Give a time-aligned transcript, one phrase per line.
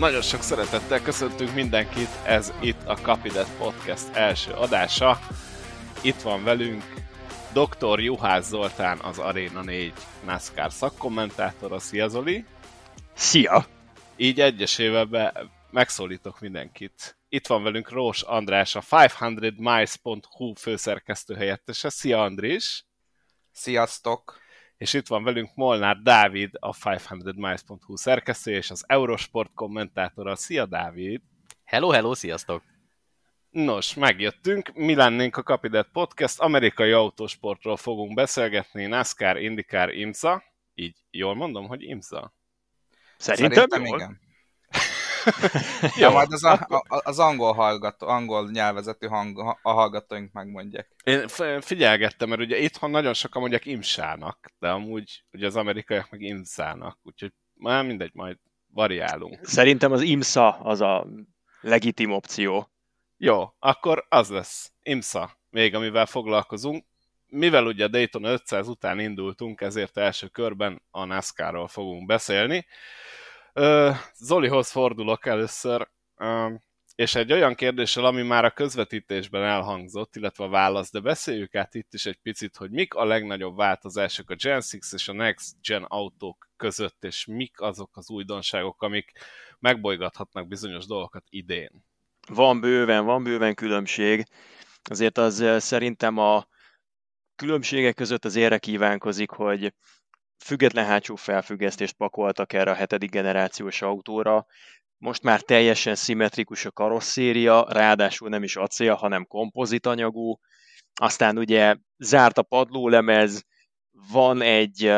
[0.00, 5.18] Nagyon sok szeretettel köszöntünk mindenkit, ez itt a Kapidet Podcast első adása.
[6.02, 6.84] Itt van velünk
[7.52, 8.00] Dr.
[8.00, 9.92] Juhász Zoltán, az Arena 4
[10.24, 11.78] NASCAR szakkommentátora.
[11.78, 12.44] Szia Zoli!
[13.14, 13.66] Szia!
[14.16, 17.18] Így egyesével be megszólítok mindenkit.
[17.28, 21.88] Itt van velünk Rós András, a 500miles.hu főszerkesztő helyettese.
[21.88, 22.84] Szia Andrés!
[23.52, 24.39] Sziasztok!
[24.80, 30.36] És itt van velünk Molnár Dávid, a 500miles.hu szerkesztője és az Eurosport kommentátora.
[30.36, 31.20] Szia Dávid!
[31.64, 32.62] Hello, hello, sziasztok!
[33.50, 40.42] Nos, megjöttünk, mi lennénk a Kapidet Podcast, amerikai autósportról fogunk beszélgetni, NASCAR, IndyCar, IMSA,
[40.74, 42.34] így jól mondom, hogy IMSA?
[43.16, 44.20] Szerintem, Szerintem igen.
[45.96, 50.88] Ja, majd az, a, a, az angol, hallgató, angol nyelvezetű hang, a hallgatóink megmondják.
[51.04, 51.28] Én
[51.60, 56.98] figyelgettem, mert ugye itthon nagyon sokan mondják imsának, de amúgy ugye az amerikaiak meg imszának,
[57.02, 58.36] úgyhogy már mindegy, majd
[58.72, 59.38] variálunk.
[59.42, 61.06] Szerintem az IMSA az a
[61.60, 62.70] legitim opció.
[63.16, 64.72] Jó, akkor az lesz.
[64.82, 66.84] IMSA, még amivel foglalkozunk.
[67.26, 72.66] Mivel ugye Dayton 500 után indultunk, ezért első körben a NASCAR-ról fogunk beszélni.
[74.16, 75.88] Zolihoz fordulok először,
[76.94, 81.74] és egy olyan kérdéssel, ami már a közvetítésben elhangzott, illetve a válasz, de beszéljük át
[81.74, 85.54] itt is egy picit, hogy mik a legnagyobb változások a Gen 6 és a Next
[85.62, 89.12] Gen autók között, és mik azok az újdonságok, amik
[89.58, 91.84] megbolygathatnak bizonyos dolgokat idén.
[92.28, 94.24] Van bőven, van bőven különbség.
[94.82, 96.46] Azért az szerintem a
[97.36, 99.74] különbségek között az érre kívánkozik, hogy
[100.44, 104.46] független hátsó felfüggesztést pakoltak erre a hetedik generációs autóra,
[104.96, 110.38] most már teljesen szimmetrikus a karosszéria, ráadásul nem is acél, hanem kompozitanyagú,
[110.94, 113.44] aztán ugye zárt a padlólemez,
[114.12, 114.92] van egy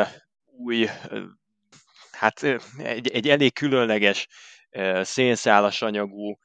[0.45, 0.87] új,
[2.11, 2.43] hát
[2.77, 4.27] egy, egy elég különleges
[5.01, 6.37] szénszálas anyagú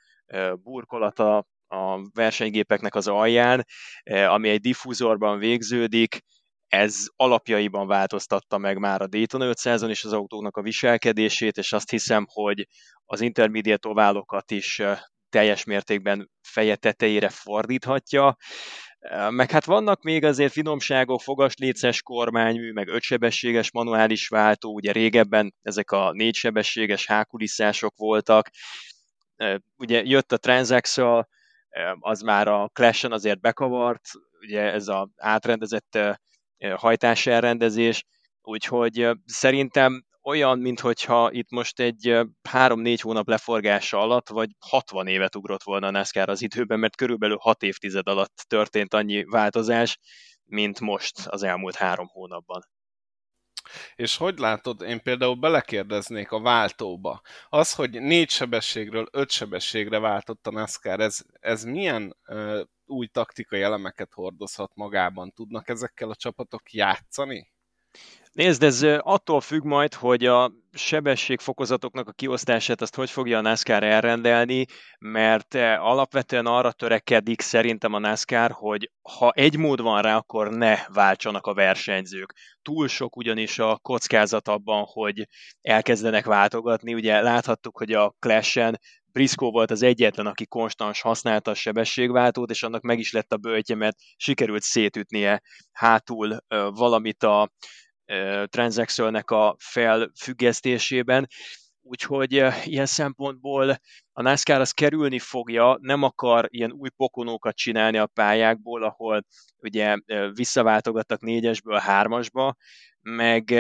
[0.63, 3.67] burkolata a versenygépeknek az alján,
[4.29, 6.23] ami egy diffúzorban végződik,
[6.69, 11.91] ez alapjaiban változtatta meg már a Dayton 500-on is az autóknak a viselkedését, és azt
[11.91, 12.67] hiszem, hogy
[13.05, 14.83] az intermediate oválokat is
[15.31, 18.37] teljes mértékben feje tetejére fordíthatja.
[19.29, 25.91] Meg hát vannak még azért finomságok, fogasléces kormánymű, meg ötsebességes manuális váltó, ugye régebben ezek
[25.91, 28.51] a négysebességes hákuliszások voltak.
[29.77, 31.29] Ugye jött a Transaxle,
[31.99, 34.05] az már a Clash-en azért bekavart,
[34.41, 35.99] ugye ez az átrendezett
[36.77, 38.05] hajtáselrendezés,
[38.43, 45.63] úgyhogy szerintem olyan, mintha itt most egy három-négy hónap leforgása alatt, vagy 60 évet ugrott
[45.63, 49.99] volna a NASCAR az időben, mert körülbelül 6 évtized alatt történt annyi változás,
[50.45, 52.63] mint most az elmúlt három hónapban.
[53.95, 57.21] És hogy látod, én például belekérdeznék a váltóba.
[57.49, 62.61] Az, hogy négy sebességről öt sebességre váltott a NASCAR, ez, ez milyen uh,
[62.91, 65.33] új taktikai elemeket hordozhat magában?
[65.33, 67.51] Tudnak ezekkel a csapatok játszani?
[68.33, 73.83] Nézd, ez attól függ majd, hogy a sebességfokozatoknak a kiosztását azt hogy fogja a NASCAR
[73.83, 74.67] elrendelni,
[74.99, 80.77] mert alapvetően arra törekedik szerintem a NASCAR, hogy ha egy mód van rá, akkor ne
[80.93, 82.35] váltsanak a versenyzők.
[82.63, 85.29] Túl sok ugyanis a kockázat abban, hogy
[85.61, 86.95] elkezdenek váltogatni.
[86.95, 88.79] Ugye láthattuk, hogy a Clash-en
[89.19, 93.37] Briscoe volt az egyetlen, aki konstans használta a sebességváltót, és annak meg is lett a
[93.37, 95.43] böltje, mert sikerült szétütnie
[95.73, 97.51] hátul valamit a
[98.47, 101.27] transaxolnek a felfüggesztésében.
[101.83, 102.33] Úgyhogy
[102.65, 103.79] ilyen szempontból
[104.13, 109.25] a NASCAR az kerülni fogja, nem akar ilyen új pokonókat csinálni a pályákból, ahol
[109.57, 109.97] ugye
[110.33, 112.57] visszaváltogattak négyesből hármasba,
[113.01, 113.55] meg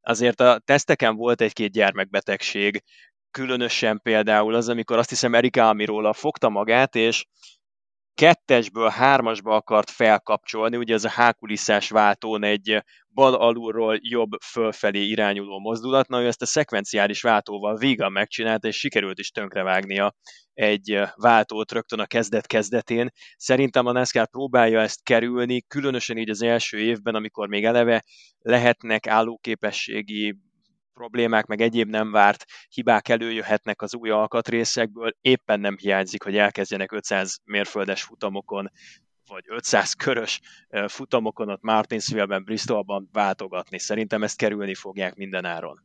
[0.00, 2.82] azért a teszteken volt egy-két gyermekbetegség,
[3.32, 7.24] különösen például az, amikor azt hiszem Erik Almirola fogta magát, és
[8.14, 12.82] kettesből hármasba akart felkapcsolni, ugye ez a hákuliszás váltón egy
[13.14, 18.76] bal alulról jobb fölfelé irányuló mozdulat, na ő ezt a szekvenciális váltóval véga megcsinálta, és
[18.76, 20.14] sikerült is tönkrevágnia
[20.54, 23.10] egy váltót rögtön a kezdet-kezdetén.
[23.36, 28.04] Szerintem a NASCAR próbálja ezt kerülni, különösen így az első évben, amikor még eleve
[28.38, 30.36] lehetnek állóképességi
[31.02, 36.92] problémák, meg egyéb nem várt hibák előjöhetnek az új alkatrészekből, éppen nem hiányzik, hogy elkezdjenek
[36.92, 38.70] 500 mérföldes futamokon
[39.26, 40.40] vagy 500 körös
[40.86, 43.78] futamokon ott Martinsville-ben, Bristolban váltogatni.
[43.78, 45.82] Szerintem ezt kerülni fogják minden áron.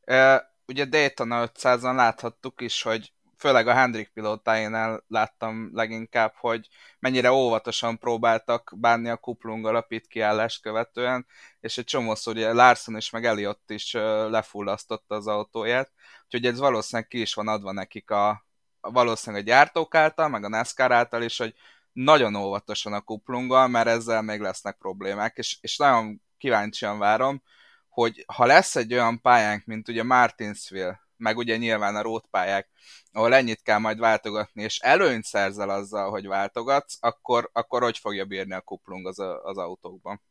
[0.00, 3.12] E, ugye Daytona 500-an láthattuk is, hogy
[3.42, 6.68] főleg a Hendrik pilótáinál láttam leginkább, hogy
[6.98, 11.26] mennyire óvatosan próbáltak bánni a kuplunggal a pit kiállást követően,
[11.60, 13.92] és egy csomószor ugye Larson is, meg Eliott is
[14.28, 15.90] lefullasztotta az autóját,
[16.24, 18.44] úgyhogy ez valószínűleg ki is van adva nekik a
[18.80, 21.54] valószínűleg a gyártók által, meg a NASCAR által is, hogy
[21.92, 27.42] nagyon óvatosan a kuplunggal, mert ezzel még lesznek problémák, és, és nagyon kíváncsian várom,
[27.88, 32.68] hogy ha lesz egy olyan pályánk, mint ugye Martinsville, meg ugye nyilván a rótpályák,
[33.12, 38.24] ahol ennyit kell majd váltogatni, és előnyt szerzel azzal, hogy váltogatsz, akkor, akkor hogy fogja
[38.24, 40.22] bírni a kuplung az, az autókban?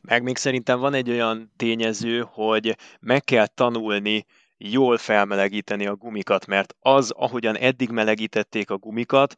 [0.00, 4.26] Meg még szerintem van egy olyan tényező, hogy meg kell tanulni
[4.56, 9.34] jól felmelegíteni a gumikat, mert az, ahogyan eddig melegítették a gumikat,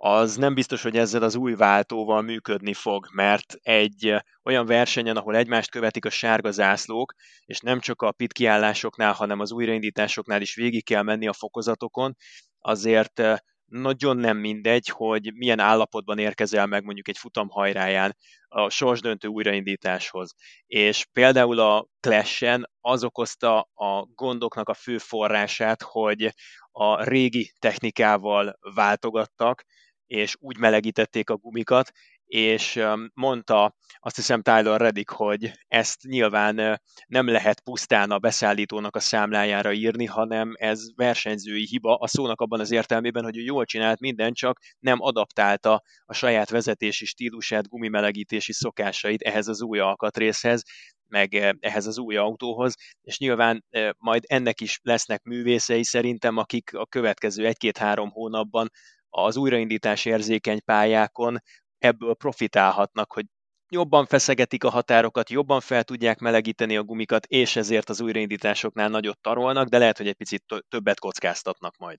[0.00, 4.14] az nem biztos, hogy ezzel az új váltóval működni fog, mert egy
[4.44, 7.14] olyan versenyen, ahol egymást követik a sárga zászlók,
[7.44, 12.16] és nem csak a pit kiállásoknál, hanem az újraindításoknál is végig kell menni a fokozatokon,
[12.58, 13.22] azért
[13.64, 18.16] nagyon nem mindegy, hogy milyen állapotban érkezel meg mondjuk egy futam hajráján
[18.48, 20.34] a sorsdöntő újraindításhoz.
[20.66, 26.34] És például a Clash-en az okozta a gondoknak a fő forrását, hogy
[26.70, 29.64] a régi technikával váltogattak,
[30.08, 31.90] és úgy melegítették a gumikat,
[32.26, 32.80] és
[33.14, 39.72] mondta azt hiszem Tyler Reddick, hogy ezt nyilván nem lehet pusztán a beszállítónak a számlájára
[39.72, 44.32] írni, hanem ez versenyzői hiba a szónak abban az értelmében, hogy ő jól csinált minden,
[44.32, 50.62] csak nem adaptálta a saját vezetési stílusát, gumimelegítési szokásait ehhez az új alkatrészhez,
[51.06, 53.64] meg ehhez az új autóhoz, és nyilván
[53.98, 58.70] majd ennek is lesznek művészei szerintem, akik a következő egy-két-három hónapban
[59.10, 61.42] az újraindítás érzékeny pályákon
[61.78, 63.24] ebből profitálhatnak, hogy
[63.68, 69.20] jobban feszegetik a határokat, jobban fel tudják melegíteni a gumikat, és ezért az újraindításoknál nagyot
[69.20, 71.98] tarolnak, de lehet, hogy egy picit többet kockáztatnak majd.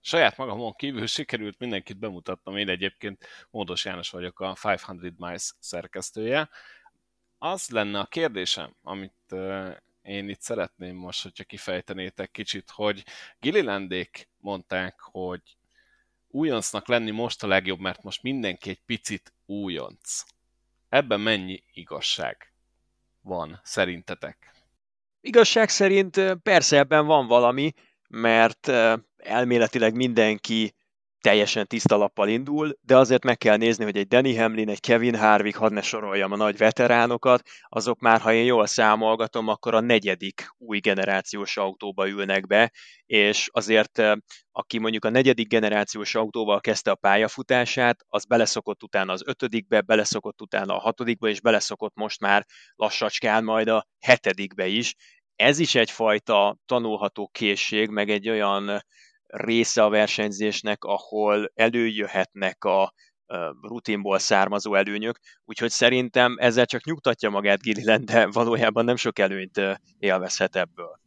[0.00, 4.82] Saját magamon kívül sikerült mindenkit bemutatnom, én egyébként Módos János vagyok, a 500
[5.16, 6.48] Miles szerkesztője.
[7.38, 9.34] Az lenne a kérdésem, amit
[10.02, 13.04] én itt szeretném most, hogyha kifejtenétek kicsit, hogy
[13.38, 15.42] Gillilandék mondták, hogy
[16.36, 20.22] újoncnak lenni most a legjobb, mert most mindenki egy picit újonc.
[20.88, 22.52] Ebben mennyi igazság
[23.20, 24.54] van szerintetek?
[25.20, 27.72] Igazság szerint persze ebben van valami,
[28.08, 28.68] mert
[29.16, 30.74] elméletileg mindenki
[31.26, 35.16] teljesen tiszta lappal indul, de azért meg kell nézni, hogy egy Danny Hamlin, egy Kevin
[35.16, 39.80] Harvick, hadd ne soroljam a nagy veteránokat, azok már, ha én jól számolgatom, akkor a
[39.80, 42.72] negyedik új generációs autóba ülnek be,
[43.06, 44.12] és azért eh,
[44.52, 50.40] aki mondjuk a negyedik generációs autóval kezdte a pályafutását, az beleszokott utána az ötödikbe, beleszokott
[50.40, 52.44] utána a hatodikba, és beleszokott most már
[52.74, 54.94] lassacskán majd a hetedikbe is.
[55.36, 58.84] Ez is egyfajta tanulható készség, meg egy olyan
[59.26, 62.92] része a versenyzésnek, ahol előjöhetnek a
[63.62, 69.60] rutinból származó előnyök, úgyhogy szerintem ezzel csak nyugtatja magát Gilliland, de valójában nem sok előnyt
[69.98, 71.00] élvezhet ebből.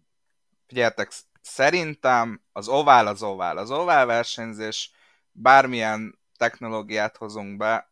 [0.68, 1.12] Figyeljetek,
[1.42, 3.58] szerintem az ovál az ovál.
[3.58, 4.92] Az ovál versenyzés
[5.32, 7.92] bármilyen technológiát hozunk be,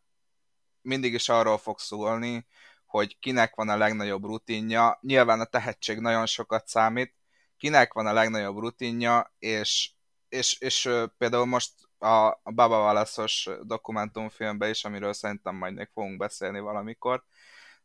[0.82, 2.46] mindig is arról fog szólni,
[2.86, 4.98] hogy kinek van a legnagyobb rutinja.
[5.02, 7.14] Nyilván a tehetség nagyon sokat számít,
[7.56, 9.90] kinek van a legnagyobb rutinja, és
[10.28, 16.60] és, és például most a, Baba Válaszos dokumentumfilmbe is, amiről szerintem majd még fogunk beszélni
[16.60, 17.24] valamikor,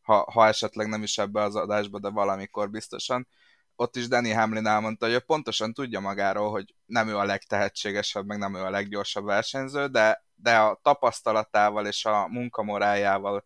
[0.02, 3.28] ha, ha esetleg nem is ebbe az adásba, de valamikor biztosan,
[3.76, 8.26] ott is Danny Hamlin elmondta, hogy ő pontosan tudja magáról, hogy nem ő a legtehetségesebb,
[8.26, 13.44] meg nem ő a leggyorsabb versenyző, de, de a tapasztalatával és a munkamorájával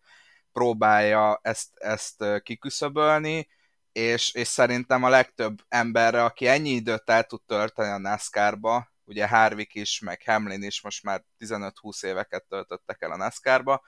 [0.53, 3.49] próbálja ezt, ezt kiküszöbölni,
[3.99, 9.29] és, és szerintem a legtöbb emberre, aki ennyi időt el tud tölteni a NASCAR-ba, ugye
[9.29, 13.83] Harvick is, meg Hamlin is most már 15-20 éveket töltöttek el a NASCAR-ba,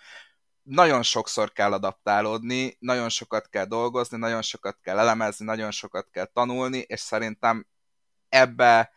[0.63, 6.27] nagyon sokszor kell adaptálódni, nagyon sokat kell dolgozni, nagyon sokat kell elemezni, nagyon sokat kell
[6.27, 7.67] tanulni, és szerintem
[8.29, 8.93] ebbe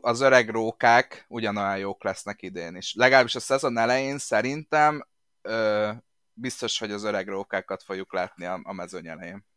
[0.00, 2.94] az öreg rókák ugyanolyan jók lesznek idén is.
[2.94, 5.08] Legalábbis a szezon elején szerintem
[5.42, 5.90] ö,
[6.32, 9.52] biztos, hogy az öreg rókákat fogjuk látni a, a mezőny elején.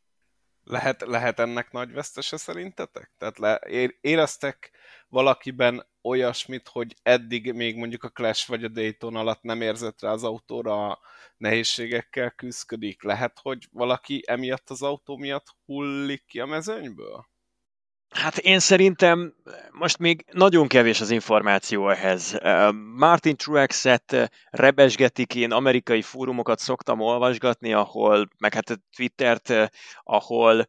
[0.69, 3.11] Lehet, lehet ennek nagy vesztese szerintetek?
[3.17, 3.61] Tehát le,
[4.01, 4.71] éreztek
[5.07, 10.11] valakiben olyasmit, hogy eddig még mondjuk a Clash vagy a Dayton alatt nem érzett rá
[10.11, 10.99] az autóra
[11.37, 13.03] nehézségekkel küzdik?
[13.03, 17.25] Lehet, hogy valaki emiatt az autó miatt hullik ki a mezőnyből?
[18.09, 19.33] Hát én szerintem
[19.71, 22.37] most még nagyon kevés az információ ehhez.
[22.95, 29.53] Martin Truex-et rebesgetik, én amerikai fórumokat szoktam olvasgatni, ahol, meg hát Twittert,
[30.03, 30.67] ahol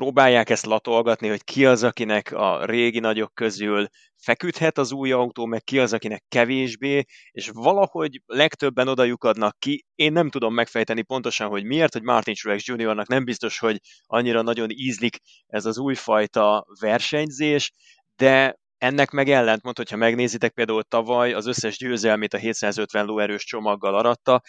[0.00, 5.46] próbálják ezt latolgatni, hogy ki az, akinek a régi nagyok közül feküdhet az új autó,
[5.46, 9.84] meg ki az, akinek kevésbé, és valahogy legtöbben oda lyukadnak ki.
[9.94, 14.42] Én nem tudom megfejteni pontosan, hogy miért, hogy Martin Truex Jr.-nak nem biztos, hogy annyira
[14.42, 15.16] nagyon ízlik
[15.46, 17.72] ez az újfajta versenyzés,
[18.16, 23.94] de ennek meg ellentmond, hogyha megnézitek például tavaly az összes győzelmét a 750 lóerős csomaggal
[23.94, 24.42] aratta,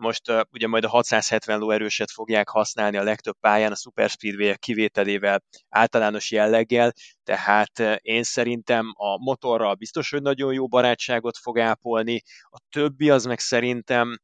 [0.00, 4.54] most uh, ugye majd a 670 lóerőset fogják használni a legtöbb pályán, a Super speedway
[4.56, 6.92] kivételével általános jelleggel,
[7.24, 13.10] tehát uh, én szerintem a motorral biztos, hogy nagyon jó barátságot fog ápolni, a többi
[13.10, 14.18] az meg szerintem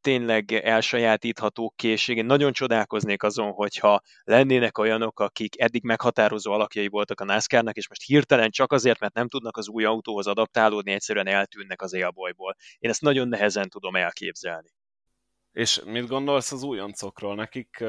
[0.00, 2.16] tényleg elsajátítható készség.
[2.16, 7.88] Én nagyon csodálkoznék azon, hogyha lennének olyanok, akik eddig meghatározó alakjai voltak a NASCAR-nak, és
[7.88, 12.56] most hirtelen csak azért, mert nem tudnak az új autóhoz adaptálódni, egyszerűen eltűnnek az élbolyból.
[12.78, 14.68] Én ezt nagyon nehezen tudom elképzelni.
[15.54, 17.34] És mit gondolsz az újoncokról?
[17.34, 17.84] Nekik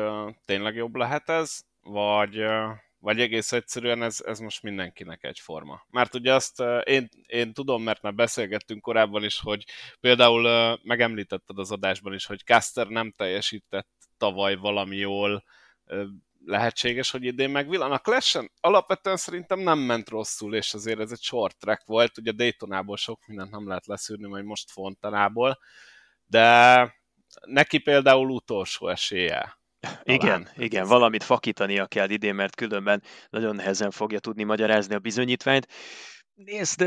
[0.45, 1.59] tényleg jobb lehet ez?
[1.81, 2.45] Vagy,
[2.99, 5.85] vagy egész egyszerűen ez, ez most mindenkinek egyforma?
[5.89, 9.65] Mert ugye azt én, én tudom, mert már beszélgettünk korábban is, hogy
[9.99, 15.43] például megemlítetted az adásban is, hogy Caster nem teljesített tavaly valami jól,
[16.45, 17.91] lehetséges, hogy idén megvillan.
[17.91, 22.31] A clash alapvetően szerintem nem ment rosszul, és azért ez egy short track volt, ugye
[22.31, 25.59] Daytonából sok mindent nem lehet leszűrni, majd most Fontanából,
[26.25, 27.03] de
[27.41, 29.57] neki például utolsó esélye.
[30.03, 35.67] Igen, igen, valamit fakítania kell idén, mert különben nagyon nehezen fogja tudni magyarázni a bizonyítványt.
[36.33, 36.83] Nézd,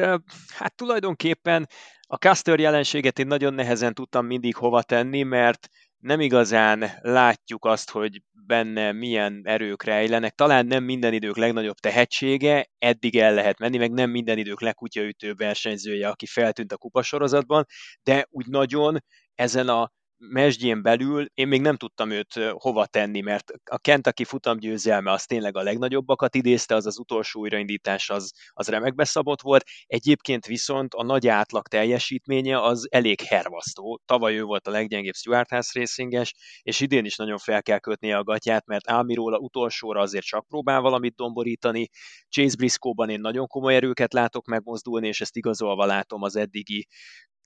[0.56, 1.68] hát tulajdonképpen
[2.00, 7.90] a Caster jelenséget én nagyon nehezen tudtam mindig hova tenni, mert nem igazán látjuk azt,
[7.90, 10.34] hogy benne milyen erők rejlenek.
[10.34, 15.34] Talán nem minden idők legnagyobb tehetsége, eddig el lehet menni, meg nem minden idők legkutyaütő
[15.34, 17.66] versenyzője, aki feltűnt a kupasorozatban,
[18.02, 23.52] de úgy nagyon ezen a mesdjén belül én még nem tudtam őt hova tenni, mert
[23.64, 29.04] a Kentucky futamgyőzelme az tényleg a legnagyobbakat idézte, az az utolsó újraindítás az, az remekbe
[29.04, 29.64] szabott volt.
[29.86, 34.00] Egyébként viszont a nagy átlag teljesítménye az elég hervasztó.
[34.04, 38.16] Tavaly ő volt a leggyengébb Stuart House racinges, és idén is nagyon fel kell kötnie
[38.16, 41.88] a gatyát, mert Ámiról utolsóra azért csak próbál valamit domborítani.
[42.28, 46.86] Chase Briscoe-ban én nagyon komoly erőket látok megmozdulni, és ezt igazolva látom az eddigi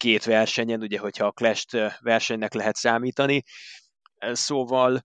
[0.02, 3.42] két versenyen, ugye, hogyha a clash versenynek lehet számítani.
[4.32, 5.04] Szóval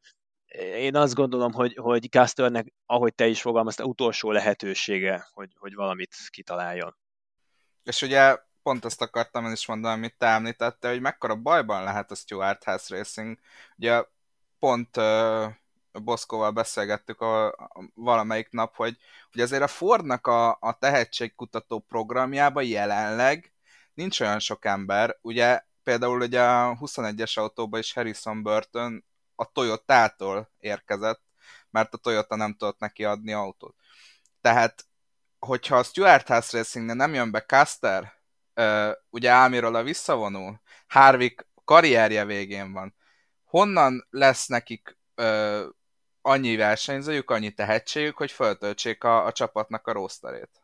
[0.75, 6.15] én azt gondolom, hogy, hogy Casternek, ahogy te is fogalmaztál, utolsó lehetősége, hogy, hogy valamit
[6.29, 6.97] kitaláljon.
[7.83, 12.11] És ugye pont azt akartam én is mondani, amit te említette, hogy mekkora bajban lehet
[12.11, 13.39] a Stuart House Racing.
[13.77, 14.03] Ugye
[14.59, 15.45] pont uh,
[15.91, 18.97] Boszkóval beszélgettük a, a, valamelyik nap, hogy,
[19.31, 23.51] hogy azért a Fordnak a, a tehetségkutató programjában jelenleg
[23.97, 30.51] nincs olyan sok ember, ugye például ugye a 21-es autóban is Harrison Burton a Toyota-tól
[30.59, 31.21] érkezett,
[31.69, 33.75] mert a Toyota nem tudott neki adni autót.
[34.41, 34.85] Tehát,
[35.39, 38.13] hogyha a Stuart House racing nem jön be Caster,
[39.09, 42.95] ugye Ámiról a visszavonul, Harvick karrierje végén van,
[43.43, 44.97] honnan lesz nekik
[46.21, 50.61] annyi versenyzőjük, annyi tehetségük, hogy föltöltsék a, a csapatnak a rosterét?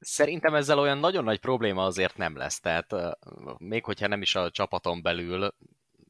[0.00, 2.60] Szerintem ezzel olyan nagyon nagy probléma azért nem lesz.
[2.60, 2.94] Tehát
[3.58, 5.54] még hogyha nem is a csapaton belül,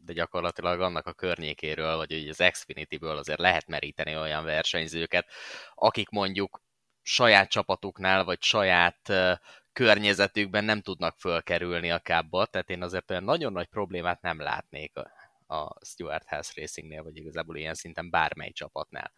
[0.04, 5.26] de gyakorlatilag annak a környékéről, vagy az Xfinity-ből azért lehet meríteni olyan versenyzőket,
[5.74, 6.62] akik mondjuk
[7.02, 9.12] saját csapatuknál, vagy saját
[9.72, 14.92] környezetükben nem tudnak fölkerülni a kábba, tehát én azért olyan nagyon nagy problémát nem látnék
[15.46, 19.12] a Stuart House Racingnél, vagy igazából ilyen szinten bármely csapatnál.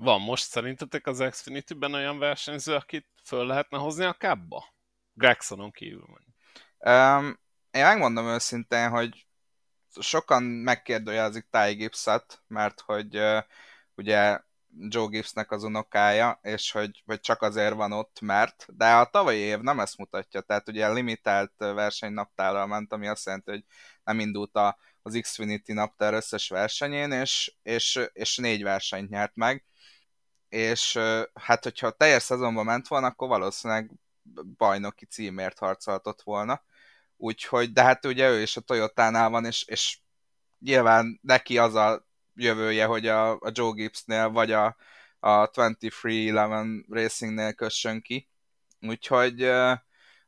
[0.00, 4.64] Van most szerintetek az Xfinity-ben olyan versenyző, akit föl lehetne hozni a kábba?
[5.12, 6.36] Gregsonon kívül mondjuk.
[6.78, 7.40] Um,
[7.70, 9.26] én megmondom őszintén, hogy
[10.00, 12.04] sokan megkérdőjelezik Ty gibbs
[12.46, 13.42] mert hogy uh,
[13.94, 14.40] ugye
[14.88, 19.38] Joe Gibbsnek az unokája, és hogy, hogy csak azért van ott, mert, de a tavalyi
[19.38, 23.64] év nem ezt mutatja, tehát ugye limitált versenynaptárral ment, ami azt jelenti, hogy
[24.04, 29.64] nem indult a, az Xfinity naptár összes versenyén, és, és, és négy versenyt nyert meg,
[30.48, 30.98] és
[31.34, 33.90] hát hogyha teljes szezonban ment volna, akkor valószínűleg
[34.56, 36.62] bajnoki címért harcolhatott volna.
[37.16, 39.98] Úgyhogy, de hát ugye ő is a Toyotánál van, és, és
[40.58, 44.76] nyilván neki az a jövője, hogy a, a Joe Gibbsnél vagy a,
[45.18, 48.28] a 2311 Racingnél kössön ki.
[48.80, 49.42] Úgyhogy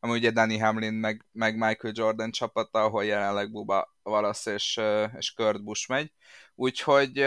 [0.00, 4.80] ami ugye Danny Hamlin meg, meg Michael Jordan csapata, ahol jelenleg Buba Valasz és,
[5.16, 6.12] és Kurt Busch megy.
[6.54, 7.26] Úgyhogy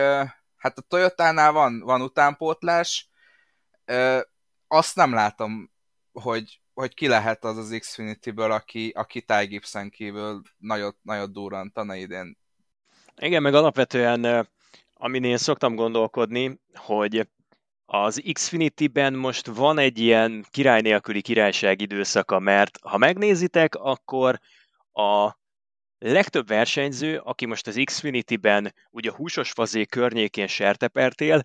[0.64, 3.10] hát a Toyotánál van, van utánpótlás,
[3.86, 4.20] ö,
[4.68, 5.72] azt nem látom,
[6.12, 11.96] hogy, hogy ki lehet az az Xfinity-ből, aki, aki Ty Gibson kívül nagyot, nagyot durrantana
[11.96, 12.38] idén.
[13.16, 14.50] Igen, meg alapvetően,
[14.94, 17.28] amin én szoktam gondolkodni, hogy
[17.86, 24.40] Az Xfinity-ben most van egy ilyen király nélküli királyság időszaka, mert ha megnézitek, akkor
[24.92, 25.42] a
[26.06, 31.42] legtöbb versenyző, aki most az Xfinity-ben ugye húsos fazé környékén sertepertél,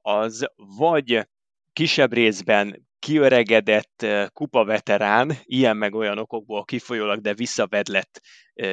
[0.00, 1.28] az vagy
[1.72, 8.20] kisebb részben kiöregedett kupa veterán, ilyen meg olyan okokból kifolyólag, de visszavedlett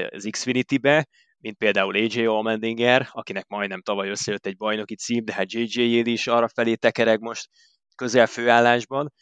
[0.10, 5.52] az Xfinity-be, mint például AJ Allmendinger, akinek majdnem tavaly összejött egy bajnoki cím, de hát
[5.54, 7.50] JJ is arra felé tekereg most
[7.96, 9.14] közel főállásban.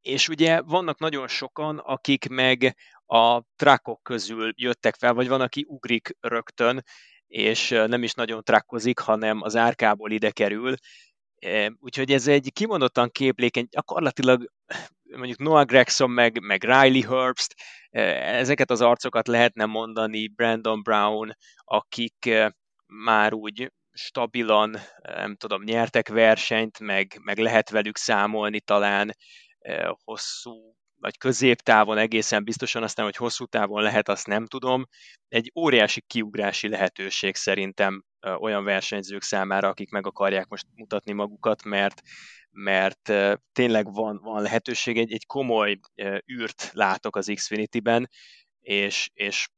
[0.00, 2.76] És ugye vannak nagyon sokan, akik meg
[3.10, 6.82] a trakok közül jöttek fel, vagy van, aki ugrik rögtön,
[7.26, 10.74] és nem is nagyon trakkozik, hanem az árkából ide kerül.
[11.78, 14.52] Úgyhogy ez egy kimondottan képlékeny, gyakorlatilag
[15.16, 17.54] mondjuk Noah Gregson meg, meg Riley Herbst,
[17.90, 22.30] ezeket az arcokat lehetne mondani, Brandon Brown, akik
[22.86, 29.14] már úgy stabilan, nem tudom, nyertek versenyt, meg, meg lehet velük számolni talán
[30.04, 34.86] hosszú vagy középtávon egészen biztosan, aztán, hogy hosszú távon lehet, azt nem tudom.
[35.28, 38.04] Egy óriási kiugrási lehetőség szerintem
[38.38, 42.02] olyan versenyzők számára, akik meg akarják most mutatni magukat, mert
[42.50, 43.12] mert
[43.52, 45.78] tényleg van, van lehetőség, egy, egy komoly
[46.32, 48.10] űrt látok az Xfinity-ben,
[48.60, 49.48] és, és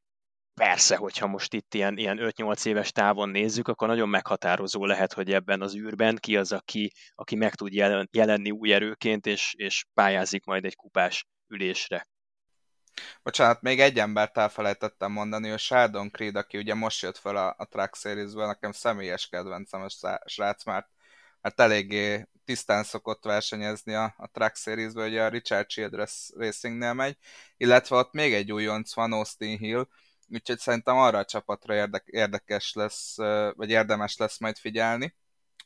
[0.61, 5.33] persze, hogyha most itt ilyen, ilyen 5-8 éves távon nézzük, akkor nagyon meghatározó lehet, hogy
[5.33, 9.85] ebben az űrben ki az, aki, aki meg tud jelen, jelenni új erőként, és, és
[9.95, 12.09] pályázik majd egy kupás ülésre.
[13.23, 17.55] Bocsánat, még egy embert elfelejtettem mondani, hogy Sheldon Creed, aki ugye most jött fel a,
[17.59, 20.89] a Track series nekem személyes kedvencem a srác, mert,
[21.41, 27.17] mert eléggé tisztán szokott versenyezni a, a Track series ugye a Richard Childress Racingnél megy,
[27.57, 29.87] illetve ott még egy újonc van, Austin Hill,
[30.33, 33.17] úgyhogy szerintem arra a csapatra érdek, érdekes lesz,
[33.55, 35.15] vagy érdemes lesz majd figyelni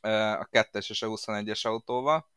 [0.01, 2.29] a 2-es és a 21-es autóval.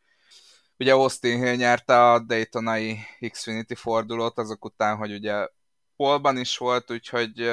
[0.78, 2.98] Ugye Austin Hill nyerte a Daytonai
[3.30, 5.48] Xfinity fordulót azok után, hogy ugye
[5.96, 7.50] polban is volt, úgyhogy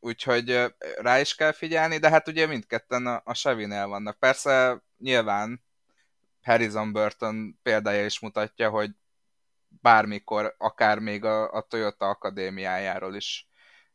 [0.00, 4.18] úgyhogy rá is kell figyelni, de hát ugye mindketten a, a Chevy-nél vannak.
[4.18, 5.64] Persze nyilván
[6.42, 8.90] Harrison Burton példája is mutatja, hogy
[9.68, 13.48] bármikor, akár még a, a Toyota Akadémiájáról is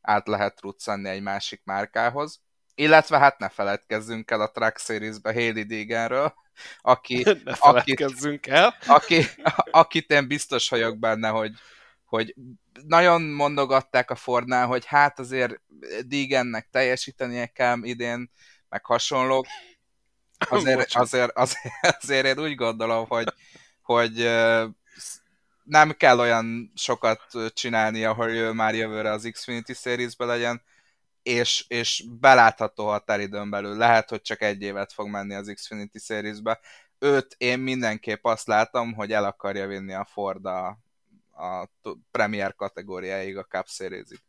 [0.10, 2.42] át lehet ruccanni egy másik márkához.
[2.76, 6.34] Illetve hát ne feledkezzünk el a Truck Series-be Haley Deeganről,
[6.82, 8.76] aki, ne akit, el.
[8.88, 9.26] Aki,
[9.72, 11.52] akit én biztos vagyok benne, hogy,
[12.06, 12.36] hogy
[12.88, 15.62] nagyon mondogatták a Fordnál, hogy hát azért
[16.06, 18.32] Deegannek teljesítenie kell idén,
[18.70, 19.46] meg hasonlók.
[20.50, 23.34] Azért, azért, azért, azért én úgy gondolom, hogy,
[23.82, 24.30] hogy
[25.70, 27.22] nem kell olyan sokat
[27.54, 30.62] csinálni, ahol ő már jövőre az Xfinity Series-be legyen,
[31.24, 33.78] és, és belátható határidőn belül.
[33.78, 36.60] Lehet, hogy csak egy évet fog menni az Xfinity Series-be.
[37.00, 40.68] Őt én mindenképp azt látom, hogy el akarja vinni a Ford a,
[41.32, 41.70] a
[42.12, 44.20] Premier kategóriáig, a Cup Series-ig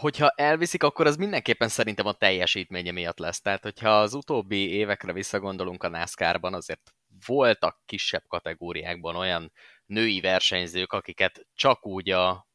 [0.00, 3.40] hogyha elviszik, akkor az mindenképpen szerintem a teljesítménye miatt lesz.
[3.40, 6.94] Tehát, hogyha az utóbbi évekre visszagondolunk a NASCAR-ban, azért
[7.26, 9.52] voltak kisebb kategóriákban olyan
[9.86, 12.48] női versenyzők, akiket csak úgy a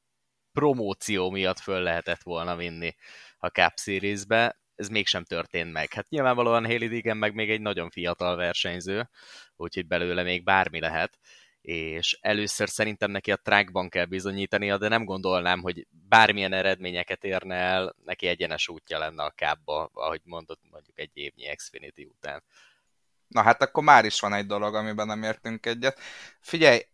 [0.52, 2.96] promóció miatt föl lehetett volna vinni
[3.38, 5.94] a Cup Series-be, ez mégsem történt meg.
[5.94, 9.10] Hát nyilvánvalóan Haley Deegan meg még egy nagyon fiatal versenyző,
[9.56, 11.20] úgyhogy belőle még bármi lehet,
[11.62, 17.56] és először szerintem neki a trackban kell bizonyítania, de nem gondolnám, hogy bármilyen eredményeket érne
[17.56, 22.44] el, neki egyenes útja lenne a kábba, ahogy mondott mondjuk egy évnyi Xfinity után.
[23.30, 26.00] Na hát akkor már is van egy dolog, amiben nem értünk egyet.
[26.40, 26.86] Figyelj,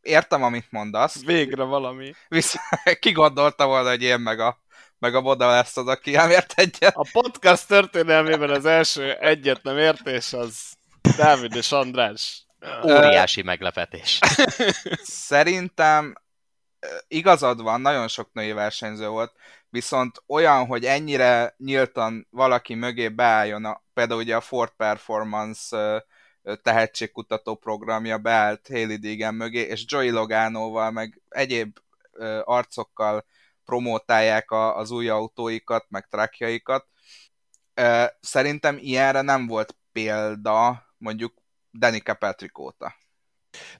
[0.00, 1.24] értem, amit mondasz.
[1.24, 2.14] Végre valami.
[2.28, 2.64] Viszont
[3.00, 4.58] ki gondolta volna, hogy én meg a,
[4.98, 6.96] meg a Boda lesz az, aki nem ért egyet?
[6.96, 10.72] A podcast történelmében az első egyet nem értés az
[11.16, 12.44] Dávid és András.
[12.84, 14.18] Óriási meglepetés.
[15.02, 16.14] Szerintem
[17.08, 19.32] igazad van, nagyon sok női versenyző volt,
[19.68, 26.04] viszont olyan, hogy ennyire nyíltan valaki mögé beálljon, a, például ugye a Ford Performance
[26.62, 31.78] tehetségkutató programja beállt Haley Deegan mögé, és Joey Loganoval, meg egyéb
[32.44, 33.24] arcokkal
[33.64, 36.86] promótálják a, az új autóikat, meg trackjaikat.
[38.20, 41.34] Szerintem ilyenre nem volt példa mondjuk
[41.72, 42.94] Danica Patrick óta.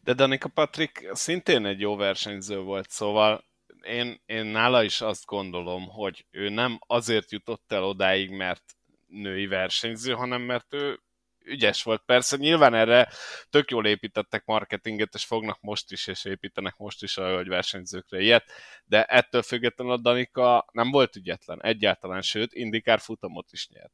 [0.00, 3.44] De Danica Patrick szintén egy jó versenyző volt, szóval
[3.82, 8.78] én, én nála is azt gondolom, hogy ő nem azért jutott el odáig, mert
[9.10, 11.00] női versenyző, hanem mert ő
[11.44, 12.02] ügyes volt.
[12.06, 13.08] Persze nyilván erre
[13.50, 18.20] tök jól építettek marketinget, és fognak most is, és építenek most is a hölgy versenyzőkre
[18.20, 18.52] ilyet,
[18.84, 23.92] de ettől függetlenül a Danika nem volt ügyetlen egyáltalán, sőt, indikár futamot is nyert.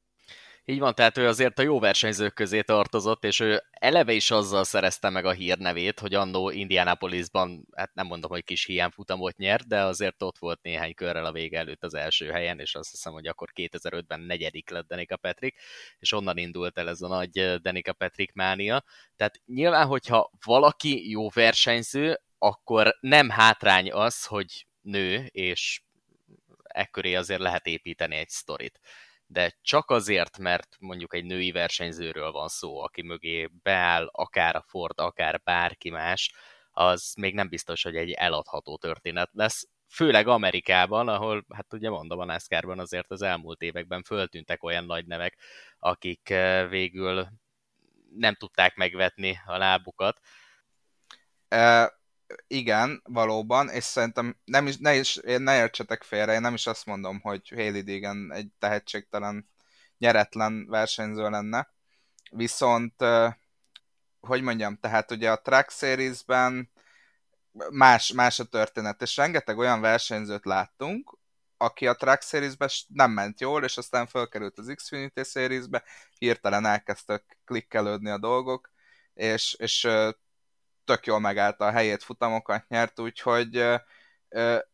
[0.68, 4.64] Így van, tehát ő azért a jó versenyzők közé tartozott, és ő eleve is azzal
[4.64, 9.82] szerezte meg a hírnevét, hogy annó Indianapolisban, hát nem mondom, hogy kis hiányfutamot nyert, de
[9.82, 13.26] azért ott volt néhány körrel a vége előtt az első helyen, és azt hiszem, hogy
[13.26, 15.56] akkor 2005-ben negyedik lett Danica Petrik,
[15.98, 18.84] és onnan indult el ez a nagy Danica Petrik mánia.
[19.16, 25.82] Tehát nyilván, hogyha valaki jó versenyző, akkor nem hátrány az, hogy nő, és
[26.62, 28.80] ekköré azért lehet építeni egy sztorit
[29.26, 34.64] de csak azért, mert mondjuk egy női versenyzőről van szó, aki mögé beáll akár a
[34.66, 36.32] Ford, akár bárki más,
[36.70, 39.68] az még nem biztos, hogy egy eladható történet lesz.
[39.88, 45.06] Főleg Amerikában, ahol, hát ugye mondom, a NASCAR-ban azért az elmúlt években föltűntek olyan nagy
[45.06, 45.38] nevek,
[45.78, 47.28] akik eh, végül
[48.16, 50.20] nem tudták megvetni a lábukat.
[52.46, 56.86] Igen, valóban, és szerintem nem is, ne, is, ne értsetek félre, én nem is azt
[56.86, 59.48] mondom, hogy Haley Deegan egy tehetségtelen,
[59.98, 61.68] nyeretlen versenyző lenne,
[62.30, 63.04] viszont,
[64.20, 66.70] hogy mondjam, tehát ugye a Track Series-ben
[67.70, 71.18] más, más a történet, és rengeteg olyan versenyzőt láttunk,
[71.56, 75.82] aki a Track Series-ben nem ment jól, és aztán felkerült az Xfinity Series-be,
[76.18, 78.70] hirtelen elkezdtek klikkelődni a dolgok,
[79.14, 79.88] és, és
[80.86, 83.64] tök jól megállta a helyét, futamokat nyert, úgyhogy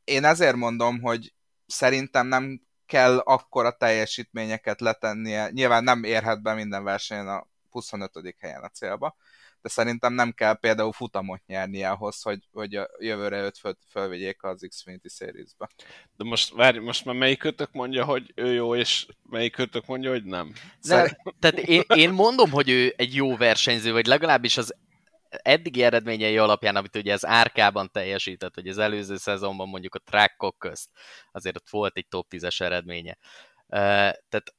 [0.04, 1.34] én ezért mondom, hogy
[1.66, 5.50] szerintem nem kell akkora teljesítményeket letennie.
[5.50, 8.10] Nyilván nem érhet be minden versenyen a 25.
[8.38, 9.16] helyen a célba,
[9.62, 14.42] de szerintem nem kell például futamot nyerni ahhoz, hogy, hogy a jövőre őt föl, fölvigyék
[14.42, 15.70] az Xfinity Series-be.
[16.16, 20.10] De most várj, most már melyik kötök mondja, hogy ő jó, és melyik kötök mondja,
[20.10, 20.52] hogy nem?
[20.88, 24.74] De, tehát én, én mondom, hogy ő egy jó versenyző, vagy legalábbis az
[25.42, 30.58] eddigi eredményei alapján, amit ugye az árkában teljesített, hogy az előző szezonban mondjuk a trackok
[30.58, 30.90] közt,
[31.32, 33.18] azért ott volt egy top 10-es eredménye.
[33.68, 34.54] Tehát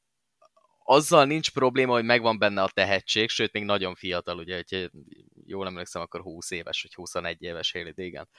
[0.83, 4.89] azzal nincs probléma, hogy megvan benne a tehetség, sőt, még nagyon fiatal, ugye, hogy
[5.45, 8.29] jól emlékszem, akkor 20 éves, vagy 21 éves Haley Deegan.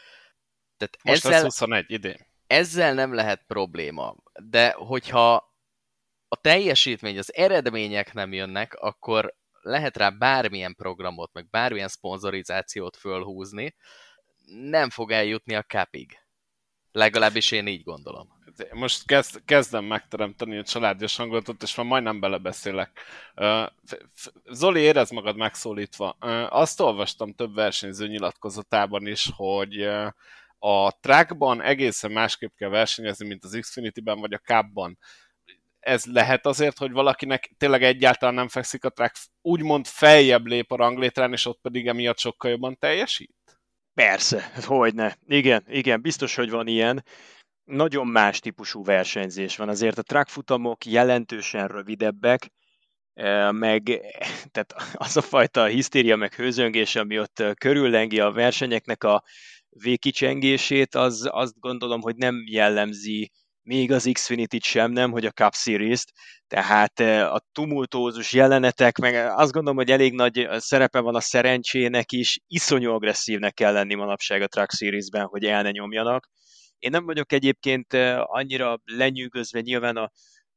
[0.77, 2.16] Tehát Most ezzel, 21 idén.
[2.47, 5.53] Ezzel nem lehet probléma, de hogyha
[6.29, 13.74] a teljesítmény, az eredmények nem jönnek, akkor lehet rá bármilyen programot, meg bármilyen szponzorizációt fölhúzni,
[14.46, 16.18] nem fog eljutni a capig.
[16.92, 18.29] Legalábbis én így gondolom.
[18.72, 23.00] Most kezd, kezdem megteremteni a családias hangulatot, és már majdnem belebeszélek.
[24.50, 26.09] Zoli, érez magad megszólítva.
[26.48, 29.83] Azt olvastam több versenyző nyilatkozatában is, hogy
[30.59, 34.98] a trackban egészen másképp kell versenyezni, mint az Xfinity-ben vagy a Cup-ban
[35.85, 40.77] ez lehet azért, hogy valakinek tényleg egyáltalán nem fekszik a track, úgymond feljebb lép a
[40.77, 43.35] ranglétrán, és ott pedig emiatt sokkal jobban teljesít?
[43.94, 45.18] Persze, hát hogyne.
[45.27, 47.05] Igen, igen, biztos, hogy van ilyen.
[47.64, 49.68] Nagyon más típusú versenyzés van.
[49.68, 52.51] Azért a track futamok jelentősen rövidebbek,
[53.14, 53.83] e, meg
[54.53, 59.23] tehát az a fajta hisztéria meg hőzöngés, ami ott körüllengi a versenyeknek a
[59.68, 63.31] végkicsengését, az azt gondolom, hogy nem jellemzi
[63.64, 66.12] még az Xfinity-t sem nem, hogy a Cup Series-t,
[66.46, 71.20] tehát eh, a tumultózus jelenetek, meg azt gondolom, hogy elég nagy eh, szerepe van a
[71.20, 76.29] szerencsének is, iszonyú agresszívnek kell lenni manapság a Truck Series-ben, hogy el ne nyomjanak.
[76.79, 80.11] Én nem vagyok egyébként eh, annyira lenyűgözve nyilván a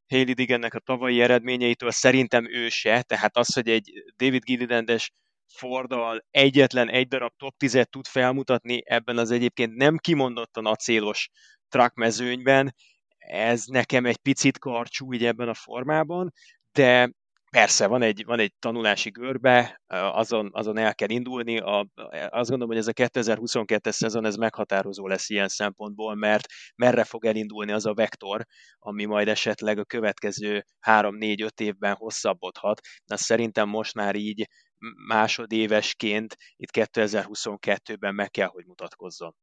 [0.07, 5.11] Haley Digennek a tavalyi eredményeitől, szerintem ő se, tehát az, hogy egy David Gillilandes
[5.53, 11.29] Fordal egyetlen egy darab top 10-et tud felmutatni ebben az egyébként nem kimondottan acélos
[11.69, 12.75] track mezőnyben,
[13.27, 16.33] ez nekem egy picit karcsú így ebben a formában,
[16.71, 17.11] de
[17.51, 21.59] persze van egy, van egy tanulási görbe, azon, azon el kell indulni.
[21.59, 21.87] A,
[22.29, 27.25] azt gondolom, hogy ez a 2022-es szezon ez meghatározó lesz ilyen szempontból, mert merre fog
[27.25, 28.45] elindulni az a vektor,
[28.79, 32.79] ami majd esetleg a következő 3-4-5 évben hosszabbodhat.
[33.05, 34.47] Na szerintem most már így
[35.07, 39.35] másodévesként itt 2022-ben meg kell, hogy mutatkozzon.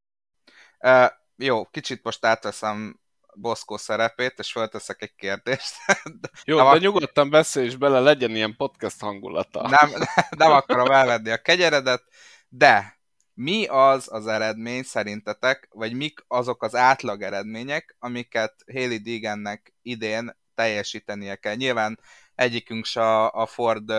[0.79, 3.03] Uh, jó, kicsit most átveszem
[3.35, 5.75] Boszkó szerepét, és felteszek egy kérdést.
[6.45, 9.69] Jó, nem de ak- nyugodtan beszélj is bele, legyen ilyen podcast hangulata.
[9.69, 9.91] Nem,
[10.39, 12.03] nem akarom elvenni a kegyeredet,
[12.49, 12.99] de
[13.35, 20.37] mi az az eredmény szerintetek, vagy mik azok az átlag eredmények, amiket Haley Deegannek idén
[20.55, 21.55] teljesítenie kell?
[21.55, 22.01] Nyilván
[22.35, 23.93] egyikünk se a, a Ford,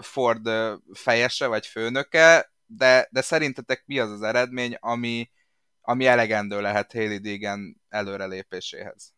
[0.00, 0.50] Ford
[0.92, 5.30] fejese vagy főnöke, de, de szerintetek mi az az eredmény, ami,
[5.80, 9.12] ami elegendő lehet Haley Deegan előrelépéséhez.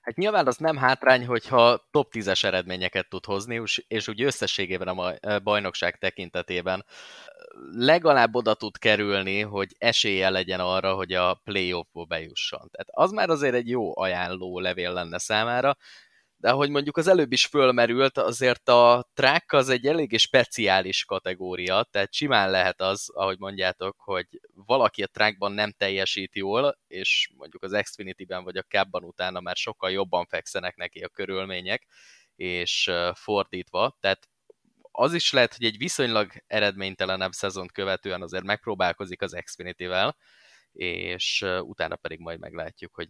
[0.00, 5.38] Hát nyilván az nem hátrány, hogyha top 10-es eredményeket tud hozni, és úgy összességében a
[5.38, 6.84] bajnokság tekintetében
[7.72, 12.68] legalább oda tud kerülni, hogy esélye legyen arra, hogy a playoffba bejusson.
[12.70, 15.76] Tehát az már azért egy jó ajánló levél lenne számára,
[16.40, 21.82] de ahogy mondjuk az előbb is fölmerült, azért a track az egy eléggé speciális kategória,
[21.90, 27.62] tehát simán lehet az, ahogy mondjátok, hogy valaki a trackban nem teljesít jól, és mondjuk
[27.62, 31.86] az Xfinity-ben vagy a Cab-ban utána már sokkal jobban fekszenek neki a körülmények,
[32.36, 34.28] és fordítva, tehát
[34.92, 40.16] az is lehet, hogy egy viszonylag eredménytelenebb szezont követően azért megpróbálkozik az Xfinity-vel,
[40.72, 43.08] és utána pedig majd meglátjuk, hogy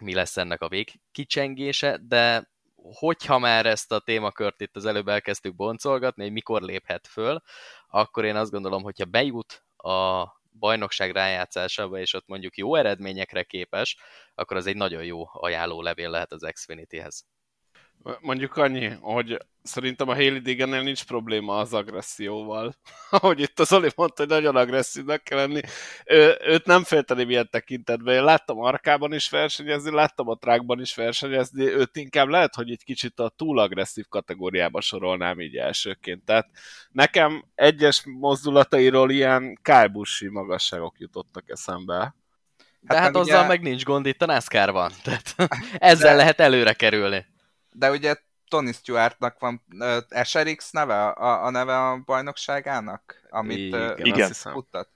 [0.00, 5.54] mi lesz ennek a végkicsengése, de hogyha már ezt a témakört itt az előbb elkezdtük
[5.54, 7.42] boncolgatni, hogy mikor léphet föl,
[7.88, 10.24] akkor én azt gondolom, hogyha bejut a
[10.58, 13.96] bajnokság rájátszásába, és ott mondjuk jó eredményekre képes,
[14.34, 17.26] akkor az egy nagyon jó ajánló levél lehet az Xfinity-hez.
[18.20, 22.74] Mondjuk annyi, hogy szerintem a Haley Digennél nincs probléma az agresszióval.
[23.10, 25.60] Ahogy itt az Oli mondta, hogy nagyon agresszívnek kell lenni.
[26.04, 28.14] Ő, őt nem félteni milyen tekintetben.
[28.14, 31.64] Én láttam Arkában is versenyezni, láttam a trákban is versenyezni.
[31.64, 36.24] Őt inkább lehet, hogy egy kicsit a túl agresszív kategóriába sorolnám így elsőként.
[36.24, 36.48] Tehát
[36.90, 42.14] nekem egyes mozdulatairól ilyen kájbusi magasságok jutottak eszembe.
[42.80, 43.48] De hát, hát azzal ugye...
[43.48, 44.92] meg nincs gond itt a NASCAR-ban.
[45.02, 45.34] Tehát
[45.92, 46.16] ezzel De...
[46.16, 47.32] lehet előre kerülni
[47.74, 48.16] de ugye
[48.48, 54.32] Tony Stewartnak van uh, SRX neve, a, a neve a bajnokságának, amit igen, uh, igen.
[54.32, 54.88] futtat.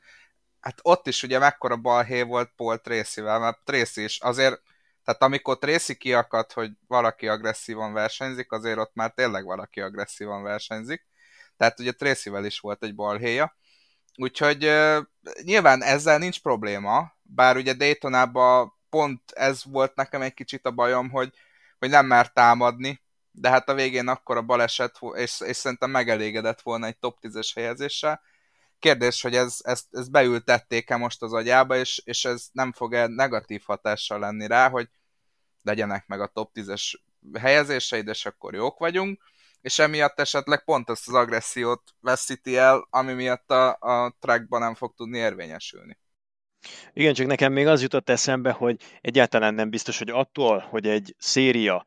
[0.61, 4.61] Hát ott is ugye mekkora balhé volt Paul Tracy-vel, mert Tracy is azért,
[5.05, 11.07] tehát amikor Tracy kiakadt, hogy valaki agresszívan versenyzik, azért ott már tényleg valaki agresszívan versenyzik.
[11.57, 13.57] Tehát ugye Tracy-vel is volt egy balhéja.
[14.17, 14.99] Úgyhogy uh,
[15.43, 21.11] nyilván ezzel nincs probléma, bár ugye Daytonában pont ez volt nekem egy kicsit a bajom,
[21.11, 21.33] hogy
[21.79, 26.61] hogy nem mert támadni, de hát a végén akkor a baleset, és, és szerintem megelégedett
[26.61, 28.21] volna egy top 10-es helyezéssel.
[28.79, 33.63] Kérdés, hogy ez, ezt, ezt beültették-e most az agyába, és, és ez nem fog-e negatív
[33.67, 34.89] hatással lenni rá, hogy
[35.63, 36.95] legyenek meg a top 10-es
[37.39, 39.23] helyezéseid, és akkor jók vagyunk,
[39.61, 44.75] és emiatt esetleg pont ezt az agressziót veszíti el, ami miatt a, a trackban nem
[44.75, 45.99] fog tudni érvényesülni.
[46.93, 51.15] Igen, csak nekem még az jutott eszembe, hogy egyáltalán nem biztos, hogy attól, hogy egy
[51.19, 51.85] széria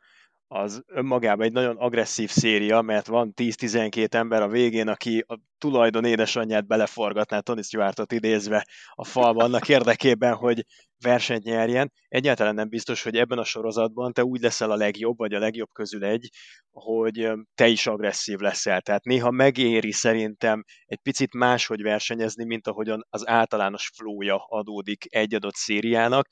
[0.54, 6.06] az önmagában egy nagyon agresszív széria, mert van 10-12 ember a végén, aki a tulajdon
[6.06, 10.66] édesanyját beleforgatná Tony Stewartot idézve a falba annak érdekében, hogy
[11.04, 11.92] versenyt nyerjen.
[12.08, 15.70] Egyáltalán nem biztos, hogy ebben a sorozatban te úgy leszel a legjobb, vagy a legjobb
[15.74, 16.30] közül egy,
[16.72, 18.82] hogy te is agresszív leszel.
[18.82, 25.34] Tehát néha megéri szerintem egy picit máshogy versenyezni, mint ahogyan az általános flója adódik egy
[25.34, 26.28] adott szériának.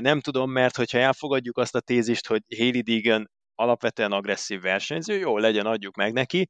[0.00, 5.38] Nem tudom, mert hogyha elfogadjuk azt a tézist, hogy Haley Deegan alapvetően agresszív versenyző, jó,
[5.38, 6.48] legyen, adjuk meg neki.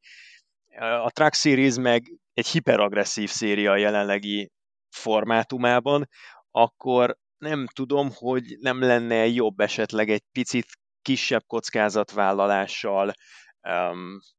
[0.79, 2.03] A Truck Series meg
[2.35, 4.51] egy hiperagresszív széria a jelenlegi
[4.91, 6.09] formátumában,
[6.51, 10.67] akkor nem tudom, hogy nem lenne jobb esetleg egy picit
[11.03, 13.13] kisebb kockázatvállalással,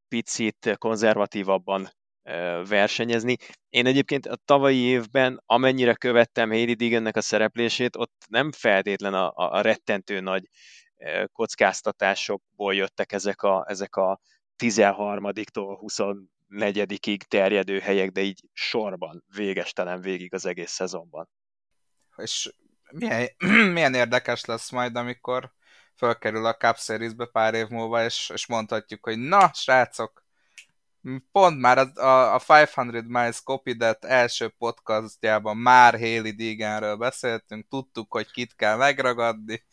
[0.08, 1.90] picit konzervatívabban
[2.68, 3.36] versenyezni.
[3.70, 9.32] Én egyébként a tavalyi évben, amennyire követtem Haley Deegannek a szereplését, ott nem feltétlen a,
[9.36, 10.44] a rettentő nagy
[11.32, 14.20] kockáztatásokból jöttek ezek a, ezek a
[14.58, 21.30] 13-tól 24-ig terjedő helyek, de így sorban, végestelen végig az egész szezonban.
[22.16, 22.54] És
[22.92, 23.30] milyen,
[23.74, 25.52] milyen érdekes lesz majd, amikor
[25.96, 30.21] fölkerül a Cup Series-be pár év múlva, és, és mondhatjuk, hogy na, srácok,
[31.32, 38.12] pont már a, a, a 500 Miles Copidet első podcastjában már Haley Deeganről beszéltünk, tudtuk,
[38.12, 39.64] hogy kit kell megragadni.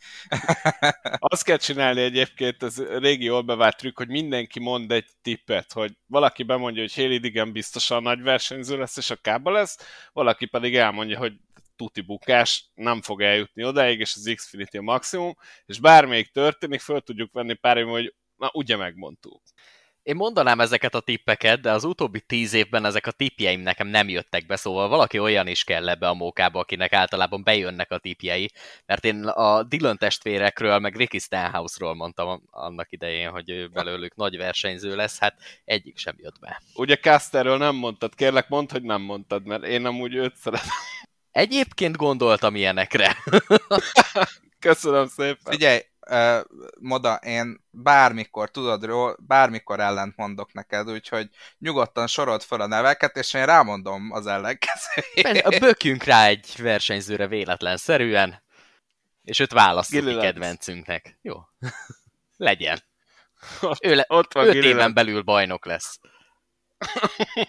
[1.19, 5.97] Azt kell csinálni egyébként, ez régi jól bevált trükk, hogy mindenki mond egy tippet, hogy
[6.05, 9.77] valaki bemondja, hogy Haley Deegan biztosan nagy versenyző lesz, és a kába lesz,
[10.13, 11.33] valaki pedig elmondja, hogy
[11.75, 17.01] tuti bukás, nem fog eljutni odáig, és az Xfinity a maximum, és bármelyik történik, föl
[17.01, 19.41] tudjuk venni pár év, hogy na, ugye megmondtuk.
[20.09, 24.09] Én mondanám ezeket a tippeket, de az utóbbi tíz évben ezek a tippjeim nekem nem
[24.09, 28.51] jöttek be, szóval valaki olyan is kell ebbe a mókába, akinek általában bejönnek a tippjei,
[28.85, 34.37] mert én a Dylan testvérekről, meg Ricky Stenhouse-ról mondtam annak idején, hogy ő belőlük nagy
[34.37, 36.61] versenyző lesz, hát egyik sem jött be.
[36.75, 40.69] Ugye Casterről nem mondtad, kérlek mondd, hogy nem mondtad, mert én nem úgy őt szeretem.
[41.31, 43.15] Egyébként gondoltam ilyenekre.
[44.59, 45.51] Köszönöm szépen.
[45.51, 46.39] Figyelj, uh,
[46.79, 53.33] Moda, én bármikor, tudod, bármikor ellent mondok neked, úgyhogy nyugodtan sorold fel a neveket, és
[53.33, 55.45] én rámondom az ellenkezőjét.
[55.45, 58.43] A bökjünk rá egy versenyzőre véletlenszerűen,
[59.23, 61.19] és őt választjuk ki kedvencünknek.
[61.21, 61.35] Jó.
[62.37, 62.79] Legyen.
[63.61, 65.99] Ott, ő le, ott van öt éven belül bajnok lesz.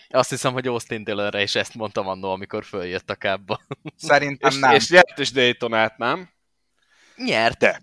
[0.08, 3.60] Azt hiszem, hogy Austin Dillonre is ezt mondtam annó, amikor följött a kábba.
[3.96, 4.74] Szerintem és, nem.
[4.74, 6.30] És nyert is Daytonát, nem?
[7.16, 7.82] Nyerte.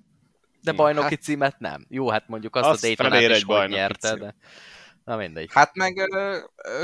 [0.61, 1.85] De bajnoki hát, címet nem.
[1.89, 4.19] Jó, hát mondjuk azt, azt a Daytonát is hogy nyerte, cím.
[4.19, 4.35] de...
[5.03, 5.49] Na mindegy.
[5.53, 6.07] Hát meg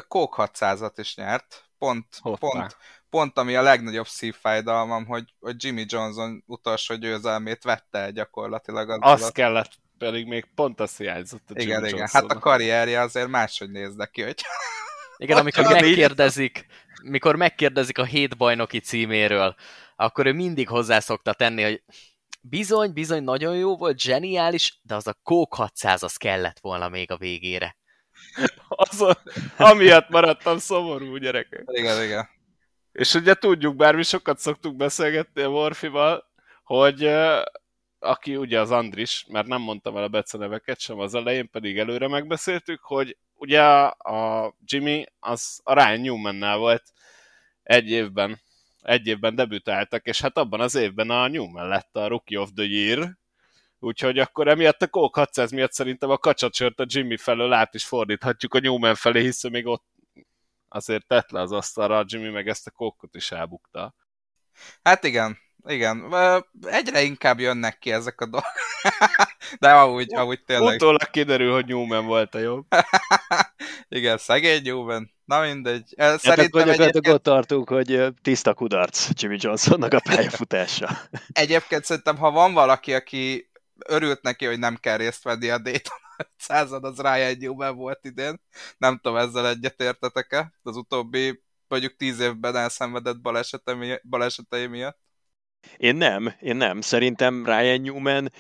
[0.08, 1.64] Coke 600-at is nyert.
[1.78, 2.78] Pont, pont,
[3.10, 8.90] pont ami a legnagyobb szívfájdalmam, hogy, hogy Jimmy Johnson utolsó győzelmét vette el gyakorlatilag.
[8.90, 9.34] Az Azt alatt.
[9.34, 12.08] kellett, pedig még pont azt hiányzott a Jimmy Igen, igen.
[12.12, 14.42] Hát a karrierje azért máshogy néz ki, hogy...
[15.18, 16.66] Igen, amikor megkérdezik,
[17.04, 19.56] mikor megkérdezik a hét bajnoki címéről,
[19.96, 21.84] akkor ő mindig hozzá szokta tenni, hogy
[22.50, 27.12] bizony, bizony, nagyon jó volt, zseniális, de az a Coke 600 az kellett volna még
[27.12, 27.78] a végére.
[28.68, 29.14] Azon,
[29.58, 31.64] amiatt maradtam szomorú, gyerekek.
[31.66, 32.30] Igen, igen.
[32.92, 36.24] És ugye tudjuk, bár mi sokat szoktuk beszélgetni a Morfival,
[36.64, 37.10] hogy
[38.00, 42.08] aki ugye az Andris, mert nem mondtam el a beceneveket sem az elején, pedig előre
[42.08, 46.84] megbeszéltük, hogy ugye a Jimmy az a Ryan Newman-nál volt
[47.64, 48.42] egy évben,
[48.84, 52.66] egy évben debütáltak, és hát abban az évben a Newman lett a Rookie of the
[52.66, 53.18] Year,
[53.80, 57.86] úgyhogy akkor emiatt a Coke 600 miatt szerintem a kacsacsört a Jimmy felől át is
[57.86, 59.86] fordíthatjuk a Newman felé, hiszen még ott
[60.68, 63.96] azért tett le az asztalra a Jimmy, meg ezt a kókot is elbukta.
[64.84, 66.14] Hát igen, igen.
[66.62, 68.52] Egyre inkább jönnek ki ezek a dolgok.
[69.60, 70.76] De ahogy, ahogy tényleg...
[70.76, 72.66] Utólag kiderül, hogy Newman volt a jobb.
[73.90, 75.13] igen, szegény Newman.
[75.26, 75.94] Na mindegy.
[75.98, 77.08] Szerintem hát egyébként...
[77.08, 80.90] ott tartunk, hogy tiszta kudarc Jimmy Johnsonnak a pályafutása.
[81.34, 83.50] egyébként szerintem, ha van valaki, aki
[83.86, 85.98] örült neki, hogy nem kell részt venni a Dayton
[86.38, 88.42] század az Ryan Newman volt idén.
[88.78, 90.54] Nem tudom, ezzel egyetértetek-e?
[90.64, 95.02] Az utóbbi mondjuk tíz évben elszenvedett balesete, balesetei miatt.
[95.78, 96.82] Én nem, én nem.
[96.82, 98.32] Szerintem Ryan Newman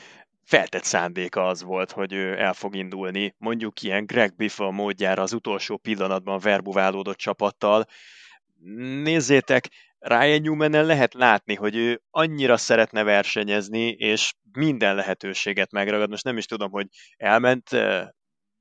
[0.44, 5.34] feltett szándéka az volt, hogy ő el fog indulni, mondjuk ilyen Greg Biffle módjára az
[5.34, 7.86] utolsó pillanatban verbuválódott csapattal.
[9.04, 16.10] Nézzétek, Ryan newman lehet látni, hogy ő annyira szeretne versenyezni, és minden lehetőséget megragad.
[16.10, 17.70] Most nem is tudom, hogy elment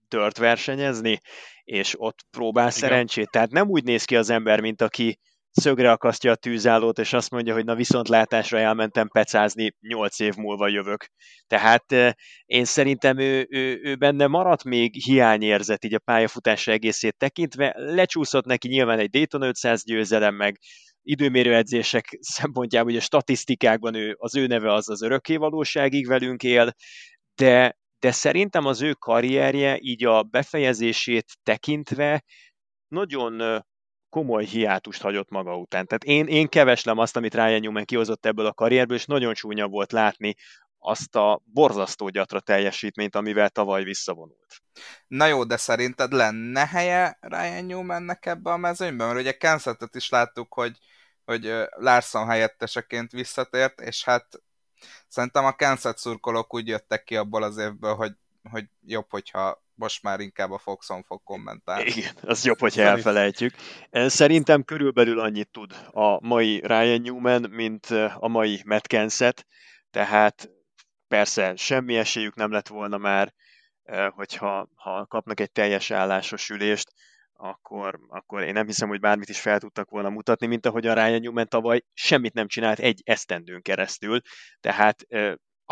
[0.09, 1.21] tört versenyezni,
[1.65, 2.79] és ott próbál Igen.
[2.79, 3.31] szerencsét.
[3.31, 5.19] Tehát nem úgy néz ki az ember, mint aki
[5.53, 10.69] szögre akasztja a tűzállót, és azt mondja, hogy na viszontlátásra elmentem pecázni, nyolc év múlva
[10.69, 11.07] jövök.
[11.47, 17.73] Tehát én szerintem ő, ő, ő benne maradt még hiányérzet így a pályafutása egészét tekintve.
[17.77, 20.59] Lecsúszott neki nyilván egy Dayton 500 győzelem, meg
[21.03, 26.43] időmérő edzések szempontjából, hogy a statisztikákban ő, az ő neve az az örökké valóságig velünk
[26.43, 26.73] él,
[27.35, 32.25] de, de szerintem az ő karrierje így a befejezését tekintve
[32.89, 33.65] nagyon
[34.13, 35.87] komoly hiátust hagyott maga után.
[35.87, 39.69] Tehát én, én keveslem azt, amit Ryan Newman kihozott ebből a karrierből, és nagyon csúnya
[39.69, 40.35] volt látni
[40.79, 44.63] azt a borzasztó gyatra teljesítményt, amivel tavaly visszavonult.
[45.07, 49.07] Na jó, de szerinted lenne helye Ryan Newmannek ebbe a mezőnyben?
[49.07, 50.79] Mert ugye Kensetet is láttuk, hogy,
[51.25, 54.43] hogy Larson helyetteseként visszatért, és hát
[55.09, 58.13] szerintem a Kenset szurkolók úgy jöttek ki abból az évből, hogy,
[58.51, 61.91] hogy jobb, hogyha most már inkább a Foxon fog kommentálni.
[61.91, 63.55] Igen, az jobb, hogyha elfelejtjük.
[63.91, 69.47] Szerintem körülbelül annyit tud a mai Ryan Newman, mint a mai Matt Kenset,
[69.91, 70.51] tehát
[71.09, 73.33] persze semmi esélyük nem lett volna már,
[74.11, 76.93] hogyha ha kapnak egy teljes állásos ülést,
[77.33, 80.95] akkor, akkor én nem hiszem, hogy bármit is fel tudtak volna mutatni, mint ahogy a
[80.95, 84.21] Ryan Newman tavaly semmit nem csinált egy esztendőn keresztül,
[84.61, 85.07] tehát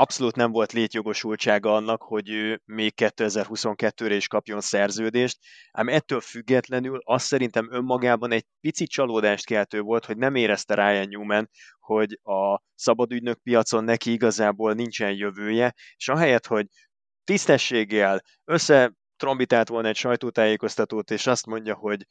[0.00, 5.38] abszolút nem volt létjogosultsága annak, hogy ő még 2022-re is kapjon szerződést,
[5.70, 11.08] ám ettől függetlenül azt szerintem önmagában egy pici csalódást keltő volt, hogy nem érezte Ryan
[11.08, 16.66] Newman, hogy a szabadügynök piacon neki igazából nincsen jövője, és ahelyett, hogy
[17.24, 22.06] tisztességgel össze trombitált volna egy sajtótájékoztatót, és azt mondja, hogy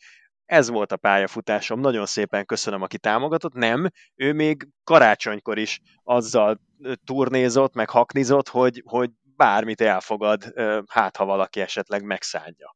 [0.49, 3.53] ez volt a pályafutásom, nagyon szépen köszönöm, aki támogatott.
[3.53, 6.61] Nem, ő még karácsonykor is azzal
[7.05, 10.53] turnézott, meg haknizott, hogy, hogy bármit elfogad,
[10.87, 12.75] hát ha valaki esetleg megszállja.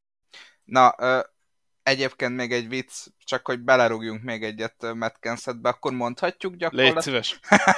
[0.63, 0.95] Na,
[1.83, 7.23] egyébként még egy vicc, csak hogy belerúgjunk még egyet Matt Kensetbe, akkor mondhatjuk gyakorlatilag...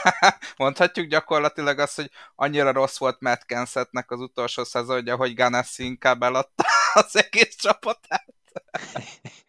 [0.58, 6.24] mondhatjuk gyakorlatilag azt, hogy annyira rossz volt Matt Kensetnek az utolsó szezonja, hogy Ganassi inkább
[6.24, 8.34] eladta az egész csapatát.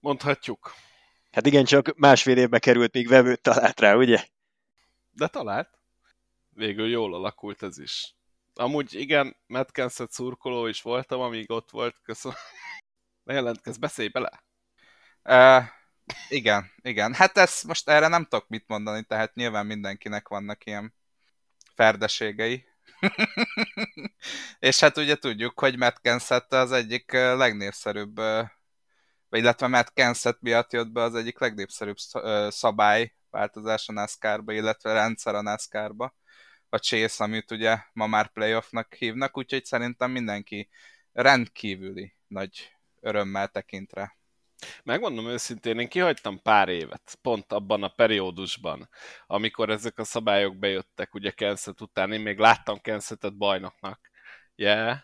[0.00, 0.74] Mondhatjuk.
[1.30, 4.24] Hát igen, csak másfél évbe került, míg vevőt talált rá, ugye?
[5.10, 5.68] De talált.
[6.50, 8.14] Végül jól alakult ez is.
[8.54, 12.36] Amúgy igen, Matt Kenset szurkoló is voltam, amíg ott volt, köszönöm.
[13.24, 14.42] Ne jelentkezz, beszélj bele!
[15.24, 15.64] Uh,
[16.28, 17.14] igen, igen.
[17.14, 20.94] Hát ez most erre nem tudok mit mondani, tehát nyilván mindenkinek vannak ilyen
[21.74, 22.64] ferdeségei.
[24.58, 28.20] és hát ugye tudjuk, hogy Matt Kensett az egyik legnépszerűbb,
[29.36, 31.96] illetve Matt Kensett miatt jött be az egyik legnépszerűbb
[32.48, 36.14] szabály változás a NASCAR-ba, illetve rendszer a NASCAR-ba,
[36.68, 40.68] a Chase, amit ugye ma már playoffnak hívnak, úgyhogy szerintem mindenki
[41.12, 44.16] rendkívüli nagy örömmel tekintre.
[44.82, 48.88] Megmondom őszintén, én kihagytam pár évet, pont abban a periódusban,
[49.26, 54.10] amikor ezek a szabályok bejöttek, ugye Kenset után, én még láttam Kensetet bajnoknak,
[54.54, 54.98] yeah.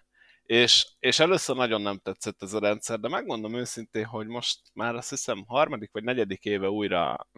[0.48, 4.94] És, és először nagyon nem tetszett ez a rendszer, de megmondom őszintén, hogy most már
[4.94, 7.28] azt hiszem harmadik vagy negyedik éve újra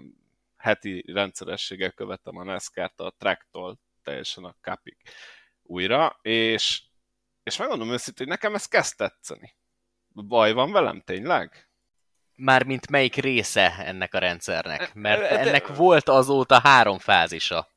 [0.56, 4.96] heti rendszerességgel követem a NASCAR-t a tracktól teljesen a kapig
[5.62, 6.82] újra, és,
[7.42, 9.56] és megmondom őszintén, hogy nekem ez kezd tetszeni.
[10.08, 11.68] Baj van velem tényleg?
[12.34, 14.94] Mármint melyik része ennek a rendszernek?
[14.94, 17.68] Mert ennek volt azóta három fázisa.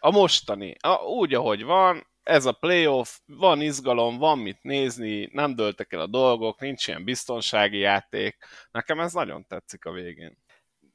[0.00, 5.54] A mostani, a, úgy ahogy van, ez a playoff, van izgalom, van mit nézni, nem
[5.54, 8.36] dőltek el a dolgok, nincs ilyen biztonsági játék.
[8.70, 10.36] Nekem ez nagyon tetszik a végén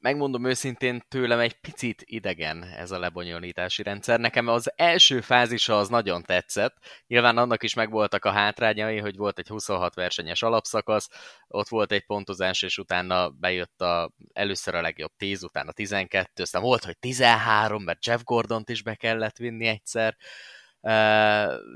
[0.04, 4.20] megmondom őszintén, tőlem egy picit idegen ez a lebonyolítási rendszer.
[4.20, 6.76] Nekem az első fázisa az nagyon tetszett.
[7.06, 11.08] Nyilván annak is megvoltak a hátrányai, hogy volt egy 26 versenyes alapszakasz,
[11.48, 16.62] ott volt egy pontozás, és utána bejött a, először a legjobb 10, utána 12, aztán
[16.62, 20.16] volt, hogy 13, mert Jeff Gordont is be kellett vinni egyszer,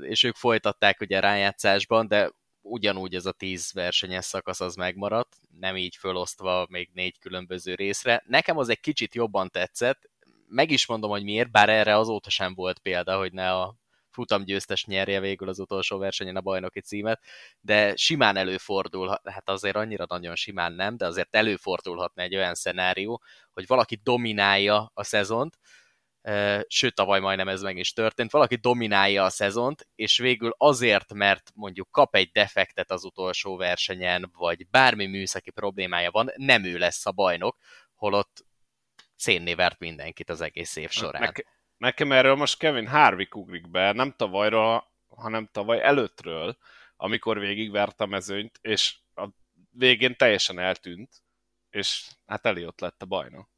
[0.01, 2.31] és ők folytatták ugye rájátszásban, de
[2.61, 8.23] ugyanúgy ez a tíz versenyes szakasz az megmaradt, nem így fölosztva még négy különböző részre.
[8.27, 10.09] Nekem az egy kicsit jobban tetszett,
[10.47, 13.75] meg is mondom, hogy miért, bár erre azóta sem volt példa, hogy ne a
[14.09, 17.21] futamgyőztes nyerje végül az utolsó versenyen a bajnoki címet,
[17.61, 23.21] de simán előfordul, hát azért annyira nagyon simán nem, de azért előfordulhatna egy olyan szenárió,
[23.53, 25.57] hogy valaki dominálja a szezont,
[26.67, 31.51] sőt, tavaly majdnem ez meg is történt, valaki dominálja a szezont, és végül azért, mert
[31.55, 37.05] mondjuk kap egy defektet az utolsó versenyen, vagy bármi műszaki problémája van, nem ő lesz
[37.05, 37.57] a bajnok,
[37.93, 38.45] holott
[39.15, 41.21] szénné vert mindenkit az egész év során.
[41.21, 41.43] Ne-
[41.77, 46.57] nekem erről most Kevin Harvick ugrik be, nem tavalyról, hanem tavaly előttről,
[46.95, 49.27] amikor végigvert a mezőnyt, és a
[49.71, 51.23] végén teljesen eltűnt,
[51.69, 53.49] és hát Eliott lett a bajnok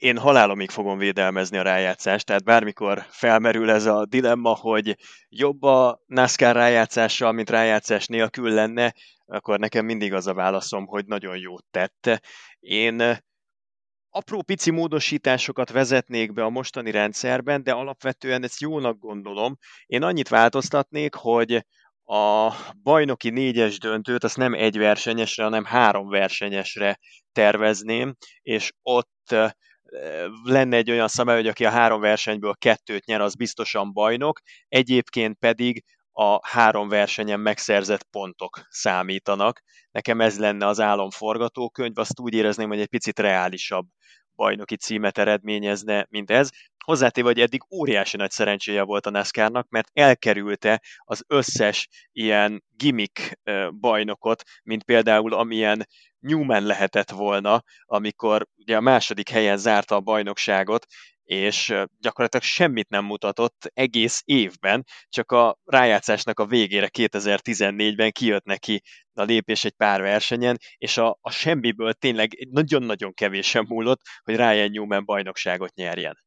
[0.00, 4.96] én halálomig fogom védelmezni a rájátszást, tehát bármikor felmerül ez a dilemma, hogy
[5.28, 8.94] jobb a NASCAR rájátszással, mint rájátszás nélkül lenne,
[9.26, 12.20] akkor nekem mindig az a válaszom, hogy nagyon jót tette.
[12.58, 13.18] Én
[14.10, 19.56] apró pici módosításokat vezetnék be a mostani rendszerben, de alapvetően ezt jónak gondolom.
[19.86, 21.66] Én annyit változtatnék, hogy
[22.04, 26.98] a bajnoki négyes döntőt azt nem egy versenyesre, hanem három versenyesre
[27.32, 29.34] tervezném, és ott
[30.42, 35.38] lenne egy olyan szabály, hogy aki a három versenyből kettőt nyer, az biztosan bajnok, egyébként
[35.38, 39.60] pedig a három versenyen megszerzett pontok számítanak.
[39.90, 43.86] Nekem ez lenne az álomforgatókönyv, azt úgy érezném, hogy egy picit reálisabb
[44.34, 46.50] bajnoki címet eredményezne, mint ez.
[46.84, 53.40] Hozzátéve, hogy eddig óriási nagy szerencséje volt a NASCAR-nak, mert elkerülte az összes ilyen gimmick
[53.80, 55.86] bajnokot, mint például amilyen
[56.20, 60.86] Newman lehetett volna, amikor ugye a második helyen zárta a bajnokságot,
[61.30, 68.82] és gyakorlatilag semmit nem mutatott egész évben, csak a rájátszásnak a végére 2014-ben kijött neki
[69.12, 74.70] a lépés egy pár versenyen, és a, a semmiből tényleg nagyon-nagyon kevésen múlott, hogy Ryan
[74.70, 76.18] Newman bajnokságot nyerjen.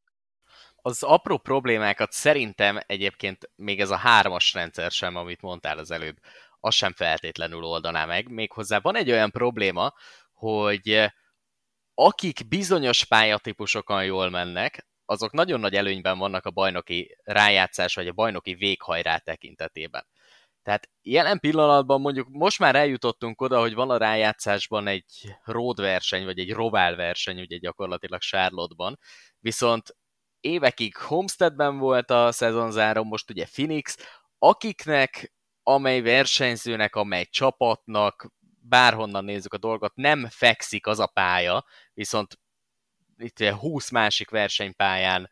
[0.86, 6.16] Az apró problémákat szerintem egyébként még ez a hármas rendszer sem, amit mondtál az előbb,
[6.64, 8.28] az sem feltétlenül oldaná meg.
[8.28, 9.94] Méghozzá van egy olyan probléma,
[10.32, 11.12] hogy
[11.94, 18.12] akik bizonyos pályatípusokon jól mennek, azok nagyon nagy előnyben vannak a bajnoki rájátszás vagy a
[18.12, 20.06] bajnoki véghajrá tekintetében.
[20.62, 26.24] Tehát jelen pillanatban mondjuk most már eljutottunk oda, hogy van a rájátszásban egy road verseny,
[26.24, 28.98] vagy egy rovál verseny, ugye gyakorlatilag Charlotte-ban,
[29.38, 29.96] viszont
[30.40, 33.96] évekig Homesteadben volt a szezonzáró, most ugye Phoenix,
[34.38, 35.33] akiknek,
[35.66, 42.38] amely versenyzőnek, amely csapatnak, bárhonnan nézzük a dolgot, nem fekszik az a pálya, viszont
[43.18, 45.30] itt 20 másik versenypályán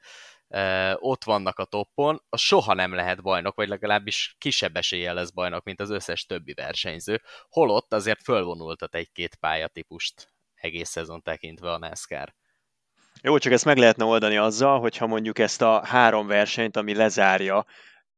[0.95, 5.65] ott vannak a toppon, az soha nem lehet bajnok, vagy legalábbis kisebb eséllyel lesz bajnok,
[5.65, 7.23] mint az összes többi versenyző.
[7.49, 12.35] Holott azért fölvonultat egy-két pályatípust egész szezon tekintve a NASCAR.
[13.23, 17.67] Jó, csak ezt meg lehetne oldani azzal, hogyha mondjuk ezt a három versenyt, ami lezárja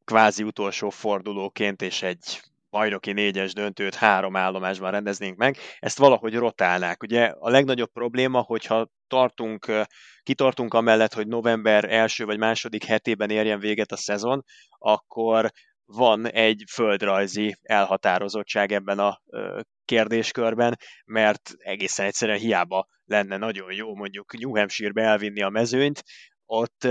[0.05, 2.41] kvázi utolsó fordulóként, és egy
[2.71, 7.03] bajnoki négyes döntőt három állomásban rendeznénk meg, ezt valahogy rotálnák.
[7.03, 9.73] Ugye a legnagyobb probléma, hogyha tartunk,
[10.23, 14.45] kitartunk amellett, hogy november első vagy második hetében érjen véget a szezon,
[14.79, 15.51] akkor
[15.85, 19.21] van egy földrajzi elhatározottság ebben a
[19.85, 26.03] kérdéskörben, mert egészen egyszerűen hiába lenne nagyon jó mondjuk New Hampshire-be elvinni a mezőnyt,
[26.47, 26.89] ott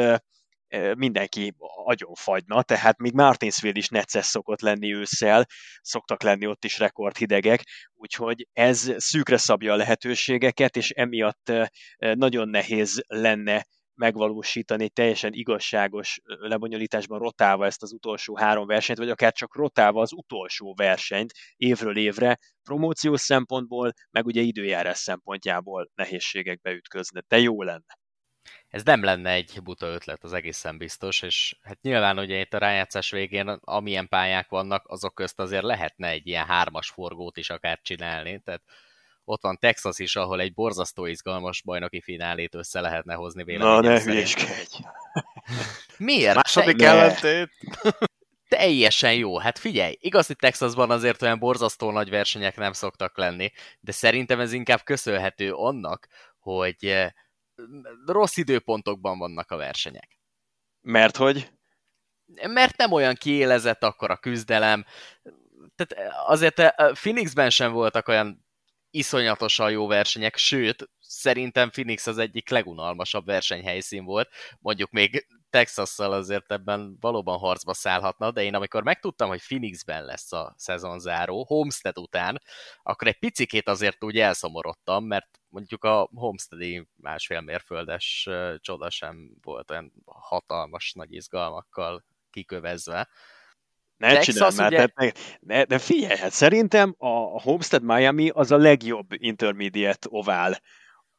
[0.98, 1.56] mindenki
[1.86, 5.46] agyon fagyna, tehát még Martinsville is necces szokott lenni ősszel,
[5.82, 7.64] szoktak lenni ott is rekordhidegek,
[7.94, 11.52] úgyhogy ez szűkre szabja a lehetőségeket, és emiatt
[11.98, 13.66] nagyon nehéz lenne
[13.96, 20.02] megvalósítani egy teljesen igazságos lebonyolításban rotálva ezt az utolsó három versenyt, vagy akár csak rotálva
[20.02, 27.62] az utolsó versenyt évről évre, promóciós szempontból, meg ugye időjárás szempontjából nehézségekbe ütközni, de jó
[27.62, 28.02] lenne.
[28.74, 32.58] Ez nem lenne egy buta ötlet, az egészen biztos, és hát nyilván ugye itt a
[32.58, 37.80] rájátszás végén amilyen pályák vannak, azok közt azért lehetne egy ilyen hármas forgót is akár
[37.82, 38.62] csinálni, tehát
[39.26, 44.14] ott van Texas is, ahol egy borzasztó izgalmas bajnoki finálét össze lehetne hozni véleményem Na,
[44.14, 44.24] ne!
[45.98, 46.36] Miért?
[46.36, 46.88] Második Te...
[46.88, 47.50] ellentét?
[48.48, 49.38] Teljesen jó.
[49.38, 54.40] Hát figyelj, igaz, hogy Texasban azért olyan borzasztó nagy versenyek nem szoktak lenni, de szerintem
[54.40, 56.08] ez inkább köszönhető annak,
[56.40, 57.10] hogy eh,
[58.06, 60.20] rossz időpontokban vannak a versenyek.
[60.82, 61.52] Mert hogy?
[62.48, 64.86] Mert nem olyan kiélezett akkor a küzdelem.
[65.76, 68.46] Tehát eh, azért eh, Phoenixben sem voltak olyan
[68.90, 76.52] iszonyatosan jó versenyek, sőt, szerintem Phoenix az egyik legunalmasabb versenyhelyszín volt, mondjuk még Texasszal azért
[76.52, 82.42] ebben valóban harcba szállhatna, de én amikor megtudtam, hogy Phoenixben lesz a szezonzáró, Homestead után,
[82.84, 89.72] akkor egy picikét azért úgy elszomorodtam, mert mondjuk a Homesteadi másfél mérföldes csoda sem volt
[89.72, 93.10] olyan hatalmas nagy izgalmakkal kikövezve.
[93.98, 95.12] Ne csinálj már, ugye...
[95.40, 100.62] ne, de figyelj, hát szerintem a Homestead Miami az a legjobb intermediate ovál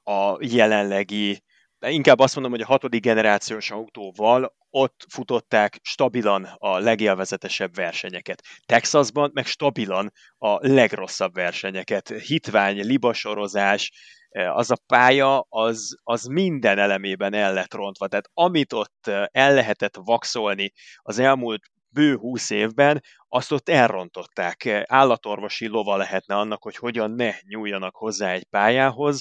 [0.02, 1.42] a jelenlegi,
[1.84, 8.42] de inkább azt mondom, hogy a hatodik generációs autóval ott futották stabilan a legélvezetesebb versenyeket.
[8.66, 12.08] Texasban meg stabilan a legrosszabb versenyeket.
[12.08, 13.92] Hitvány, libasorozás,
[14.28, 18.08] e, az a pálya, az, az minden elemében el lett rontva.
[18.08, 24.84] Tehát amit ott e, el lehetett vaxolni az elmúlt bő húsz évben, azt ott elrontották.
[24.84, 29.20] Állatorvosi lova lehetne annak, hogy hogyan ne nyúljanak hozzá egy pályához.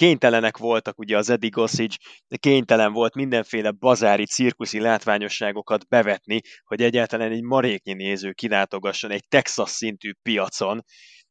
[0.00, 1.94] Kénytelenek voltak ugye az Eddie Gossage,
[2.36, 9.70] kénytelen volt mindenféle bazári, cirkuszi látványosságokat bevetni, hogy egyáltalán egy maréknyi néző kilátogasson egy Texas
[9.70, 10.84] szintű piacon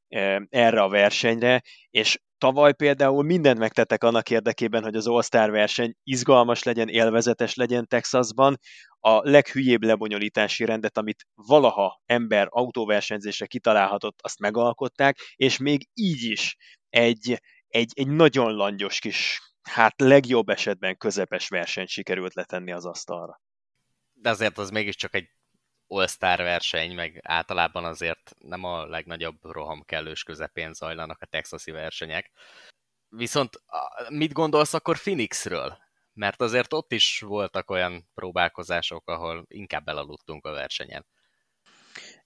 [0.07, 5.93] eh, erre a versenyre, és tavaly például mindent megtettek annak érdekében, hogy az All-Star verseny
[6.03, 8.57] izgalmas legyen, élvezetes legyen Texasban.
[8.99, 16.55] A leghülyébb lebonyolítási rendet, amit valaha ember autóversenyzésre kitalálhatott, azt megalkották, és még így is
[16.89, 17.39] egy,
[17.69, 23.41] egy, egy nagyon langyos kis, hát legjobb esetben közepes versenyt sikerült letenni az asztalra.
[24.13, 25.29] De azért az mégiscsak egy
[25.87, 32.31] all-star verseny, meg általában azért nem a legnagyobb roham kellős közepén zajlanak a texasi versenyek.
[33.09, 33.61] Viszont
[34.09, 35.77] mit gondolsz akkor Phoenixről?
[36.13, 41.05] Mert azért ott is voltak olyan próbálkozások, ahol inkább elaludtunk a versenyen.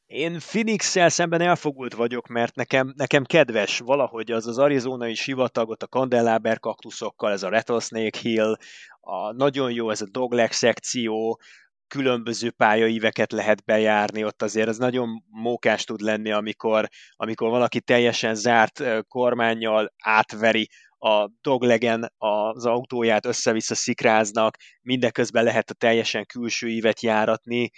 [0.05, 3.79] Én Phoenix-szel szemben elfogult vagyok, mert nekem, nekem kedves.
[3.79, 8.55] Valahogy az az arizonai sivatagot a kandeláber kaktuszokkal, ez a Rattlesnake Hill,
[8.99, 11.39] a, nagyon jó ez a dogleg szekció,
[11.87, 18.35] különböző pályaíveket lehet bejárni, ott azért ez nagyon mókás tud lenni, amikor, amikor valaki teljesen
[18.35, 27.01] zárt kormányjal átveri a doglegen az autóját, össze-vissza szikráznak, mindeközben lehet a teljesen külső ívet
[27.01, 27.71] járatni,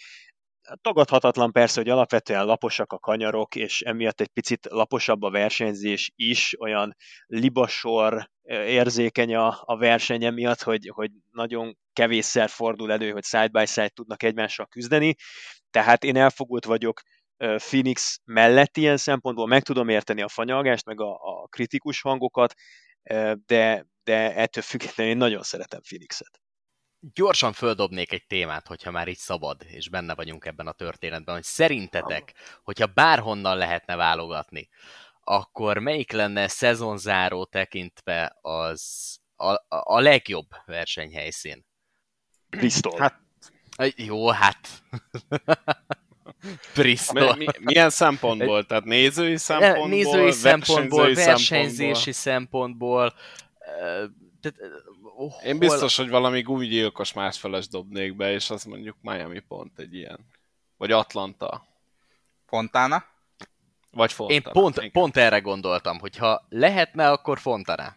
[0.82, 6.55] tagadhatatlan persze, hogy alapvetően laposak a kanyarok, és emiatt egy picit laposabb a versenyzés is,
[6.59, 6.95] olyan
[7.26, 14.24] libasor érzékeny a, a verseny miatt, hogy, hogy nagyon kevésszer fordul elő, hogy side-by-side tudnak
[14.24, 15.16] egymással küzdeni,
[15.70, 17.01] tehát én elfogult vagyok
[17.38, 22.53] Phoenix mellett ilyen szempontból, meg tudom érteni a fanyalgást, meg a, a kritikus hangokat,
[23.45, 26.45] de, de ettől függetlenül én nagyon szeretem Phoenixet
[27.14, 31.43] gyorsan földobnék egy témát, hogyha már így szabad, és benne vagyunk ebben a történetben, hogy
[31.43, 32.34] szerintetek,
[32.64, 34.70] hogyha bárhonnan lehetne válogatni,
[35.24, 41.66] akkor melyik lenne szezonzáró tekintve az a, a, a legjobb versenyhelyszín?
[42.49, 42.99] Bristol.
[42.99, 43.20] Hát,
[43.95, 44.58] jó, hát.
[46.76, 47.36] Bristol.
[47.36, 48.66] Mi, mi, milyen szempontból?
[48.66, 53.14] Tehát nézői szempontból, nézői szempontból, versenyzési szempontból, szempontból
[54.41, 54.58] tehát
[55.16, 56.05] oh, Én biztos, hol...
[56.05, 60.20] hogy valami gumigyilkos másfeles dobnék be, és az mondjuk Miami pont egy ilyen.
[60.78, 61.66] Vagy Atlanta.
[62.45, 63.05] Fontana?
[63.91, 64.39] Vagy Fontana.
[64.39, 67.95] Én pont, pont erre gondoltam, hogy ha lehetne, akkor Fontana.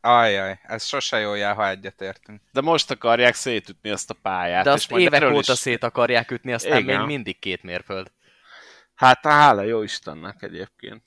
[0.00, 2.40] Ajaj, ez sose jó jel, ha egyetértünk.
[2.52, 4.64] De most akarják szétütni ezt a pályát.
[4.64, 5.58] De azt és évek óta is...
[5.58, 6.98] szét akarják ütni, aztán Igen.
[6.98, 8.12] még mindig két mérföld.
[8.94, 11.02] Hát hála jó Istennek egyébként.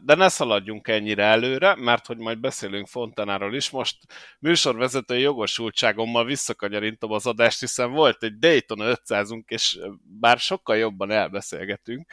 [0.00, 3.70] De ne szaladjunk ennyire előre, mert hogy majd beszélünk Fontanáról is.
[3.70, 3.96] Most
[4.38, 12.12] műsorvezetői jogosultságommal visszakanyarintom az adást, hiszen volt egy Daytona 500-unk, és bár sokkal jobban elbeszélgetünk,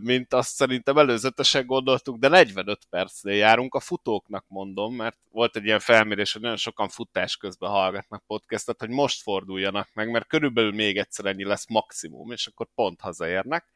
[0.00, 5.64] mint azt szerintem előzetesen gondoltuk, de 45 percnél járunk, a futóknak mondom, mert volt egy
[5.64, 10.72] ilyen felmérés, hogy nagyon sokan futás közben hallgatnak podcastet, hogy most forduljanak meg, mert körülbelül
[10.72, 13.66] még egyszer ennyi lesz maximum, és akkor pont hazaérnek,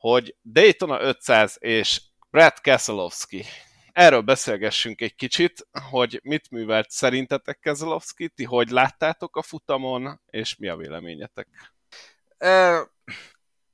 [0.00, 3.44] hogy Daytona 500 és Brad Keselowski.
[3.92, 10.56] Erről beszélgessünk egy kicsit, hogy mit művelt szerintetek Keselowski, ti hogy láttátok a futamon, és
[10.56, 11.48] mi a véleményetek?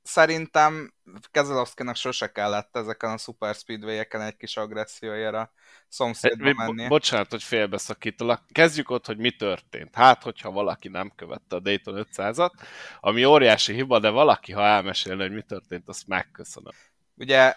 [0.07, 0.95] Szerintem
[1.31, 5.53] Kezelowski-nak sose kellett ezeken a super speedway-eken egy kis agressziójára
[5.89, 6.81] szomszédba menni.
[6.81, 8.43] Bo- bocsánat, hogy félbeszakítalak.
[8.53, 9.95] Kezdjük ott, hogy mi történt.
[9.95, 12.53] Hát, hogyha valaki nem követte a Dayton 500-at,
[13.01, 16.73] ami óriási hiba, de valaki, ha elmesélne, hogy mi történt, azt megköszönöm.
[17.15, 17.55] Ugye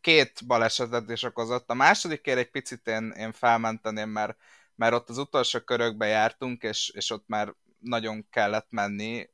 [0.00, 1.70] két balesetet is okozott.
[1.70, 4.36] A másodikért egy picit én, én felmenteném, mert,
[4.74, 9.30] mert ott az utolsó körökbe jártunk, és, és ott már nagyon kellett menni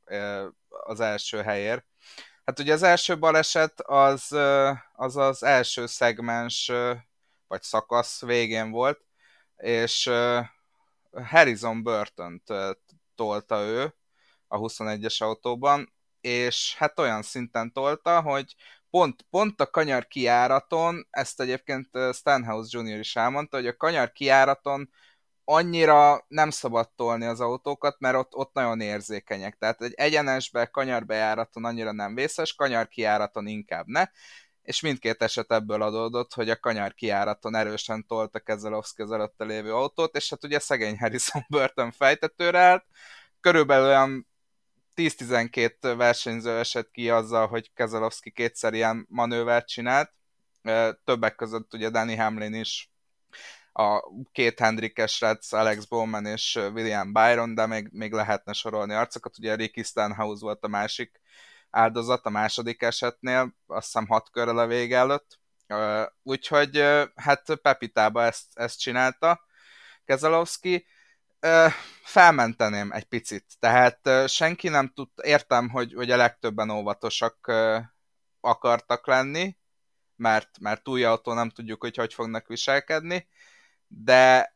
[0.67, 1.85] az első helyért
[2.45, 4.31] Hát ugye az első baleset az
[4.93, 6.71] az, az első szegmens
[7.47, 9.05] vagy szakasz végén volt,
[9.57, 10.11] és
[11.11, 12.43] Harrison burton
[13.15, 13.95] tolta ő
[14.47, 18.55] a 21-es autóban, és hát olyan szinten tolta, hogy
[18.89, 22.99] pont, pont a kanyar kiáraton, ezt egyébként Stanhouse Jr.
[22.99, 24.89] is elmondta, hogy a kanyar kiáraton
[25.45, 29.57] annyira nem szabad tolni az autókat, mert ott, ott nagyon érzékenyek.
[29.57, 34.05] Tehát egy egyenesbe, kanyarbejáraton annyira nem vészes, kanyar kiáraton inkább ne,
[34.61, 39.73] és mindkét eset ebből adódott, hogy a kanyar kiáraton erősen tolta Kezelowski az előtte lévő
[39.73, 42.85] autót, és hát ugye szegény Harrison Burton fejtetőre állt,
[43.39, 44.27] körülbelül olyan
[44.95, 50.11] 10-12 versenyző esett ki azzal, hogy Kezelowski kétszer ilyen manővert csinált,
[51.03, 52.92] többek között ugye Danny Hamlin is
[53.73, 59.37] a két Hendrikes srác, Alex Bowman és William Byron, de még, még lehetne sorolni arcokat.
[59.37, 61.21] Ugye Ricky Stenhouse volt a másik
[61.69, 65.39] áldozat a második esetnél, azt hiszem hat körrel a vége előtt.
[66.23, 66.83] Úgyhogy
[67.15, 69.41] hát Pepitába ezt, ezt csinálta
[70.05, 70.85] Kezelowski.
[72.03, 77.51] Felmenteném egy picit, tehát senki nem tud, értem, hogy, hogy a legtöbben óvatosak
[78.39, 79.57] akartak lenni,
[80.15, 83.27] mert, mert új autó nem tudjuk, hogy hogy fognak viselkedni,
[83.97, 84.55] de,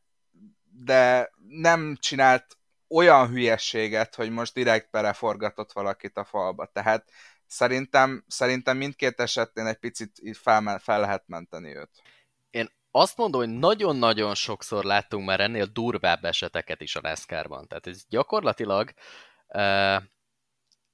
[0.70, 2.58] de nem csinált
[2.90, 6.66] olyan hülyességet, hogy most direkt beleforgatott valakit a falba.
[6.66, 7.12] Tehát
[7.46, 11.90] szerintem, szerintem mindkét esetén egy picit fel, fel lehet menteni őt.
[12.50, 17.68] Én azt mondom, hogy nagyon-nagyon sokszor láttunk már ennél durvább eseteket is a NASCAR-ban.
[17.68, 18.94] Tehát ez gyakorlatilag
[19.48, 20.04] uh,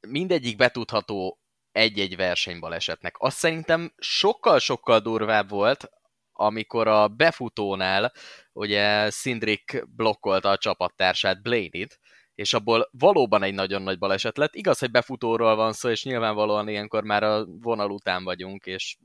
[0.07, 1.39] mindegyik betudható
[1.71, 3.15] egy-egy versenybalesetnek.
[3.19, 5.89] Azt szerintem sokkal-sokkal durvább volt,
[6.33, 8.11] amikor a befutónál
[8.53, 11.99] ugye Szindrik blokkolta a csapattársát, Blaney-t,
[12.35, 14.55] és abból valóban egy nagyon nagy baleset lett.
[14.55, 18.97] Igaz, hogy befutóról van szó, és nyilvánvalóan ilyenkor már a vonal után vagyunk, és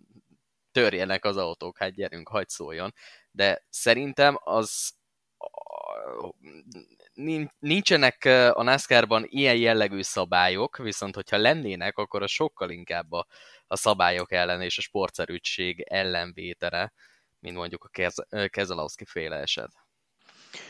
[0.72, 2.95] törjenek az autók, hát gyerünk, hagyd szóljon.
[3.31, 4.97] De szerintem az
[7.59, 13.26] nincsenek a NASCAR-ban ilyen jellegű szabályok, viszont hogyha lennének, akkor a sokkal inkább a,
[13.66, 16.93] a szabályok ellen és a sportszerűség ellenvétere
[17.41, 19.70] mint mondjuk a Kez- Kezelowski féle eset.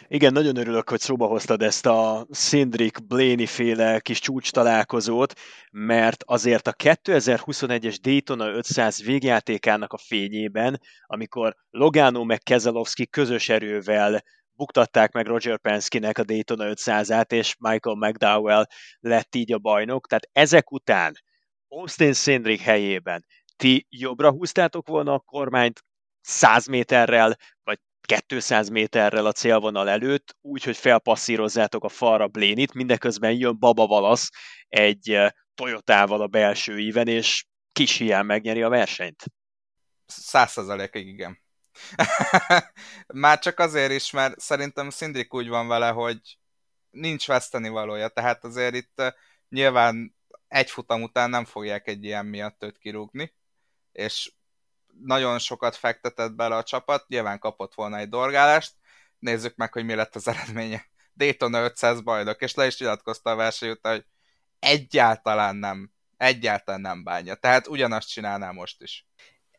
[0.08, 5.34] Igen, nagyon örülök, hogy szóba hoztad ezt a Szindrik Blaney féle kis csúcs találkozót,
[5.70, 14.22] mert azért a 2021-es Daytona 500 végjátékának a fényében, amikor Logano meg Kezelowski közös erővel
[14.52, 18.66] buktatták meg Roger Penske-nek a Daytona 500-át, és Michael McDowell
[19.00, 20.06] lett így a bajnok.
[20.06, 21.14] Tehát ezek után
[21.68, 23.24] Austin Szindrik helyében
[23.56, 25.84] ti jobbra húztátok volna a kormányt
[26.20, 27.78] 100 méterrel, vagy
[28.26, 34.30] 200 méterrel a célvonal előtt, úgy, hogy felpasszírozzátok a falra Blénit, mindeközben jön Baba Valasz
[34.68, 39.24] egy eh, Toyotával a belső íven, és kis hiány megnyeri a versenyt.
[40.06, 41.42] Százszerzalékig igen.
[43.06, 46.38] Már csak azért is, mert szerintem Szindrik úgy van vele, hogy
[46.90, 49.12] nincs veszteni valója, tehát azért itt eh,
[49.48, 50.16] nyilván
[50.48, 53.34] egy futam után nem fogják egy ilyen miatt őt kirúgni,
[53.92, 54.32] és
[55.02, 58.74] nagyon sokat fektetett bele a csapat, nyilván kapott volna egy dorgálást,
[59.18, 60.86] nézzük meg, hogy mi lett az eredménye.
[61.14, 64.04] Daytona 500 bajnok, és le is nyilatkozta a verseny után, hogy
[64.58, 67.34] egyáltalán nem, egyáltalán nem bánja.
[67.34, 69.06] Tehát ugyanazt csinálná most is.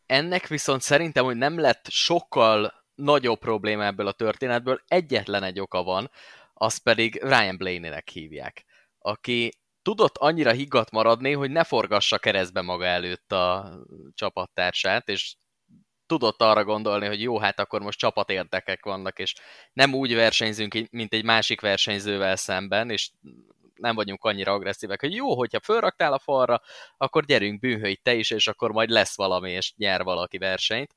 [0.06, 5.84] Ennek viszont szerintem, hogy nem lett sokkal nagyobb probléma ebből a történetből, egyetlen egy oka
[5.84, 6.12] van,
[6.54, 8.66] az pedig Ryan Blaney-nek hívják,
[9.00, 9.59] aki
[9.90, 13.78] tudott annyira higgadt maradni, hogy ne forgassa keresztbe maga előtt a
[14.14, 15.36] csapattársát, és
[16.06, 19.36] tudott arra gondolni, hogy jó, hát akkor most csapatérdekek vannak, és
[19.74, 23.10] nem úgy versenyzünk, mint egy másik versenyzővel szemben, és
[23.74, 26.62] nem vagyunk annyira agresszívek, hogy jó, hogyha fölraktál a falra,
[26.98, 30.96] akkor gyerünk, bűnhölj te is, és akkor majd lesz valami, és nyer valaki versenyt.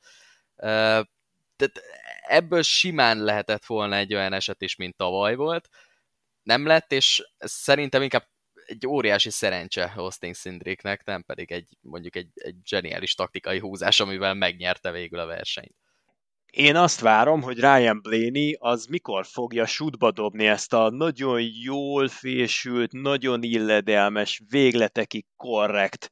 [0.57, 1.82] Tehát
[2.26, 5.68] ebből simán lehetett volna egy olyan eset is, mint tavaly volt.
[6.43, 8.30] Nem lett, és szerintem inkább
[8.73, 14.35] egy óriási szerencse Hosting Szindriknek, nem pedig egy mondjuk egy, egy zseniális taktikai húzás, amivel
[14.35, 15.75] megnyerte végül a versenyt.
[16.47, 22.09] Én azt várom, hogy Ryan Blaney az mikor fogja sútba dobni ezt a nagyon jól
[22.09, 26.11] fésült, nagyon illedelmes, végletekig korrekt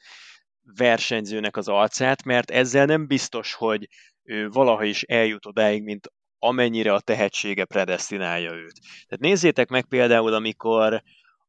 [0.77, 3.89] versenyzőnek az arcát, mert ezzel nem biztos, hogy
[4.23, 8.81] ő valaha is eljut odáig, mint amennyire a tehetsége predestinálja őt.
[8.81, 11.03] Tehát nézzétek meg például, amikor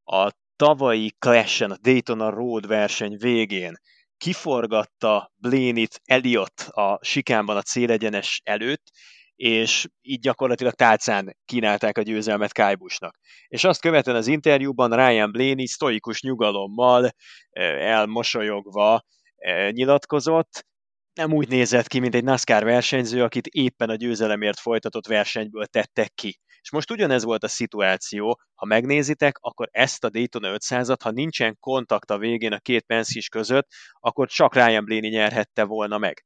[0.04, 0.32] a
[0.62, 3.76] tavalyi Clash-en, a Daytona Road verseny végén
[4.18, 8.84] kiforgatta Blaney-t Elliot a sikánban a célegyenes előtt,
[9.36, 13.18] és így gyakorlatilag tálcán kínálták a győzelmet Kájbusnak.
[13.48, 17.12] És azt követően az interjúban Ryan Blaney sztoikus nyugalommal,
[17.80, 19.02] elmosolyogva
[19.70, 20.66] nyilatkozott,
[21.14, 26.14] nem úgy nézett ki, mint egy NASCAR versenyző, akit éppen a győzelemért folytatott versenyből tettek
[26.14, 26.40] ki.
[26.62, 31.58] És most ugyanez volt a szituáció, ha megnézitek, akkor ezt a Daytona 500-at, ha nincsen
[31.60, 33.68] kontakt a végén a két Penske között,
[34.00, 36.26] akkor csak Ryan Blaney nyerhette volna meg.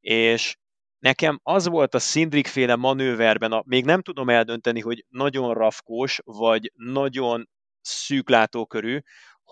[0.00, 0.56] És
[0.98, 6.20] nekem az volt a Szindrik féle manőverben, a, még nem tudom eldönteni, hogy nagyon rafkós,
[6.24, 7.48] vagy nagyon
[7.80, 8.98] szűklátókörű,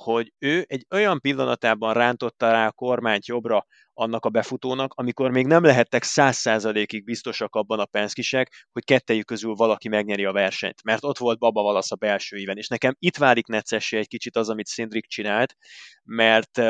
[0.03, 5.46] hogy ő egy olyan pillanatában rántotta rá a kormányt jobbra annak a befutónak, amikor még
[5.46, 10.82] nem lehettek száz százalékig biztosak abban a penszkisek, hogy kettejük közül valaki megnyeri a versenyt,
[10.84, 14.48] mert ott volt Baba Valasz a belső és nekem itt válik necessé egy kicsit az,
[14.48, 15.57] amit Szindrik csinált,
[16.05, 16.61] mert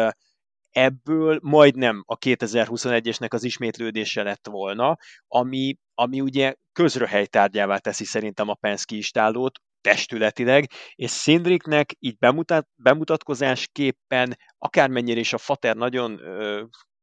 [0.70, 8.54] ebből majdnem a 2021-esnek az ismétlődése lett volna, ami, ami ugye közröhelytárgyává teszi szerintem a
[8.54, 16.62] Penske istálót, testületileg, és Szindriknek így bemutat, bemutatkozásképpen, akármennyire is a Fater nagyon ö,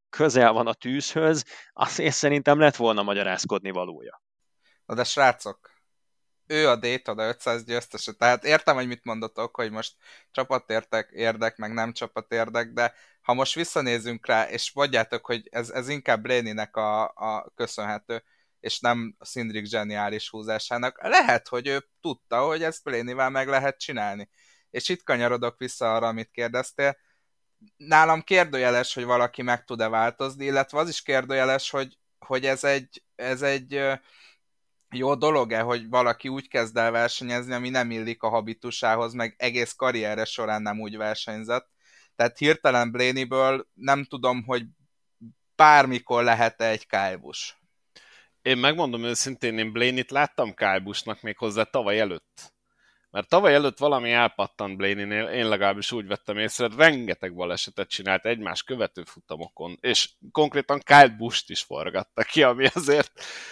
[0.10, 1.44] közel van a tűzhöz,
[1.98, 4.22] én szerintem lett volna magyarázkodni valója.
[4.86, 5.80] Na de srácok,
[6.48, 9.96] ő a Daytona 500 győztese, tehát értem, hogy mit mondotok, hogy most
[10.32, 15.90] csapatértek, érdek, meg nem csapatérdek, de ha most visszanézünk rá, és mondjátok, hogy ez, ez
[15.90, 18.24] inkább Blaney-nek a, a köszönhető,
[18.60, 23.80] és nem a Szindrik zseniális húzásának, lehet, hogy ő tudta, hogy ezt Blaney-vel meg lehet
[23.80, 24.30] csinálni.
[24.70, 26.98] És itt kanyarodok vissza arra, amit kérdeztél,
[27.78, 33.04] nálam kérdőjeles, hogy valaki meg tud-e változni, illetve az is kérdőjeles, hogy, hogy ez egy,
[33.16, 34.00] ez egy
[34.90, 39.74] jó dolog-e, hogy valaki úgy kezd el versenyezni, ami nem illik a habitusához, meg egész
[39.74, 41.70] karriere során nem úgy versenyzett.
[42.16, 44.66] Tehát hirtelen Blaney-ből nem tudom, hogy
[45.56, 47.59] bármikor lehet-e egy kájbus.
[48.42, 52.54] Én megmondom őszintén, én Blaney-t láttam kájbusnak még hozzá tavaly előtt.
[53.12, 58.64] Mert tavaly előtt valami elpattant Blaney-nél, én legalábbis úgy vettem észre, rengeteg balesetet csinált egymás
[58.64, 63.12] követő futamokon, és konkrétan Kyle Busch-t is forgatta ki, ami azért,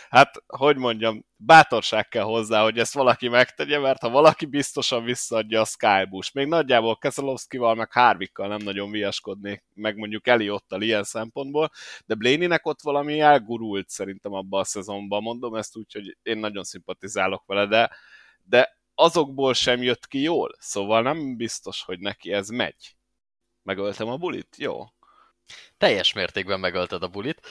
[0.09, 5.61] hát, hogy mondjam, bátorság kell hozzá, hogy ezt valaki megtegye, mert ha valaki biztosan visszaadja,
[5.61, 6.35] az Kyle Busch.
[6.35, 11.71] Még nagyjából Keselowski-val, meg Harvickkal nem nagyon viaskodnék, meg mondjuk Eliottal ilyen szempontból,
[12.05, 16.63] de Blaney-nek ott valami elgurult szerintem abban a szezonban, mondom ezt úgy, hogy én nagyon
[16.63, 17.89] szimpatizálok vele, de
[18.49, 22.95] de azokból sem jött ki jól, szóval nem biztos, hogy neki ez megy.
[23.63, 24.55] Megöltem a bulit?
[24.57, 24.85] Jó.
[25.77, 27.47] Teljes mértékben megölted a bulit.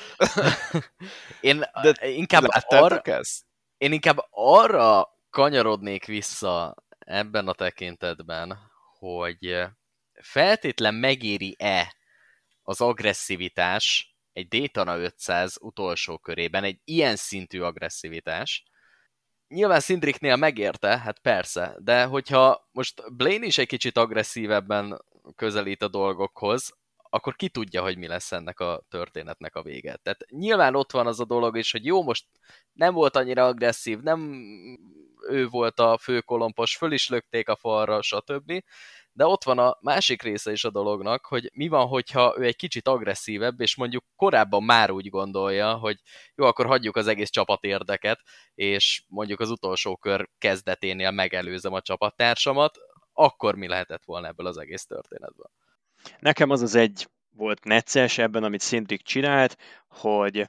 [1.41, 3.45] én De inkább arra, ezt?
[3.77, 8.59] Én inkább arra kanyarodnék vissza ebben a tekintetben,
[8.99, 9.65] hogy
[10.13, 11.95] feltétlen megéri-e
[12.63, 18.65] az agresszivitás egy Daytona 500 utolsó körében, egy ilyen szintű agresszivitás,
[19.49, 25.05] nyilván Szindriknél megérte, hát persze, de hogyha most Blaine is egy kicsit agresszívebben
[25.37, 26.75] közelít a dolgokhoz,
[27.11, 29.97] akkor ki tudja, hogy mi lesz ennek a történetnek a vége.
[29.97, 32.27] Tehát nyilván ott van az a dolog is, hogy jó, most
[32.73, 34.45] nem volt annyira agresszív, nem
[35.29, 38.63] ő volt a főkolompos, föl is lökték a falra, stb
[39.17, 42.57] de ott van a másik része is a dolognak, hogy mi van, hogyha ő egy
[42.57, 46.01] kicsit agresszívebb, és mondjuk korábban már úgy gondolja, hogy
[46.35, 48.21] jó, akkor hagyjuk az egész csapat érdeket,
[48.55, 52.79] és mondjuk az utolsó kör kezdeténél megelőzem a csapattársamat,
[53.13, 55.51] akkor mi lehetett volna ebből az egész történetből?
[56.19, 59.57] Nekem az az egy volt necces ebben, amit Szindrik csinált,
[59.89, 60.49] hogy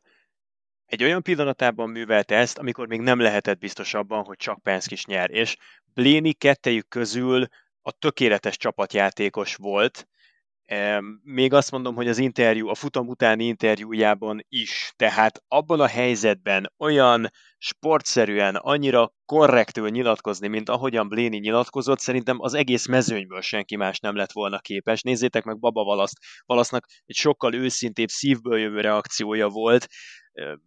[0.86, 5.06] egy olyan pillanatában művelte ezt, amikor még nem lehetett biztos abban, hogy csak Penske is
[5.06, 5.58] nyer, és
[5.94, 7.48] Bléni kettejük közül
[7.88, 10.08] a tökéletes csapatjátékos volt,
[11.24, 16.74] még azt mondom, hogy az interjú, a futam utáni interjújában is, tehát abban a helyzetben
[16.78, 24.00] olyan sportszerűen, annyira korrektül nyilatkozni, mint ahogyan Bléni nyilatkozott, szerintem az egész mezőnyből senki más
[24.00, 25.02] nem lett volna képes.
[25.02, 26.18] Nézzétek meg Baba Valaszt.
[26.46, 29.88] Valasznak egy sokkal őszintébb, szívből jövő reakciója volt,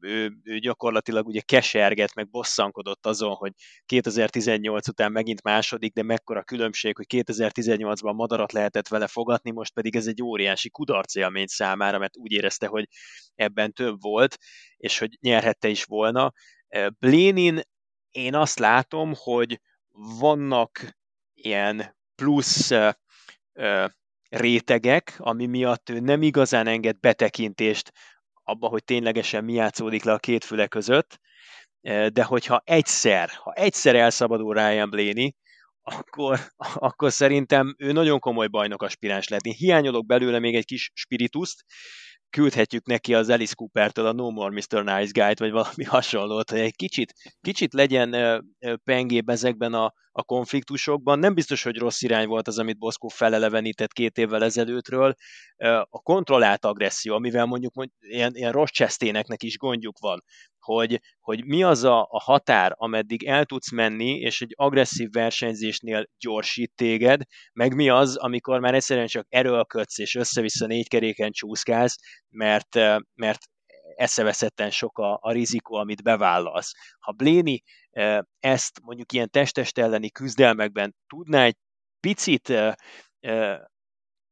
[0.01, 3.53] ő, ő gyakorlatilag ugye keserget, meg bosszankodott azon, hogy
[3.87, 9.97] 2018 után megint második, de mekkora különbség, hogy 2018-ban madarat lehetett vele fogatni, most pedig
[9.97, 12.89] ez egy óriási kudarcélmény számára, mert úgy érezte, hogy
[13.35, 14.37] ebben több volt,
[14.77, 16.33] és hogy nyerhette is volna.
[16.99, 17.61] Blénin
[18.11, 19.61] én azt látom, hogy
[20.19, 20.99] vannak
[21.35, 22.71] ilyen plusz
[24.29, 27.93] rétegek, ami miatt ő nem igazán enged betekintést
[28.45, 31.19] abba, hogy ténylegesen mi játszódik le a két füle között,
[32.13, 35.35] de hogyha egyszer, ha egyszer elszabadul Ryan Blaney,
[35.83, 36.39] akkor,
[36.75, 39.45] akkor szerintem ő nagyon komoly bajnok aspiráns lehet.
[39.45, 41.65] Én hiányolok belőle még egy kis spirituszt,
[42.31, 44.85] küldhetjük neki az Alice Cooper-től a No More Mr.
[44.85, 48.43] Nice Guy-t, vagy valami hasonlót, hogy egy kicsit, kicsit legyen
[48.85, 51.19] pengébb ezekben a, a konfliktusokban.
[51.19, 55.15] Nem biztos, hogy rossz irány volt az, amit Boszkó felelevenített két évvel ezelőttről.
[55.89, 60.25] A kontrollált agresszió, amivel mondjuk, mondjuk ilyen, ilyen rossz cseszténeknek is gondjuk van,
[60.61, 66.07] hogy, hogy mi az a, a határ, ameddig el tudsz menni, és egy agresszív versenyzésnél
[66.19, 71.97] gyorsít téged, meg mi az, amikor már egyszerűen csak erőlködsz, és össze-vissza négy keréken csúszkálsz,
[72.29, 72.75] mert,
[73.15, 73.39] mert
[73.95, 76.73] eszeveszetten sok a, a rizikó, amit bevállalsz.
[76.99, 77.63] Ha Bléni
[78.41, 81.57] ezt mondjuk ilyen testest elleni küzdelmekben tudná egy
[82.01, 82.53] picit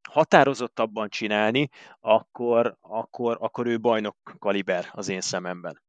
[0.08, 1.68] határozottabban csinálni,
[2.00, 5.82] akkor, akkor, akkor ő bajnok kaliber az én szememben.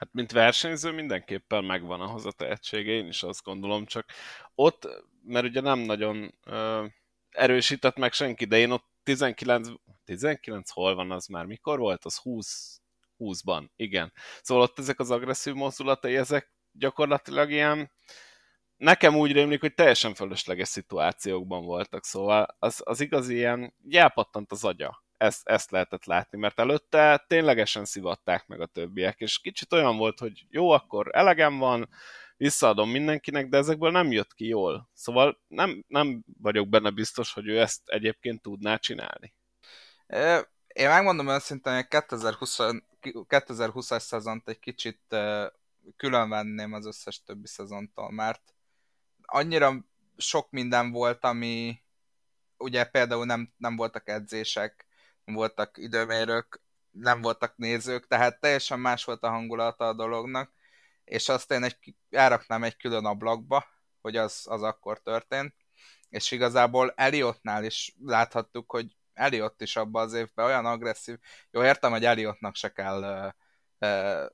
[0.00, 4.06] Hát mint versenyző mindenképpen megvan ahhoz a tehetsége, én is azt gondolom, csak
[4.54, 4.88] ott,
[5.24, 6.86] mert ugye nem nagyon ö,
[7.30, 9.68] erősített meg senki, de én ott 19,
[10.04, 12.04] 19 hol van az már, mikor volt?
[12.04, 12.80] Az 20,
[13.18, 14.12] 20-ban, igen.
[14.42, 17.90] Szóval ott ezek az agresszív mozdulatai, ezek gyakorlatilag ilyen,
[18.76, 24.64] nekem úgy rémlik, hogy teljesen fölösleges szituációkban voltak, szóval az, az igazi ilyen, elpattant az
[24.64, 29.96] agya ezt, ezt lehetett látni, mert előtte ténylegesen szivatták meg a többiek, és kicsit olyan
[29.96, 31.88] volt, hogy jó, akkor elegem van,
[32.36, 34.90] visszaadom mindenkinek, de ezekből nem jött ki jól.
[34.94, 39.34] Szóval nem, nem vagyok benne biztos, hogy ő ezt egyébként tudná csinálni.
[40.66, 42.58] Én megmondom őszintén, hogy 2020,
[43.02, 45.16] 2020-as szezont egy kicsit
[45.96, 48.54] külön venném az összes többi szezontól, mert
[49.22, 49.84] annyira
[50.16, 51.82] sok minden volt, ami
[52.56, 54.86] ugye például nem, nem voltak edzések,
[55.32, 56.60] voltak időmérők,
[56.90, 60.52] nem voltak nézők, tehát teljesen más volt a hangulata a dolognak,
[61.04, 63.64] és azt én egy, elraknám egy külön ablakba,
[64.00, 65.54] hogy az, az akkor történt,
[66.08, 71.18] és igazából Eliotnál is láthattuk, hogy Eliott is abban az évben olyan agresszív,
[71.50, 74.26] jó értem, hogy Eliotnak se kell uh, uh,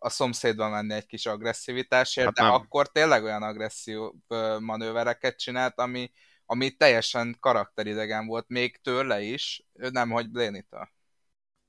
[0.00, 2.52] a szomszédba menni egy kis agresszivitásért, hát de nem.
[2.52, 6.10] akkor tényleg olyan agresszív uh, manővereket csinált, ami,
[6.46, 10.88] ami teljesen karakteridegen volt, még tőle is, nem hogy Blénitől.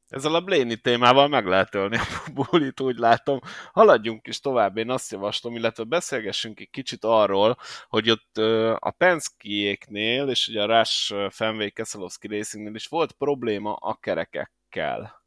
[0.07, 3.39] Ezzel a Bléni témával meg lehet ölni a bulit, úgy látom.
[3.71, 7.57] Haladjunk is tovább, én azt javaslom, illetve beszélgessünk egy kicsit arról,
[7.88, 8.38] hogy ott
[8.80, 15.23] a Penske-éknél, és ugye a Rush Fenway Keselowski Racingnél is volt probléma a kerekekkel.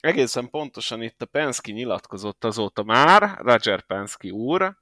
[0.00, 4.78] Egészen pontosan itt a Penske nyilatkozott azóta már, Roger Penske úr,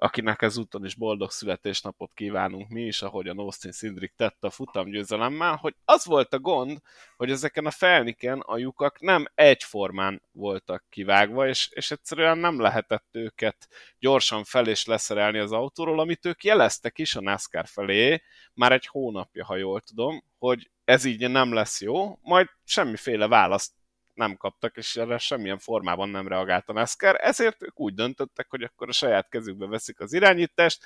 [0.00, 5.74] akinek ezúton is boldog születésnapot kívánunk mi is, ahogyan Austin Szindrik tette a futamgyőzelemmel, hogy
[5.84, 6.78] az volt a gond,
[7.16, 13.08] hogy ezeken a felniken a lyukak nem egyformán voltak kivágva, és, és egyszerűen nem lehetett
[13.12, 13.68] őket
[13.98, 18.22] gyorsan fel és leszerelni az autóról, amit ők jeleztek is a NASCAR felé,
[18.54, 23.72] már egy hónapja, ha jól tudom, hogy ez így nem lesz jó, majd semmiféle választ
[24.18, 28.62] nem kaptak, és erre semmilyen formában nem reagált a NASCAR, ezért ők úgy döntöttek, hogy
[28.62, 30.84] akkor a saját kezükbe veszik az irányítást,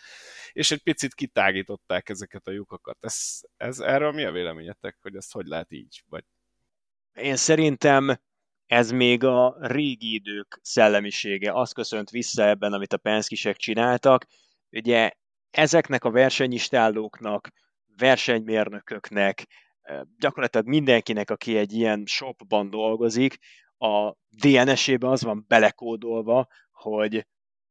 [0.53, 2.97] és egy picit kitágították ezeket a lyukakat.
[3.01, 6.03] Ez, ez erről mi a véleményetek, hogy ezt hogy lehet így?
[6.09, 6.25] Vagy...
[7.13, 8.21] Én szerintem
[8.67, 11.53] ez még a régi idők szellemisége.
[11.53, 14.27] Az köszönt vissza ebben, amit a penszkisek csináltak.
[14.71, 15.11] Ugye
[15.51, 17.49] ezeknek a versenyistállóknak,
[17.97, 19.47] versenymérnököknek,
[20.19, 23.39] gyakorlatilag mindenkinek, aki egy ilyen shopban dolgozik,
[23.79, 27.27] a DNS-ébe az van belekódolva, hogy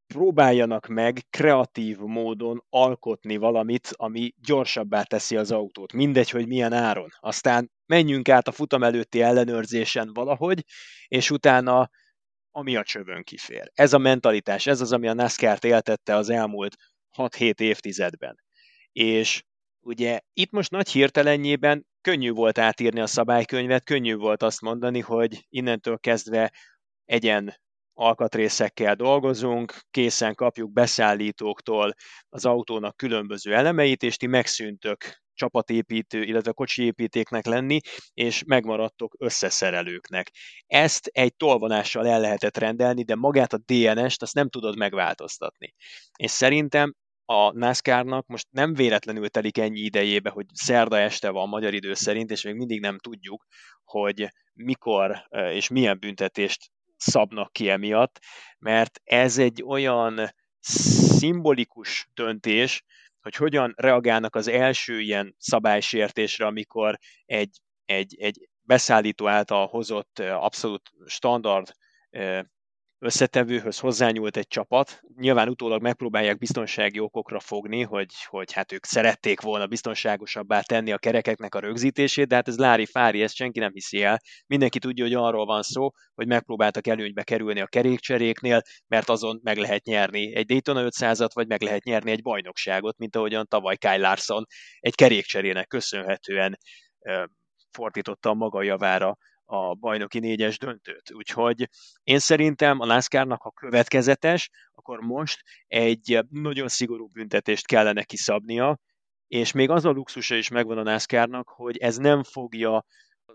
[0.06, 5.92] próbáljanak meg kreatív módon alkotni valamit, ami gyorsabbá teszi az autót.
[5.92, 7.08] Mindegy, hogy milyen áron.
[7.20, 10.64] Aztán menjünk át a futam előtti ellenőrzésen valahogy,
[11.08, 11.90] és utána
[12.50, 13.70] ami a csövön kifér.
[13.74, 16.76] Ez a mentalitás, ez az, ami a NASCAR-t éltette az elmúlt
[17.16, 18.36] 6-7 évtizedben.
[18.92, 19.44] És
[19.80, 25.46] ugye itt most nagy hirtelenjében könnyű volt átírni a szabálykönyvet, könnyű volt azt mondani, hogy
[25.48, 26.52] innentől kezdve
[27.04, 27.60] egyen
[27.94, 31.94] alkatrészekkel dolgozunk, készen kapjuk beszállítóktól
[32.28, 37.80] az autónak különböző elemeit, és ti megszűntök csapatépítő, illetve kocsiépítéknek lenni,
[38.14, 40.30] és megmaradtok összeszerelőknek.
[40.66, 45.74] Ezt egy tolvonással el lehetett rendelni, de magát a DNS-t azt nem tudod megváltoztatni.
[46.16, 46.94] És szerintem
[47.32, 52.30] a NASCAR-nak most nem véletlenül telik ennyi idejébe, hogy szerda este van magyar idő szerint,
[52.30, 53.46] és még mindig nem tudjuk,
[53.84, 58.18] hogy mikor és milyen büntetést szabnak ki emiatt,
[58.58, 62.84] mert ez egy olyan szimbolikus döntés,
[63.20, 70.90] hogy hogyan reagálnak az első ilyen szabálysértésre, amikor egy, egy, egy beszállító által hozott abszolút
[71.06, 71.72] standard
[73.02, 75.00] összetevőhöz hozzányúlt egy csapat.
[75.16, 80.98] Nyilván utólag megpróbálják biztonsági okokra fogni, hogy, hogy hát ők szerették volna biztonságosabbá tenni a
[80.98, 84.20] kerekeknek a rögzítését, de hát ez Lári Fári, ezt senki nem hiszi el.
[84.46, 89.56] Mindenki tudja, hogy arról van szó, hogy megpróbáltak előnybe kerülni a kerékcseréknél, mert azon meg
[89.56, 93.96] lehet nyerni egy Daytona 500-at, vagy meg lehet nyerni egy bajnokságot, mint ahogyan tavaly Kyle
[93.96, 94.44] Larson
[94.80, 96.58] egy kerékcserének köszönhetően
[97.70, 101.12] fordította maga javára a bajnoki négyes döntőt.
[101.12, 101.68] Úgyhogy
[102.02, 108.78] én szerintem a NASCAR-nak, ha következetes, akkor most egy nagyon szigorú büntetést kellene kiszabnia,
[109.26, 112.84] és még az a luxusa is megvan a NASCAR-nak, hogy ez nem fogja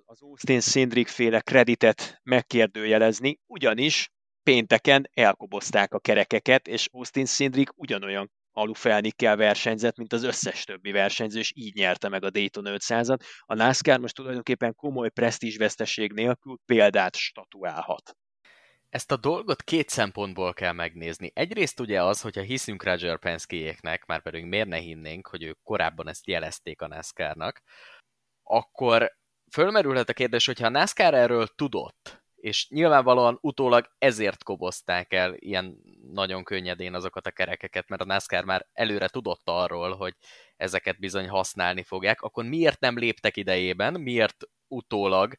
[0.06, 4.12] az Austin Szindrik féle kreditet megkérdőjelezni, ugyanis
[4.44, 11.40] pénteken elkobozták a kerekeket, és Austin Szindrik ugyanolyan alufelnikkel versenyzett, mint az összes többi versenyző,
[11.40, 13.20] és így nyerte meg a Dayton 500-at.
[13.42, 18.18] A NASCAR most tulajdonképpen komoly presztízsveszteség nélkül példát statuálhat.
[18.90, 21.32] Ezt a dolgot két szempontból kell megnézni.
[21.34, 26.08] Egyrészt ugye az, hogyha hiszünk Roger Penske-éknek, már pedig miért ne hinnénk, hogy ők korábban
[26.08, 27.62] ezt jelezték a NASCAR-nak,
[28.44, 29.12] akkor
[29.52, 35.78] fölmerülhet a kérdés, hogyha a NASCAR erről tudott, és nyilvánvalóan utólag ezért kobozták el ilyen
[36.12, 40.14] nagyon könnyedén azokat a kerekeket, mert a NASCAR már előre tudott arról, hogy
[40.58, 45.38] ezeket bizony használni fogják, akkor miért nem léptek idejében, miért utólag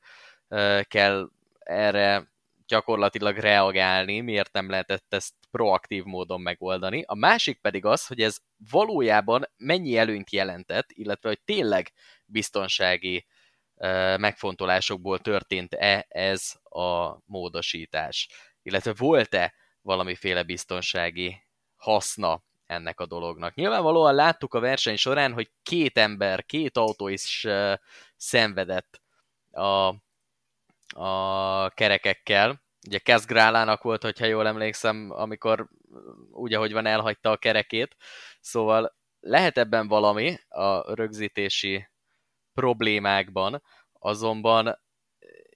[0.48, 2.28] uh, kell erre
[2.66, 7.02] gyakorlatilag reagálni, miért nem lehetett ezt proaktív módon megoldani.
[7.06, 8.38] A másik pedig az, hogy ez
[8.70, 11.92] valójában mennyi előnyt jelentett, illetve hogy tényleg
[12.24, 13.26] biztonsági
[14.16, 18.28] megfontolásokból történt-e ez a módosítás,
[18.62, 21.42] illetve volt-e valamiféle biztonsági
[21.76, 23.54] haszna ennek a dolognak.
[23.54, 27.46] Nyilvánvalóan láttuk a verseny során, hogy két ember, két autó is
[28.16, 29.00] szenvedett
[29.50, 29.94] a,
[31.02, 32.62] a kerekekkel.
[32.86, 35.68] Ugye Kez Grálának volt, hogyha jól emlékszem, amikor
[36.30, 37.96] úgy, ahogy van, elhagyta a kerekét.
[38.40, 41.88] Szóval lehet ebben valami a rögzítési
[42.58, 44.80] problémákban, azonban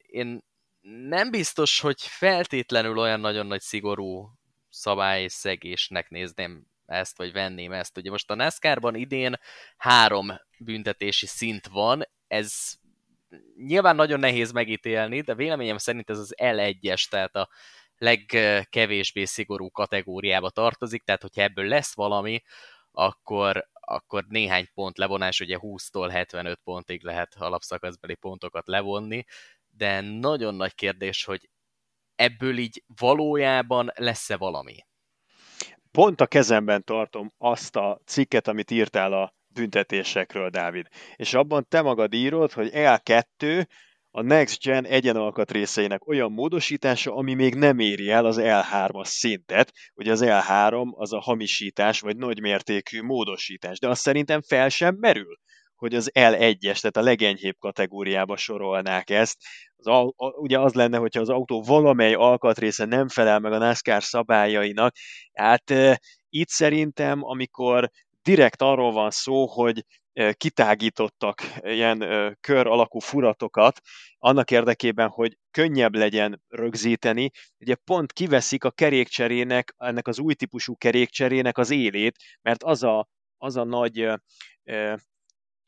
[0.07, 0.41] én
[0.81, 4.31] nem biztos, hogy feltétlenül olyan nagyon nagy szigorú
[4.69, 7.97] szabályszegésnek nézném ezt, vagy venném ezt.
[7.97, 9.39] Ugye most a NASCAR-ban idén
[9.77, 12.73] három büntetési szint van, ez
[13.57, 17.49] nyilván nagyon nehéz megítélni, de véleményem szerint ez az L1-es, tehát a
[17.97, 22.43] legkevésbé szigorú kategóriába tartozik, tehát hogyha ebből lesz valami,
[22.91, 29.24] akkor, akkor néhány pont levonás, ugye 20-tól 75 pontig lehet alapszakaszbeli pontokat levonni,
[29.70, 31.49] de nagyon nagy kérdés, hogy
[32.14, 34.76] ebből így valójában lesz-e valami?
[35.90, 40.86] Pont a kezemben tartom azt a cikket, amit írtál a büntetésekről, Dávid.
[41.16, 43.66] És abban te magad írod, hogy L2
[44.15, 49.73] a Next Gen egyenalkatrészeinek olyan módosítása, ami még nem éri el az L3-as szintet.
[49.95, 55.39] Ugye az L3 az a hamisítás, vagy nagymértékű módosítás, de azt szerintem fel sem merül,
[55.75, 59.37] hogy az L1-es, tehát a legenyhébb kategóriába sorolnák ezt.
[59.77, 63.59] Az, a, a, ugye az lenne, hogyha az autó valamely alkatrésze nem felel meg a
[63.59, 64.95] NASCAR szabályainak.
[65.33, 67.91] Hát e, itt szerintem, amikor
[68.23, 69.85] direkt arról van szó, hogy
[70.33, 71.99] kitágítottak ilyen
[72.41, 73.81] kör alakú furatokat,
[74.19, 80.77] annak érdekében, hogy könnyebb legyen rögzíteni, ugye pont kiveszik a kerékcserének, ennek az új típusú
[80.77, 84.11] kerékcserének az élét, mert az a, az a nagy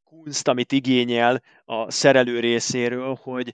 [0.05, 3.53] kunst, amit igényel a szerelő részéről, hogy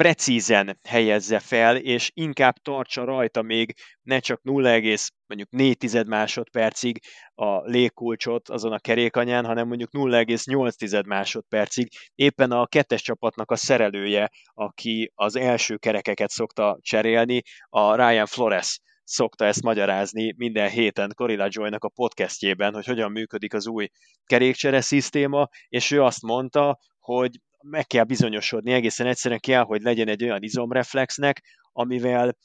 [0.00, 6.98] precízen helyezze fel, és inkább tartsa rajta még ne csak 0,4 másodpercig
[7.34, 11.88] a légkulcsot azon a kerékanyán, hanem mondjuk 0,8 másodpercig.
[12.14, 18.80] Éppen a kettes csapatnak a szerelője, aki az első kerekeket szokta cserélni, a Ryan Flores
[19.04, 23.88] szokta ezt magyarázni minden héten Corilla Joy-nak a podcastjében, hogy hogyan működik az új
[24.24, 27.30] kerékcsere szisztéma, és ő azt mondta, hogy
[27.62, 31.42] meg kell bizonyosodni, egészen egyszerűen kell, hogy legyen egy olyan izomreflexnek,
[31.72, 32.36] amivel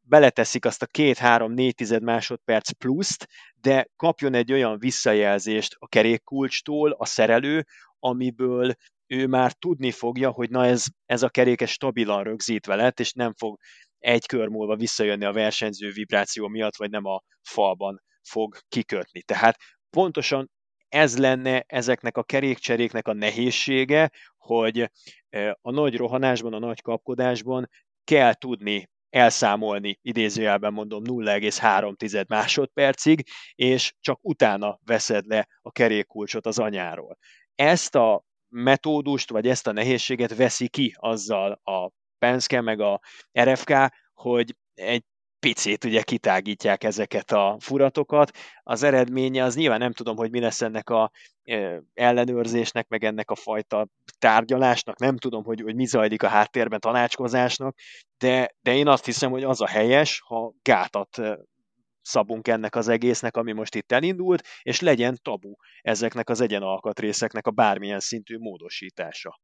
[0.00, 3.26] beleteszik azt a két-három-négy tized másodperc pluszt,
[3.60, 7.64] de kapjon egy olyan visszajelzést a kerékkulcstól a szerelő,
[7.98, 8.74] amiből
[9.06, 13.34] ő már tudni fogja, hogy na ez, ez a keréke stabilan rögzítve lett, és nem
[13.34, 13.58] fog
[13.98, 19.22] egy kör múlva visszajönni a versenyző vibráció miatt, vagy nem a falban fog kikötni.
[19.22, 19.56] Tehát
[19.90, 20.50] pontosan
[20.88, 24.90] ez lenne ezeknek a kerékcseréknek a nehézsége, hogy
[25.60, 27.68] a nagy rohanásban, a nagy kapkodásban
[28.04, 33.24] kell tudni elszámolni, idézőjelben mondom 0,3 másodpercig,
[33.54, 37.18] és csak utána veszed le a kerékkulcsot az anyáról.
[37.54, 43.00] Ezt a metódust, vagy ezt a nehézséget veszi ki azzal a Penske meg a
[43.40, 43.72] RFK,
[44.12, 45.04] hogy egy
[45.40, 48.30] picit ugye kitágítják ezeket a furatokat.
[48.62, 51.10] Az eredménye az nyilván nem tudom, hogy mi lesz ennek a
[51.94, 57.76] ellenőrzésnek, meg ennek a fajta tárgyalásnak, nem tudom, hogy, hogy mi zajlik a háttérben tanácskozásnak,
[58.18, 61.20] de, de én azt hiszem, hogy az a helyes, ha gátat
[62.02, 67.50] szabunk ennek az egésznek, ami most itt elindult, és legyen tabu ezeknek az egyenalkatrészeknek a
[67.50, 69.40] bármilyen szintű módosítása.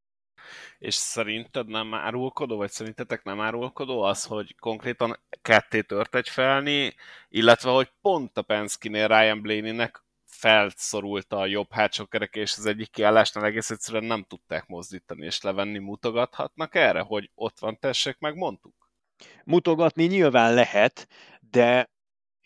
[0.78, 6.95] És szerinted nem árulkodó, vagy szerintetek nem árulkodó az, hogy konkrétan ketté tört egy felni,
[7.28, 12.90] illetve hogy pont a Penske-nél Ryan Blaney-nek felszorult a jobb hátsó kerek, és az egyik
[12.90, 18.90] kiállásnál egész egyszerűen nem tudták mozdítani és levenni, mutogathatnak erre, hogy ott van, tessék, megmondtuk?
[19.45, 21.09] Mutogatni nyilván lehet,
[21.51, 21.90] de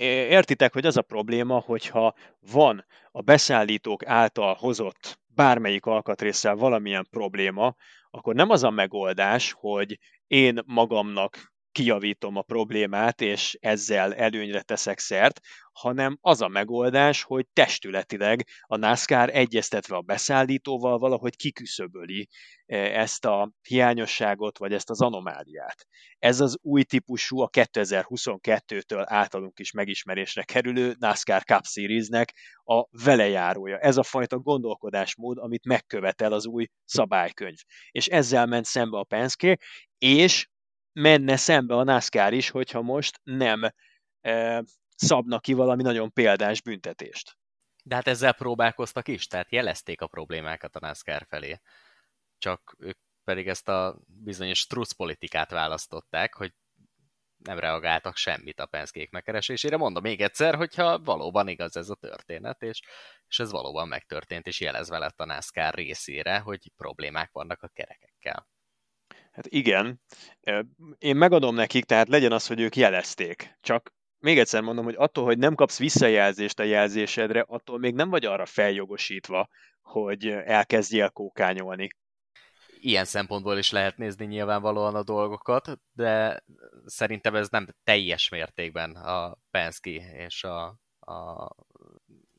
[0.05, 2.15] értitek, hogy az a probléma, hogyha
[2.53, 7.75] van a beszállítók által hozott bármelyik alkatrészsel valamilyen probléma,
[8.11, 14.99] akkor nem az a megoldás, hogy én magamnak kijavítom a problémát, és ezzel előnyre teszek
[14.99, 15.41] szert,
[15.73, 22.29] hanem az a megoldás, hogy testületileg a NASCAR egyeztetve a beszállítóval valahogy kiküszöböli
[22.67, 25.87] e, ezt a hiányosságot, vagy ezt az anomáliát.
[26.19, 33.79] Ez az új típusú, a 2022-től általunk is megismerésre kerülő NASCAR Cup Series-nek a velejárója.
[33.79, 37.59] Ez a fajta gondolkodásmód, amit megkövetel az új szabálykönyv.
[37.91, 39.59] És ezzel ment szembe a Penske,
[39.99, 40.49] és
[40.99, 43.73] menne szembe a NASCAR is, hogyha most nem
[44.21, 44.65] e,
[44.97, 47.37] szabna ki valami nagyon példás büntetést.
[47.85, 51.61] De hát ezzel próbálkoztak is, tehát jelezték a problémákat a NASCAR felé.
[52.39, 56.53] Csak ők pedig ezt a bizonyos trusz politikát választották, hogy
[57.37, 59.77] nem reagáltak semmit a penszkék megkeresésére.
[59.77, 62.81] Mondom még egyszer, hogyha valóban igaz ez a történet, és,
[63.29, 68.47] és ez valóban megtörtént, és jelezve lett a NASCAR részére, hogy problémák vannak a kerekekkel.
[69.39, 70.01] Hát igen,
[70.99, 73.57] én megadom nekik, tehát legyen az, hogy ők jelezték.
[73.61, 78.11] Csak még egyszer mondom, hogy attól, hogy nem kapsz visszajelzést a jelzésedre, attól még nem
[78.11, 79.49] vagy arra feljogosítva,
[79.83, 81.89] hogy elkezdjél kókányolni.
[82.79, 86.43] Ilyen szempontból is lehet nézni nyilvánvalóan a dolgokat, de
[86.85, 90.67] szerintem ez nem teljes mértékben a Penske és a,
[91.01, 91.49] a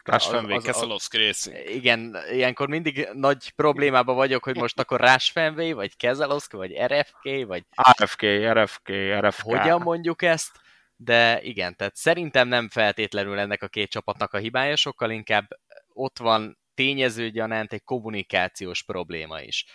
[0.03, 1.69] Crash Fenway, Keselowski Racing.
[1.69, 7.45] Igen, ilyenkor mindig nagy problémában vagyok, hogy most akkor Rush Fenway, vagy Keselowski, vagy RFK,
[7.47, 7.63] vagy...
[8.01, 9.41] RFK, RFK, RFK.
[9.41, 10.51] Hogyan mondjuk ezt?
[10.95, 15.47] De igen, tehát szerintem nem feltétlenül ennek a két csapatnak a hibája, sokkal inkább
[15.93, 19.65] ott van tényező gyanánt egy kommunikációs probléma is.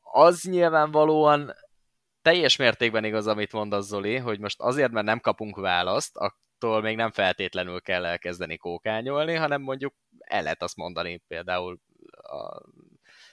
[0.00, 1.54] Az nyilvánvalóan
[2.22, 6.16] teljes mértékben igaz, amit mondasz Zoli, hogy most azért, mert nem kapunk választ,
[6.64, 11.80] attól még nem feltétlenül kell elkezdeni kókányolni, hanem mondjuk el lehet azt mondani például
[12.10, 12.62] a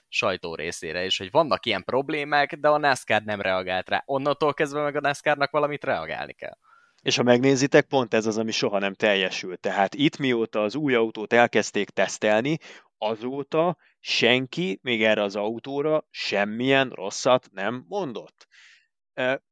[0.07, 4.03] sajtó részére is, hogy vannak ilyen problémák, de a NASCAR nem reagált rá.
[4.05, 6.57] Onnantól kezdve meg a NASCAR-nak valamit reagálni kell.
[7.01, 9.59] És ha megnézitek, pont ez az, ami soha nem teljesült.
[9.59, 12.57] Tehát itt mióta az új autót elkezdték tesztelni,
[12.97, 18.47] azóta senki még erre az autóra semmilyen rosszat nem mondott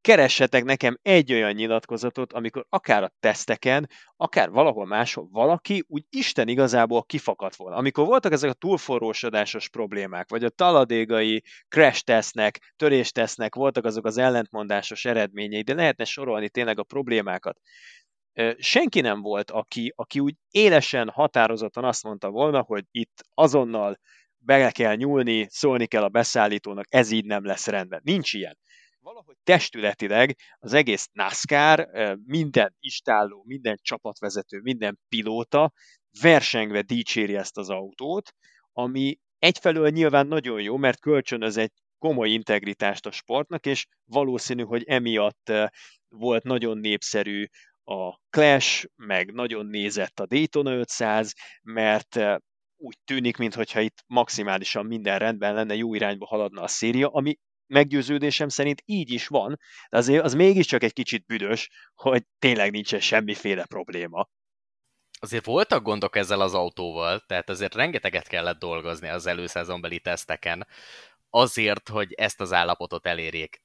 [0.00, 6.48] keressetek nekem egy olyan nyilatkozatot, amikor akár a teszteken, akár valahol máshol valaki úgy Isten
[6.48, 7.76] igazából kifakadt volna.
[7.76, 14.04] Amikor voltak ezek a túlforrósodásos problémák, vagy a taladégai crash tesznek, törés tesznek, voltak azok
[14.04, 17.58] az ellentmondásos eredményei, de lehetne sorolni tényleg a problémákat.
[18.58, 23.98] Senki nem volt, aki, aki úgy élesen, határozottan azt mondta volna, hogy itt azonnal
[24.38, 28.00] be kell nyúlni, szólni kell a beszállítónak, ez így nem lesz rendben.
[28.04, 28.58] Nincs ilyen
[29.06, 31.88] valahogy testületileg az egész NASCAR,
[32.24, 35.72] minden istálló, minden csapatvezető, minden pilóta
[36.20, 38.32] versengve dicséri ezt az autót,
[38.72, 44.84] ami egyfelől nyilván nagyon jó, mert kölcsönöz egy komoly integritást a sportnak, és valószínű, hogy
[44.84, 45.52] emiatt
[46.08, 47.44] volt nagyon népszerű
[47.84, 52.18] a Clash, meg nagyon nézett a Daytona 500, mert
[52.76, 58.48] úgy tűnik, mintha itt maximálisan minden rendben lenne, jó irányba haladna a széria, ami meggyőződésem
[58.48, 59.58] szerint így is van,
[59.90, 64.28] de azért az mégiscsak egy kicsit büdös, hogy tényleg nincsen semmiféle probléma.
[65.20, 70.66] Azért voltak gondok ezzel az autóval, tehát azért rengeteget kellett dolgozni az előszezonbeli teszteken,
[71.30, 73.64] azért, hogy ezt az állapotot elérjék.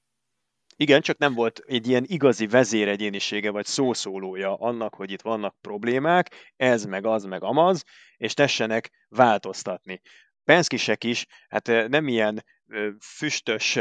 [0.76, 6.52] Igen, csak nem volt egy ilyen igazi vezéregyénisége vagy szószólója annak, hogy itt vannak problémák,
[6.56, 7.84] ez meg az meg amaz,
[8.16, 10.00] és tessenek változtatni.
[10.44, 12.44] Penskisek is, hát nem ilyen
[13.16, 13.78] füstös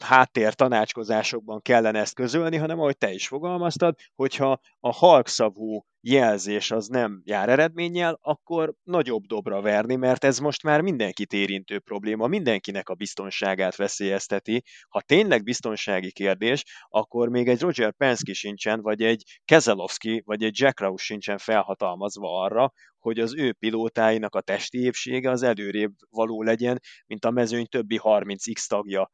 [0.00, 6.86] háttér tanácskozásokban kellene ezt közölni, hanem ahogy te is fogalmaztad, hogyha a halkszavú jelzés az
[6.86, 12.88] nem jár eredménnyel, akkor nagyobb dobra verni, mert ez most már mindenkit érintő probléma, mindenkinek
[12.88, 14.62] a biztonságát veszélyezteti.
[14.88, 20.58] Ha tényleg biztonsági kérdés, akkor még egy Roger Penske sincsen, vagy egy Keselowski, vagy egy
[20.58, 26.42] Jack Rouse sincsen felhatalmazva arra, hogy az ő pilótáinak a testi épsége az előrébb való
[26.42, 29.10] legyen, mint a mezőny többi 30x tagja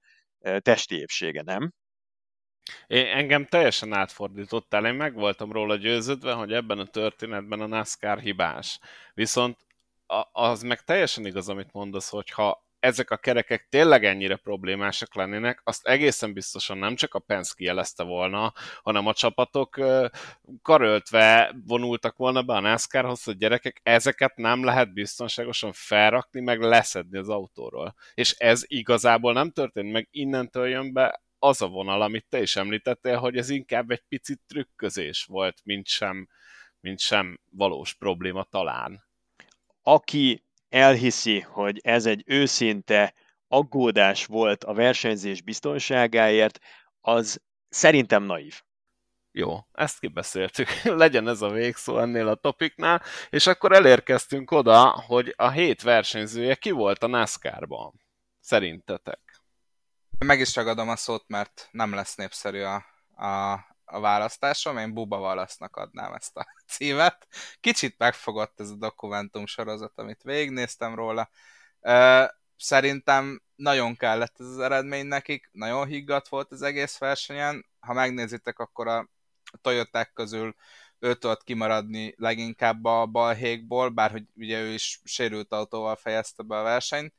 [0.59, 1.73] testi épsége, nem?
[2.87, 8.19] Én, engem teljesen átfordítottál, én meg voltam róla győződve, hogy ebben a történetben a NASCAR
[8.19, 8.79] hibás.
[9.15, 9.67] Viszont
[10.33, 15.61] az meg teljesen igaz, amit mondasz, hogy ha ezek a kerekek tényleg ennyire problémásak lennének,
[15.65, 18.53] azt egészen biztosan nem csak a Penske jelezte volna,
[18.83, 19.81] hanem a csapatok
[20.63, 27.19] karöltve vonultak volna be a NASCAR-hoz, hogy gyerekek, ezeket nem lehet biztonságosan felrakni, meg leszedni
[27.19, 27.95] az autóról.
[28.15, 32.57] És ez igazából nem történt meg, innentől jön be az a vonal, amit te is
[32.57, 36.29] említettél, hogy ez inkább egy picit trükközés volt, mint sem,
[36.81, 39.05] mint sem valós probléma talán.
[39.83, 43.15] Aki elhiszi, hogy ez egy őszinte
[43.49, 46.59] aggódás volt a versenyzés biztonságáért,
[47.01, 48.61] az szerintem naív.
[49.31, 50.69] Jó, ezt kibeszéltük.
[51.03, 56.55] Legyen ez a végszó ennél a topiknál, és akkor elérkeztünk oda, hogy a hét versenyzője
[56.55, 58.01] ki volt a NASCAR-ban.
[58.41, 59.21] Szerintetek?
[60.19, 62.75] Meg is ragadom a szót, mert nem lesz népszerű a,
[63.27, 63.59] a,
[63.93, 67.27] a választásom, én Buba Valasznak adnám ezt a címet.
[67.61, 71.31] Kicsit megfogott ez a dokumentum sorozat, amit végignéztem róla.
[72.57, 77.67] Szerintem nagyon kellett ez az eredmény nekik, nagyon higgadt volt az egész versenyen.
[77.81, 79.09] Ha megnézitek, akkor a
[79.63, 80.55] Toyoták közül
[80.99, 86.59] ő tudott kimaradni leginkább a balhékból, bár hogy ugye ő is sérült autóval fejezte be
[86.59, 87.15] a versenyt,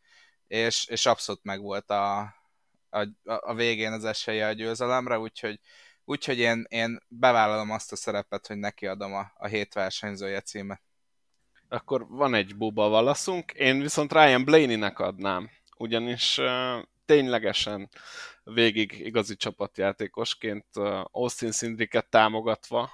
[0.48, 2.20] és, és abszolút megvolt a,
[2.90, 5.60] a, a végén az esélye a győzelemre, úgyhogy
[6.06, 10.82] Úgyhogy én, én bevállalom azt a szerepet, hogy neki adom a, a hét versenyzője címet.
[11.68, 17.90] Akkor van egy buba valaszunk, én viszont Ryan Blaney-nek adnám, ugyanis uh, ténylegesen
[18.44, 22.92] végig igazi csapatjátékosként uh, Austin Szindriket támogatva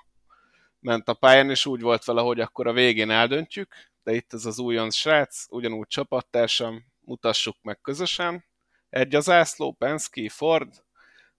[0.80, 4.45] ment a pályán, és úgy volt vele, hogy akkor a végén eldöntjük, de itt ez
[4.45, 8.45] az újon srác, ugyanúgy csapattársam, mutassuk meg közösen.
[8.90, 10.84] Egy az ászló, Penske, Ford,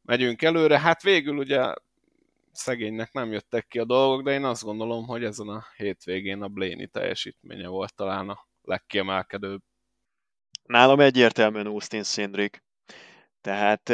[0.03, 0.79] megyünk előre.
[0.79, 1.75] Hát végül ugye
[2.53, 6.49] szegénynek nem jöttek ki a dolgok, de én azt gondolom, hogy ezen a hétvégén a
[6.49, 9.63] Blaney teljesítménye volt talán a legkiemelkedőbb.
[10.63, 12.63] Nálam egyértelműen Austin Szindrik.
[13.41, 13.93] Tehát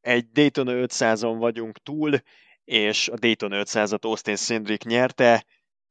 [0.00, 2.20] egy Daytona 500-on vagyunk túl,
[2.64, 5.44] és a Daytona 500-at Austin Szindrik nyerte,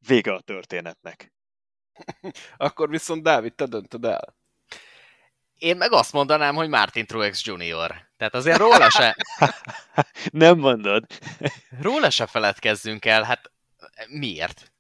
[0.07, 1.33] vége a történetnek.
[2.57, 4.35] Akkor viszont Dávid, te döntöd el.
[5.57, 8.11] Én meg azt mondanám, hogy Martin Truex Jr.
[8.23, 9.15] Tehát azért róla se...
[10.43, 11.03] Nem mondod.
[11.81, 13.51] róla se feledkezzünk el, hát
[14.07, 14.71] miért?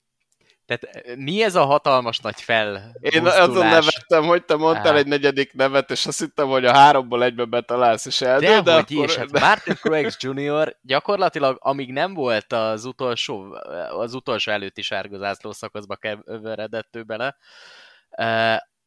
[0.65, 2.95] Tehát mi ez a hatalmas nagy fel?
[2.99, 7.23] Én azon nevettem, hogy te mondtál egy negyedik nevet, és azt hittem, hogy a háromból
[7.23, 9.05] egybe betalálsz, és eldől, de, de hogy akkor...
[9.05, 10.77] is, hát Martin Truex Jr.
[10.81, 13.57] gyakorlatilag, amíg nem volt az utolsó,
[13.89, 17.37] az utolsó előtti sárgazászló szakaszba keveredett ő bele,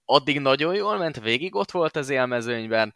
[0.04, 2.94] addig nagyon jól ment, végig ott volt az élmezőnyben,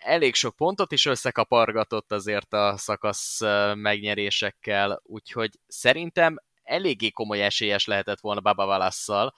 [0.00, 3.40] elég sok pontot is összekapargatott azért a szakasz
[3.74, 9.34] megnyerésekkel, úgyhogy szerintem eléggé komoly esélyes lehetett volna Baba Valasszal,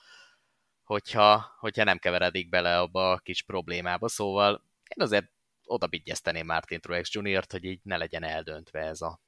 [0.83, 4.51] hogyha, hogyha nem keveredik bele abba a kis problémába, szóval
[4.95, 5.29] én azért
[5.65, 9.19] oda bigyezteném Martin Truex Jr.-t, hogy így ne legyen eldöntve ez a,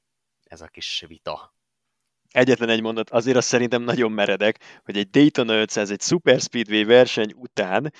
[0.44, 1.54] ez a kis vita.
[2.30, 6.84] Egyetlen egy mondat, azért azt szerintem nagyon meredek, hogy egy Daytona 500 egy Super Speedway
[6.84, 7.92] verseny után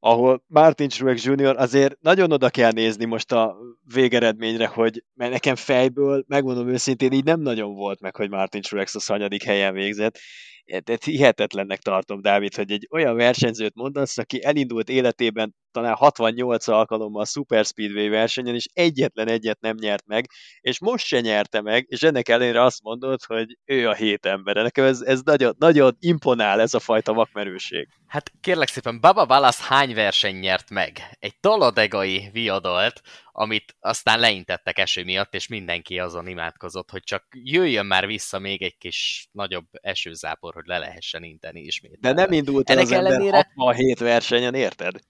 [0.00, 1.56] ahol Martin Truex Jr.
[1.56, 3.56] azért nagyon oda kell nézni most a
[3.94, 8.94] végeredményre, hogy mert nekem fejből, megmondom őszintén, így nem nagyon volt meg, hogy Martin Truex
[8.94, 10.18] a szanyadik helyen végzett.
[10.64, 17.22] Tehát hihetetlennek tartom, Dávid, hogy egy olyan versenyzőt mondasz, aki elindult életében talán 68 alkalommal
[17.22, 20.26] a Super Speedway versenyen, és egyetlen egyet nem nyert meg,
[20.60, 24.62] és most se nyerte meg, és ennek ellenére azt mondod, hogy ő a hét embere.
[24.62, 27.88] Nekem ez, ez nagyon, nagyon imponál ez a fajta vakmerőség.
[28.06, 31.16] Hát kérlek szépen, Baba Wallace hány verseny nyert meg?
[31.18, 33.00] Egy taladegai viadalt,
[33.32, 38.62] amit aztán leintettek eső miatt, és mindenki azon imádkozott, hogy csak jöjjön már vissza még
[38.62, 42.00] egy kis nagyobb esőzápor, hogy le lehessen inteni ismét.
[42.00, 43.36] De nem indult el az ellenére...
[43.36, 45.00] ember 67 versenyen, érted?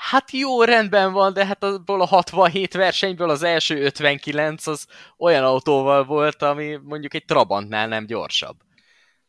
[0.00, 4.86] Hát jó, rendben van, de hát abból a 67 versenyből az első 59 az
[5.18, 8.56] olyan autóval volt, ami mondjuk egy Trabantnál nem gyorsabb.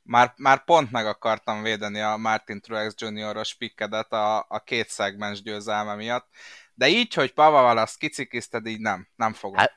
[0.03, 5.41] Már, már pont meg akartam védeni a Martin Truex Jr.-os pikkedet a, a két szegmens
[5.41, 6.27] győzelme miatt,
[6.73, 9.57] de így, hogy Pavaval azt kicikiszted, így nem, nem fogom.
[9.57, 9.73] Hát...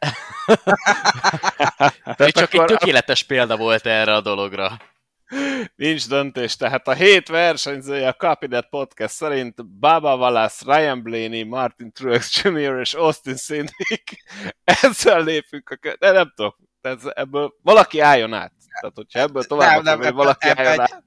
[2.20, 2.60] ő csak akkor...
[2.60, 4.78] egy tökéletes példa volt erre a dologra.
[5.76, 11.92] Nincs döntés, tehát a hét versenyzője a Capinet Podcast szerint Baba Wallace, Ryan Blaney, Martin
[11.92, 12.78] Truex Jr.
[12.80, 14.12] és Austin Cindric.
[14.82, 15.92] Ezzel lépünk a kö...
[15.98, 18.52] De nem tudok, ez, ebből valaki álljon át.
[18.80, 21.04] Tehát, hogyha ebből tovább nem, nem, valaki ebbe, álljon át.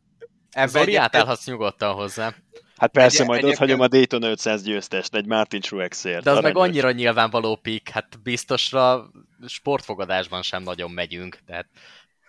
[0.51, 2.33] Ebbe Zoli, átállhatsz nyugodtan hozzá.
[2.77, 6.23] Hát persze, egy, majd ott hagyom a Dayton 500 győztest egy Martin Truexért.
[6.23, 9.11] De az meg annyira nyilvánvaló pik, hát biztosra
[9.47, 11.67] sportfogadásban sem nagyon megyünk, tehát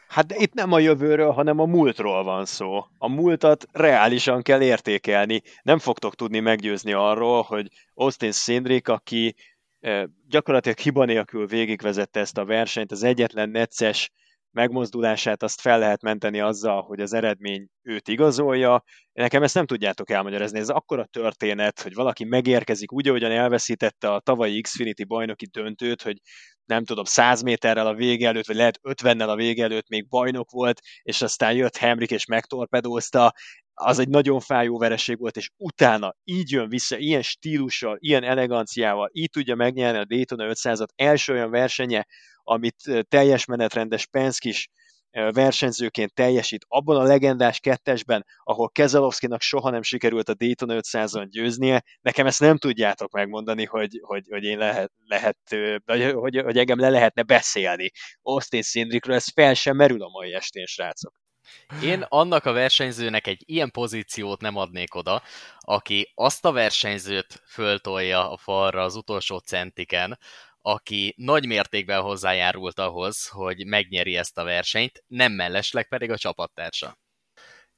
[0.08, 2.84] Hát itt nem a jövőről, hanem a múltról van szó.
[2.98, 5.42] A múltat reálisan kell értékelni.
[5.62, 9.34] Nem fogtok tudni meggyőzni arról, hogy Austin Szindrik, aki
[9.80, 14.10] eh, gyakorlatilag hiba nélkül végigvezette ezt a versenyt, az egyetlen necces
[14.58, 18.82] megmozdulását azt fel lehet menteni azzal, hogy az eredmény őt igazolja.
[19.12, 20.58] Nekem ezt nem tudjátok elmagyarázni.
[20.58, 26.16] Ez akkora történet, hogy valaki megérkezik úgy, ahogyan elveszítette a tavalyi Xfinity bajnoki döntőt, hogy
[26.64, 30.50] nem tudom, 100 méterrel a vége előtt, vagy lehet 50-nel a vége előtt még bajnok
[30.50, 33.32] volt, és aztán jött Hemrik és megtorpedózta,
[33.78, 39.10] az egy nagyon fájó vereség volt, és utána így jön vissza, ilyen stílussal, ilyen eleganciával,
[39.12, 42.06] így tudja megnyerni a Daytona 500-at, első olyan versenye,
[42.42, 42.76] amit
[43.08, 44.68] teljes menetrendes Penske is
[45.10, 51.82] versenyzőként teljesít abban a legendás kettesben, ahol Kezelowskinak soha nem sikerült a Daytona 500-on győznie,
[52.00, 55.38] nekem ezt nem tudjátok megmondani, hogy, hogy, hogy én lehet, lehet
[55.84, 57.90] hogy, hogy, hogy engem le lehetne beszélni.
[58.22, 61.27] Austin Szindrikről ez fel sem merül a mai estén, srácok.
[61.82, 65.22] Én annak a versenyzőnek egy ilyen pozíciót nem adnék oda,
[65.58, 70.18] aki azt a versenyzőt föltolja a falra az utolsó centiken,
[70.60, 76.98] aki nagy mértékben hozzájárult ahhoz, hogy megnyeri ezt a versenyt, nem mellesleg pedig a csapattársa.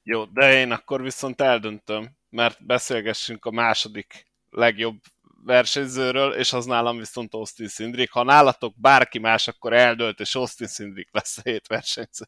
[0.02, 5.00] Jó, de én akkor viszont eldöntöm, mert beszélgessünk a második legjobb
[5.44, 8.10] versenyzőről, és az nálam viszont Austin Szindrik.
[8.10, 12.24] Ha nálatok bárki más, akkor eldölt, és Austin Szindrik lesz a hét versenyző.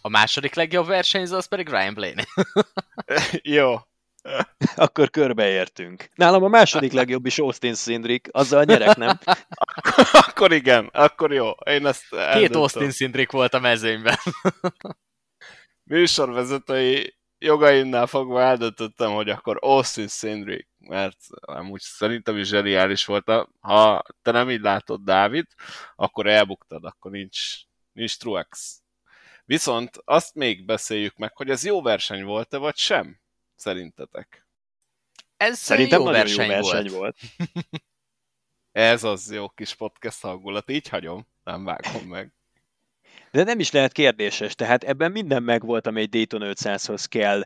[0.00, 2.24] A második legjobb versenyző az pedig Ryan Blaney.
[3.56, 3.76] Jó,
[4.76, 6.08] akkor körbeértünk.
[6.14, 9.18] Nálam a második legjobb is Austin Szindrik, azzal nyerek, nem?
[10.12, 11.50] akkor igen, akkor jó.
[11.50, 14.16] Én ezt Két Austin Szindrik volt a mezőnyben.
[15.90, 23.30] Műsorvezetői jogaimnál fogva eldöntöttem, hogy akkor Austin Szindrik, mert amúgy szerintem is zseniális volt.
[23.60, 25.46] Ha te nem így látod, Dávid,
[25.96, 27.38] akkor elbuktad, akkor nincs,
[27.92, 28.80] nincs Truex.
[29.46, 33.20] Viszont azt még beszéljük meg, hogy ez jó verseny volt-e, vagy sem?
[33.54, 34.46] Szerintetek?
[35.36, 36.92] Ez Szerintem jó verseny, jó verseny volt.
[36.92, 37.16] volt.
[38.72, 42.32] Ez az jó kis podcast hangulat, így hagyom, nem vágom meg.
[43.30, 47.44] De nem is lehet kérdéses, tehát ebben minden megvolt, amely Dayton 500-hoz kell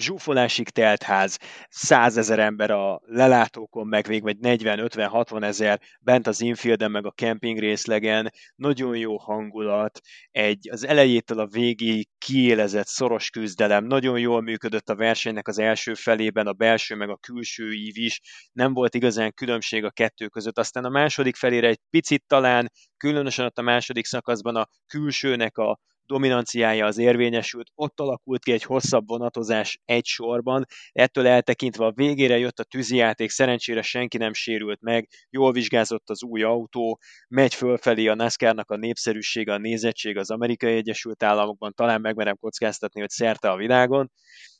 [0.00, 6.90] zsúfolásig telt ház, százezer ember a lelátókon, meg még vagy 40-50-60 ezer bent az infielden,
[6.90, 10.00] meg a camping részlegen, nagyon jó hangulat,
[10.30, 15.94] egy az elejétől a végéig kiélezett szoros küzdelem, nagyon jól működött a versenynek az első
[15.94, 18.20] felében, a belső meg a külső ív is,
[18.52, 23.44] nem volt igazán különbség a kettő között, aztán a második felére egy picit talán, különösen
[23.44, 25.78] ott a második szakaszban a külsőnek a
[26.10, 32.38] dominanciája az érvényesült, ott alakult ki egy hosszabb vonatozás egy sorban, ettől eltekintve a végére
[32.38, 38.06] jött a tűzijáték, szerencsére senki nem sérült meg, jól vizsgázott az új autó, megy fölfelé
[38.06, 43.50] a NASCAR-nak a népszerűsége, a nézettség az Amerikai Egyesült Államokban, talán megmerem kockáztatni, hogy szerte
[43.50, 44.10] a világon,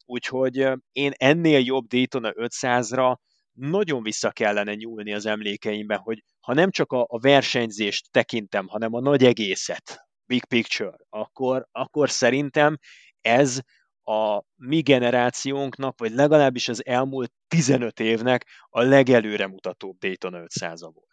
[0.05, 3.17] úgyhogy én ennél jobb Daytona 500-ra
[3.53, 8.95] nagyon vissza kellene nyúlni az emlékeimbe, hogy ha nem csak a, a versenyzést tekintem, hanem
[8.95, 12.79] a nagy egészet, big picture, akkor, akkor szerintem
[13.21, 13.61] ez
[14.05, 21.07] a mi generációnknak, vagy legalábbis az elmúlt 15 évnek a legelőre mutatóbb Daytona 500 volt.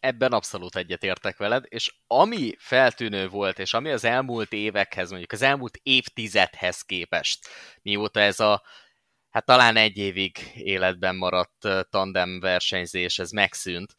[0.00, 5.42] Ebben abszolút egyetértek veled, és ami feltűnő volt, és ami az elmúlt évekhez, mondjuk az
[5.42, 7.48] elmúlt évtizedhez képest,
[7.82, 8.62] mióta ez a
[9.30, 13.94] hát talán egy évig életben maradt tandem versenyzés, ez megszűnt.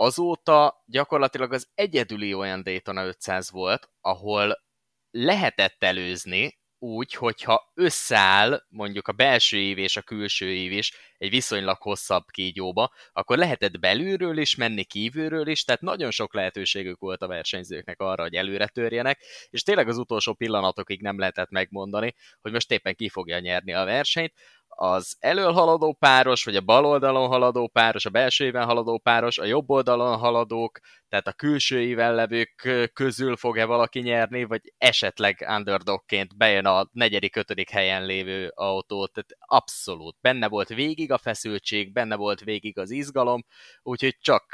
[0.00, 4.62] Azóta gyakorlatilag az egyedüli olyan Daytona 500 volt, ahol
[5.10, 11.30] lehetett előzni, úgy, hogyha összeáll mondjuk a belső év és a külső év is egy
[11.30, 17.22] viszonylag hosszabb kígyóba, akkor lehetett belülről is menni, kívülről is, tehát nagyon sok lehetőségük volt
[17.22, 19.20] a versenyzőknek arra, hogy előre törjenek,
[19.50, 23.84] és tényleg az utolsó pillanatokig nem lehetett megmondani, hogy most éppen ki fogja nyerni a
[23.84, 24.32] versenyt
[24.80, 29.38] az elől haladó páros, vagy a bal oldalon haladó páros, a belső éven haladó páros,
[29.38, 30.78] a jobb oldalon haladók,
[31.08, 37.36] tehát a külső éven levők közül fog-e valaki nyerni, vagy esetleg underdogként bejön a negyedik,
[37.36, 40.16] ötödik helyen lévő autó, tehát abszolút.
[40.20, 43.44] Benne volt végig a feszültség, benne volt végig az izgalom,
[43.82, 44.44] úgyhogy csak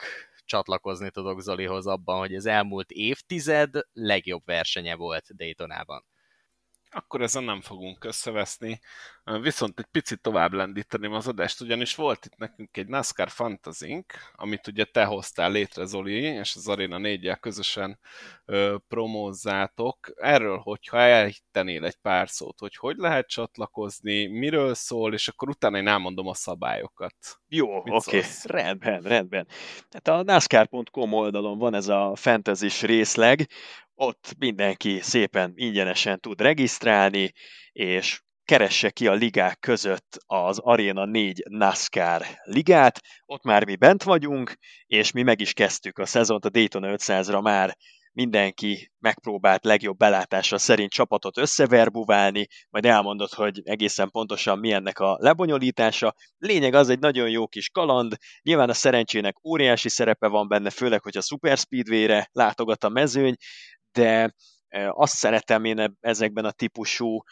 [0.44, 6.05] csatlakozni tudok Zolihoz abban, hogy az elmúlt évtized legjobb versenye volt Daytonában
[6.95, 8.81] akkor ezen nem fogunk összeveszni.
[9.41, 14.66] Viszont egy picit tovább lendíteném az adást, ugyanis volt itt nekünk egy NASCAR Fantasink, amit
[14.66, 17.99] ugye te hoztál létre, Zoli, és az Arena 4 közösen
[18.45, 20.12] ö, promózzátok.
[20.16, 25.77] Erről, hogyha elhittenél egy pár szót, hogy hogy lehet csatlakozni, miről szól, és akkor utána
[25.77, 27.15] én elmondom a szabályokat.
[27.49, 28.23] Jó, oké, okay.
[28.43, 29.47] rendben, rendben.
[29.89, 33.49] Tehát a NASCAR.com oldalon van ez a fantasy részleg,
[33.95, 37.33] ott mindenki szépen ingyenesen tud regisztrálni,
[37.73, 44.03] és keresse ki a ligák között az Arena 4 NASCAR ligát, ott már mi bent
[44.03, 44.55] vagyunk,
[44.87, 47.77] és mi meg is kezdtük a szezont, a Daytona 500-ra már.
[48.12, 55.16] Mindenki megpróbált legjobb belátása szerint csapatot összeverbuválni, majd elmondott, hogy egészen pontosan mi ennek a
[55.21, 56.15] lebonyolítása.
[56.39, 61.03] Lényeg az egy nagyon jó kis kaland, nyilván a szerencsének óriási szerepe van benne, főleg,
[61.03, 63.35] hogy a Super Speedway-re látogat a mezőny,
[63.95, 64.35] de
[64.91, 67.23] azt szeretem én ezekben a típusú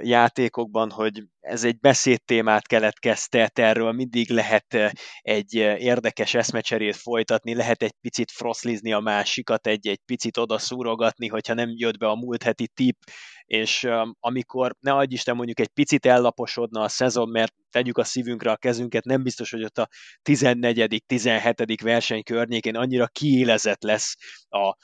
[0.00, 7.94] játékokban, hogy ez egy beszédtémát keletkeztet, erről mindig lehet egy érdekes eszmecserét folytatni, lehet egy
[8.00, 12.96] picit froszlizni a másikat, egy-egy picit odaszúrogatni, hogyha nem jött be a múlt heti tip,
[13.44, 13.88] és
[14.20, 18.56] amikor, ne adj Isten, mondjuk egy picit ellaposodna a szezon, mert tegyük a szívünkre a
[18.56, 19.88] kezünket, nem biztos, hogy ott a
[20.22, 21.02] 14.
[21.06, 21.80] 17.
[21.82, 24.16] verseny környékén annyira kiélezett lesz
[24.48, 24.76] a,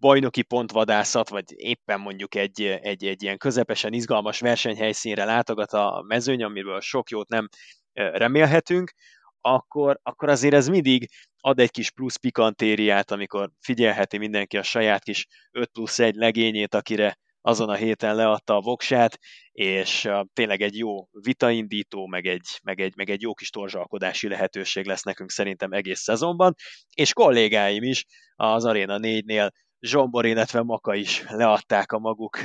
[0.00, 6.42] bajnoki pontvadászat, vagy éppen mondjuk egy, egy, egy ilyen közepesen izgalmas versenyhelyszínre látogat a mezőny,
[6.42, 7.48] amiről sok jót nem
[7.92, 8.92] remélhetünk,
[9.40, 11.08] akkor, akkor azért ez mindig
[11.40, 16.74] ad egy kis plusz pikantériát, amikor figyelheti mindenki a saját kis 5 plusz 1 legényét,
[16.74, 19.18] akire azon a héten leadta a voksát,
[19.52, 24.86] és tényleg egy jó vitaindító, meg egy, meg, egy, meg egy jó kis torzsalkodási lehetőség
[24.86, 26.54] lesz nekünk szerintem egész szezonban,
[26.94, 28.04] és kollégáim is
[28.36, 29.50] az Arena 4-nél
[29.86, 32.38] Zsombor, illetve Maka is leadták a maguk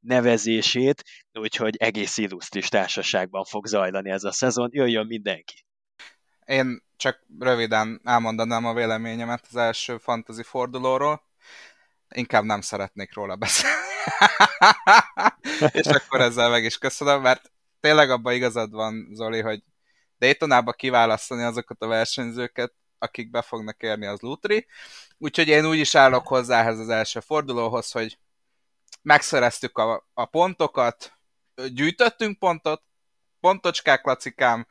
[0.00, 1.02] nevezését,
[1.32, 4.68] úgyhogy egész illusztris társaságban fog zajlani ez a szezon.
[4.72, 5.64] Jöjjön mindenki!
[6.44, 11.22] Én csak röviden elmondanám a véleményemet az első fantasy fordulóról.
[12.08, 13.76] Inkább nem szeretnék róla beszélni.
[15.72, 19.62] És akkor ezzel meg is köszönöm, mert tényleg abban igazad van, Zoli, hogy
[20.18, 24.66] Daytonába kiválasztani azokat a versenyzőket, akik be fognak érni, az Lutri.
[25.18, 28.18] Úgyhogy én úgy is állok hozzá ehhez az első fordulóhoz, hogy
[29.02, 31.18] megszereztük a, a pontokat,
[31.68, 32.82] gyűjtöttünk pontot,
[33.40, 34.66] pontocskák, lacikám,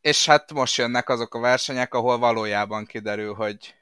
[0.00, 3.74] és hát most jönnek azok a versenyek, ahol valójában kiderül, hogy,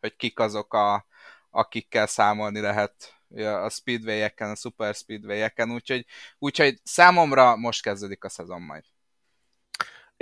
[0.00, 1.06] hogy kik azok, a,
[1.50, 6.06] akikkel számolni lehet a speedway-eken, a super speedway-eken, úgyhogy,
[6.38, 8.84] úgyhogy számomra most kezdődik a szezon majd.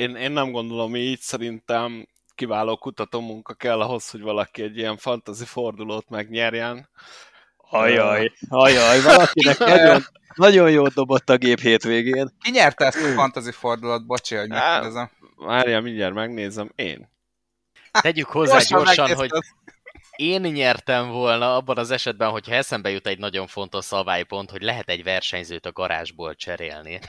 [0.02, 5.44] Én, én nem gondolom így, szerintem kiváló munka kell ahhoz, hogy valaki egy ilyen fantasy
[5.44, 6.88] fordulót megnyerjen.
[7.56, 10.02] Ajaj, ajaj, valakinek nagyon,
[10.34, 12.36] nagyon jót dobott a gép hétvégén.
[12.40, 14.06] Ki nyerte ezt a fantasy fordulót?
[14.06, 15.10] Bocsi, hogy megkérdezem.
[15.36, 16.72] Várjál, mindjárt megnézem.
[16.74, 17.10] Én.
[18.00, 19.30] Tegyük hozzá gyorsan, gyorsan hogy
[20.16, 24.88] én nyertem volna abban az esetben, hogyha eszembe jut egy nagyon fontos szabálypont, hogy lehet
[24.88, 27.00] egy versenyzőt a garázsból cserélni.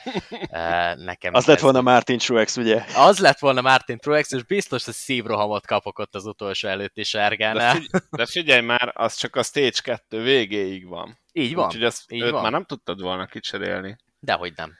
[0.95, 2.83] Nekem az lett volna Martin Truex, ugye?
[2.95, 7.73] Az lett volna Martin Truex, és biztos, hogy szívrohamot kapok ott az utolsó előtti sárgánál.
[7.73, 11.19] De, figy- de figyelj már, az csak a Stage 2 végéig van.
[11.31, 11.65] Így van.
[11.65, 12.41] Úgyhogy azt, Így őt van.
[12.41, 13.97] már nem tudtad volna kicserélni.
[14.19, 14.73] Dehogy nem.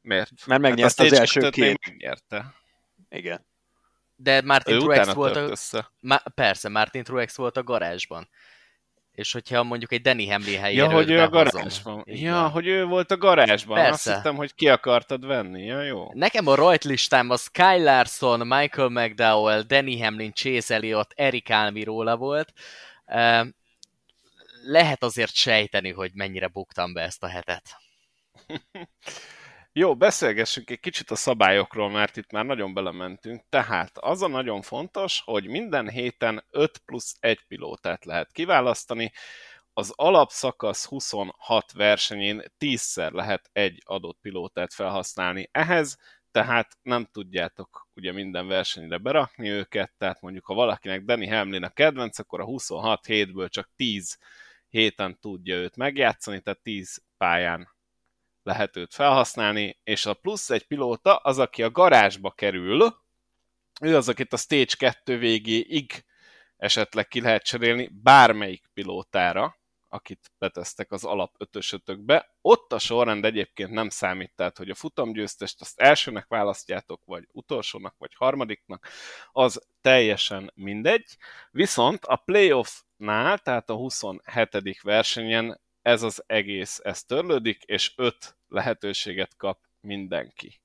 [0.00, 0.30] Miért?
[0.46, 1.78] Mert megnyerte hát az első két.
[1.86, 2.54] Megnyerte.
[3.08, 3.46] Igen.
[4.20, 5.40] De Martin Truex volt a...
[5.40, 5.90] Össze.
[6.00, 6.18] Ma...
[6.34, 8.28] Persze, Martin Truex volt a garázsban.
[9.12, 12.02] És hogyha mondjuk egy Danny Hamlin helyére Ja, hogy ő a garázsban.
[12.06, 13.76] Ja, hogy ő volt a garázsban.
[13.76, 14.10] Persze.
[14.10, 15.64] Azt hittem, hogy ki akartad venni.
[15.64, 16.10] Ja, jó.
[16.12, 22.16] Nekem a rajt listám a Sky Larson, Michael McDowell, Danny Hamlin, Chase Elliott, Eric Almirola
[22.16, 22.52] volt.
[24.62, 27.76] Lehet azért sejteni, hogy mennyire buktam be ezt a hetet.
[29.72, 33.42] Jó, beszélgessünk egy kicsit a szabályokról, mert itt már nagyon belementünk.
[33.48, 39.12] Tehát az a nagyon fontos, hogy minden héten 5 plusz 1 pilótát lehet kiválasztani.
[39.72, 45.48] Az alapszakasz 26 versenyén 10-szer lehet egy adott pilótát felhasználni.
[45.52, 45.98] Ehhez
[46.30, 51.68] tehát nem tudjátok ugye minden versenyre berakni őket, tehát mondjuk ha valakinek Danny Hamlin a
[51.68, 54.18] kedvenc, akkor a 26 hétből csak 10
[54.68, 57.76] héten tudja őt megjátszani, tehát 10 pályán
[58.48, 62.96] lehet őt felhasználni, és a plusz egy pilóta az, aki a garázsba kerül,
[63.80, 66.04] ő az, akit a Stage 2 végéig
[66.56, 69.56] esetleg ki lehet cserélni bármelyik pilótára,
[69.88, 72.34] akit betesztek az alap ötösötökbe.
[72.40, 77.94] Ott a sorrend egyébként nem számít, tehát hogy a futamgyőztest azt elsőnek választjátok, vagy utolsónak,
[77.98, 78.88] vagy harmadiknak,
[79.32, 81.16] az teljesen mindegy.
[81.50, 84.80] Viszont a playoffnál, tehát a 27.
[84.82, 90.60] versenyen ez az egész, ez törlődik, és öt lehetőséget kap mindenki.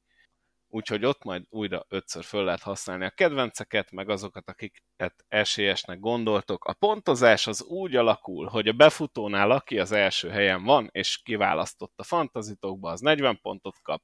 [0.67, 6.65] Úgyhogy ott majd újra ötször föl lehet használni a kedvenceket, meg azokat, akiket esélyesnek gondoltok.
[6.65, 11.93] A pontozás az úgy alakul, hogy a befutónál, aki az első helyen van, és kiválasztott
[11.95, 14.03] a fantazitokba, az 40 pontot kap,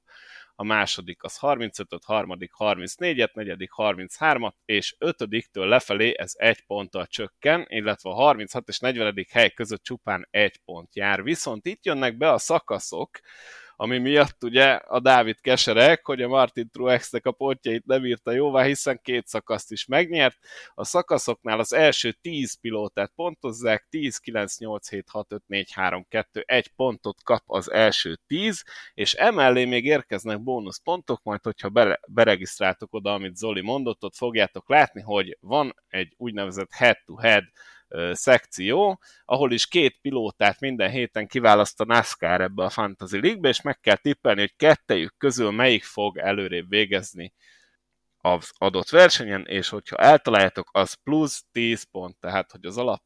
[0.56, 7.66] a második az 35-öt, harmadik 34-et, negyedik 33-at, és ötödiktől lefelé ez egy ponttal csökken,
[7.70, 9.26] illetve a 36 és 40.
[9.32, 11.24] hely között csupán egy pont jár.
[11.24, 13.20] Viszont itt jönnek be a szakaszok,
[13.82, 18.64] ami miatt ugye a Dávid keserek, hogy a Martin Truex-nek a pontjait nem írta jóvá,
[18.64, 20.38] hiszen két szakaszt is megnyert.
[20.74, 26.06] A szakaszoknál az első 10 pilótát pontozzák, 10, 9, 8, 7, 6, 5, 4, 3,
[26.10, 32.00] 2, 1 pontot kap az első 10, és emellé még érkeznek bónuszpontok, majd hogyha bere,
[32.08, 37.44] beregisztráltok oda, amit Zoli mondott, ott fogjátok látni, hogy van egy úgynevezett head-to-head
[38.12, 43.62] szekció, ahol is két pilótát minden héten kiválaszt a NASCAR ebbe a Fantasy League-be, és
[43.62, 47.34] meg kell tippelni, hogy kettejük közül melyik fog előrébb végezni
[48.22, 53.02] az adott versenyen, és hogyha eltaláljátok, az plusz 10 pont, tehát hogy az alap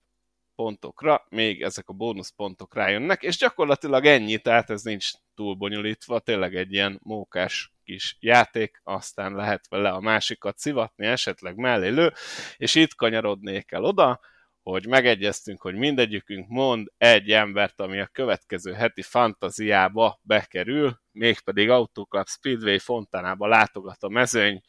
[0.55, 6.55] pontokra még ezek a bónuszpontok rájönnek, és gyakorlatilag ennyi, tehát ez nincs túl bonyolítva, tényleg
[6.55, 12.13] egy ilyen mókás kis játék, aztán lehet vele a másikat szivatni, esetleg mellé lő,
[12.57, 14.19] és itt kanyarodnék el oda,
[14.63, 22.27] hogy megegyeztünk, hogy mindegyikünk mond egy embert, ami a következő heti fantaziába bekerül, mégpedig Autoclub
[22.27, 24.61] Speedway Fontánába látogat a mezőny.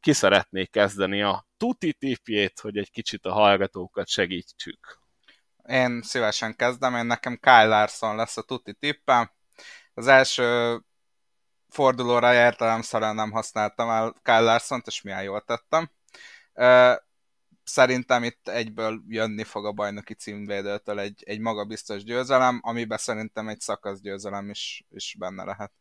[0.00, 4.98] Ki szeretné kezdeni a tuti tipjét, hogy egy kicsit a hallgatókat segítsük?
[5.68, 9.30] Én szívesen kezdem, én nekem Kyle Larson lesz a tuti tippem.
[9.94, 10.78] Az első
[11.68, 15.90] fordulóra értelemszerűen nem használtam el Kyle Larson-t, és milyen jól tettem
[17.68, 23.60] szerintem itt egyből jönni fog a bajnoki címvédőtől egy, egy magabiztos győzelem, amiben szerintem egy
[23.60, 25.72] szakasz győzelem is, is benne lehet.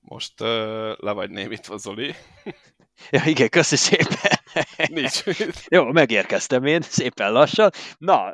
[0.00, 0.48] Most uh,
[0.98, 2.14] le vagy némítva, Zoli.
[3.10, 4.40] Ja, igen, köszi szépen.
[4.88, 5.22] Nincs.
[5.68, 7.70] Jó, megérkeztem én, szépen lassan.
[7.98, 8.32] Na,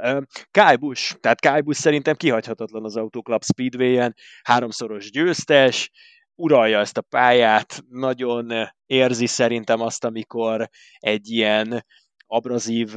[0.51, 5.91] Kyle Busch, tehát Kyle Busch szerintem kihagyhatatlan az Autoclub Speedway-en, háromszoros győztes,
[6.35, 11.87] uralja ezt a pályát, nagyon érzi szerintem azt, amikor egy ilyen
[12.31, 12.95] abrazív,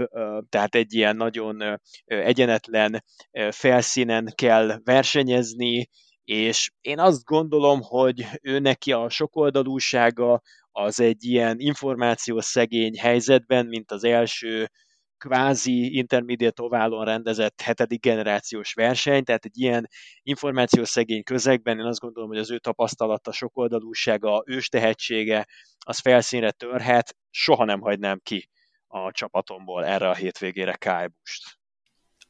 [0.50, 3.04] tehát egy ilyen nagyon egyenetlen
[3.50, 5.90] felszínen kell versenyezni,
[6.24, 10.42] és én azt gondolom, hogy ő neki a sokoldalúsága
[10.72, 14.70] az egy ilyen információszegény helyzetben, mint az első
[15.18, 19.88] kvázi intermediate oválon rendezett hetedik generációs verseny, tehát egy ilyen
[20.22, 25.48] információszegény közegben én azt gondolom, hogy az ő tapasztalata, sokoldalúsága, ős tehetsége,
[25.86, 28.50] az felszínre törhet, soha nem hagynám ki
[28.94, 31.58] a csapatomból erre a hétvégére Kálbust.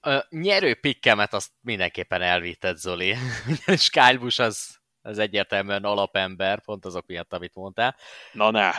[0.01, 3.15] A nyerő pikkemet azt mindenképpen elvitett Zoli,
[3.65, 7.95] és Kyle Busch az, az egyértelműen alapember, pont azok miatt, amit mondtál.
[8.31, 8.71] Na ne.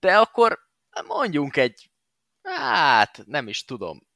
[0.00, 0.58] De akkor
[1.06, 1.90] mondjunk egy,
[2.42, 4.08] hát nem is tudom,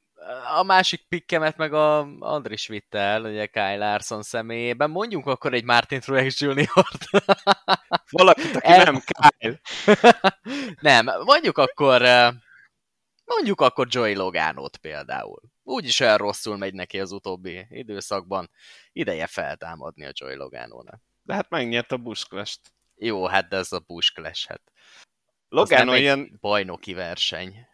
[0.57, 4.91] a másik pikkemet meg a Andris Vittel, ugye Kyle Larson személyében.
[4.91, 7.25] Mondjunk akkor egy Martin Truex Jr.-t.
[8.11, 8.85] Valakit, aki El...
[8.85, 9.61] nem Kyle.
[10.81, 12.03] nem, mondjuk akkor
[13.25, 15.41] mondjuk akkor Joey Logánót például.
[15.63, 18.51] Úgyis olyan rosszul megy neki az utóbbi időszakban.
[18.93, 21.01] Ideje feltámadni a Joey Logánónak.
[21.23, 22.27] De hát megnyert a Bush
[22.95, 24.63] Jó, hát de ez a Bush hát.
[25.49, 26.39] Logano ilyen...
[26.41, 27.67] bajnoki verseny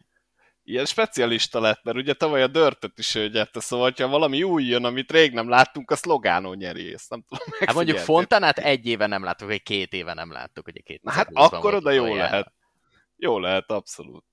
[0.71, 4.65] ilyen specialista lett, mert ugye tavaly a dörtöt is ő gyerte, szóval ha valami új
[4.65, 8.87] jön, amit rég nem láttunk, azt Logano nyeri, ezt nem tudom Hát mondjuk Fontanát egy
[8.87, 12.15] éve nem láttuk, vagy két éve nem láttuk, ugye két Na, Hát akkor oda jó
[12.15, 12.53] lehet.
[13.17, 14.25] Jó lehet, abszolút.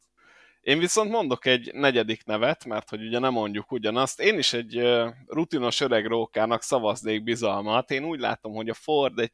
[0.68, 4.20] Én viszont mondok egy negyedik nevet, mert hogy ugye nem mondjuk ugyanazt.
[4.20, 4.82] Én is egy
[5.26, 7.92] rutinos öreg rókának szavaznék bizalmat.
[7.92, 9.32] Én úgy látom, hogy a Ford egy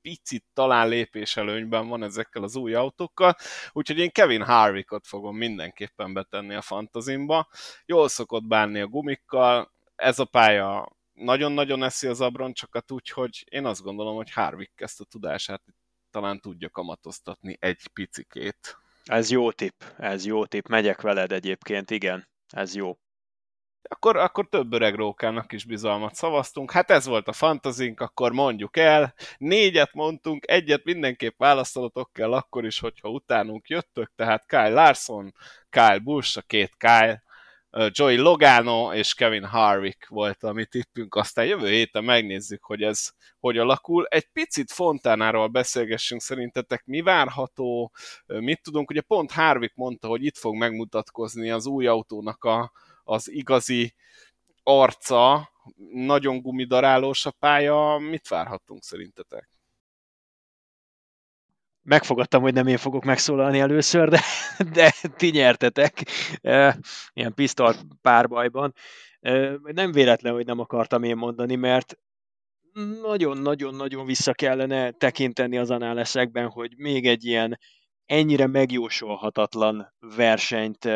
[0.00, 3.34] picit talán lépéselőnyben van ezekkel az új autókkal,
[3.72, 7.48] úgyhogy én Kevin Harvickot fogom mindenképpen betenni a fantazimba.
[7.86, 13.82] Jól szokott bánni a gumikkal, ez a pálya nagyon-nagyon eszi az abroncsokat, úgyhogy én azt
[13.82, 15.62] gondolom, hogy Harvick ezt a tudását
[16.10, 18.78] talán tudja kamatoztatni egy picikét.
[19.08, 22.98] Ez jó tipp, ez jó tipp, megyek veled egyébként, igen, ez jó.
[23.82, 26.70] Akkor, akkor több öreg rókának is bizalmat szavaztunk.
[26.70, 29.14] Hát ez volt a fantazink, akkor mondjuk el.
[29.38, 35.34] Négyet mondtunk, egyet mindenképp választolotok kell akkor is, hogyha utánunk jöttök, tehát Kyle Larson,
[35.70, 37.22] Kyle Busch, a két Kyle,
[37.70, 43.10] Joey Logano és Kevin Harvick volt a mi tippünk, aztán jövő héten megnézzük, hogy ez
[43.38, 44.06] hogy alakul.
[44.06, 46.84] Egy picit Fontánáról beszélgessünk, szerintetek.
[46.84, 47.92] Mi várható,
[48.26, 52.72] mit tudunk, ugye pont Harvick mondta, hogy itt fog megmutatkozni az új autónak a,
[53.04, 53.94] az igazi
[54.62, 55.50] arca,
[55.92, 59.57] nagyon gumidarálós a pálya, mit várhatunk szerintetek?
[61.88, 64.20] Megfogadtam, hogy nem én fogok megszólalni először, de,
[64.72, 66.02] de ti nyertetek
[67.12, 68.74] ilyen pisztoly párbajban.
[69.60, 71.98] Nem véletlen, hogy nem akartam én mondani, mert
[73.02, 77.58] nagyon-nagyon-nagyon vissza kellene tekinteni az análeszekben, hogy még egy ilyen
[78.06, 80.88] ennyire megjósolhatatlan versenyt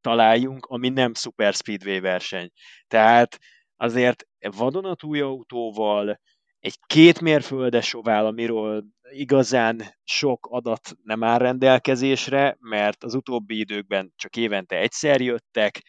[0.00, 2.50] találjunk, ami nem Super Speedway verseny.
[2.88, 3.38] Tehát
[3.76, 6.20] azért vadonatúj autóval,
[6.60, 14.12] egy két mérföldes ovál, amiről igazán sok adat nem áll rendelkezésre, mert az utóbbi időkben
[14.16, 15.82] csak évente egyszer jöttek,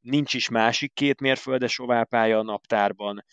[0.00, 3.24] nincs is másik két mérföldes oválpálya a naptárban,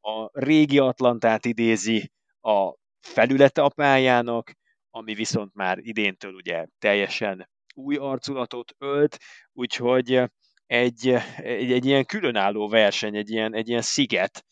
[0.00, 4.52] a régi Atlantát idézi a felülete a pályának,
[4.90, 9.18] ami viszont már idéntől ugye teljesen új arculatot ölt,
[9.52, 10.22] úgyhogy
[10.66, 14.44] egy, egy, egy ilyen különálló verseny, egy ilyen, egy ilyen sziget,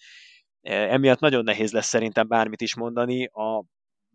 [0.61, 3.25] emiatt nagyon nehéz lesz szerintem bármit is mondani.
[3.25, 3.65] A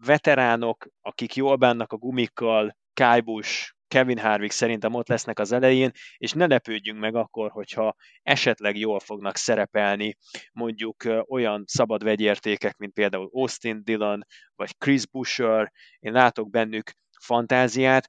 [0.06, 6.32] veteránok, akik jól bánnak a gumikkal, Kájbus, Kevin Harvick szerintem ott lesznek az elején, és
[6.32, 10.18] ne lepődjünk meg akkor, hogyha esetleg jól fognak szerepelni
[10.52, 10.96] mondjuk
[11.28, 14.22] olyan szabad vegyértékek, mint például Austin Dillon,
[14.56, 18.08] vagy Chris Busher, én látok bennük fantáziát,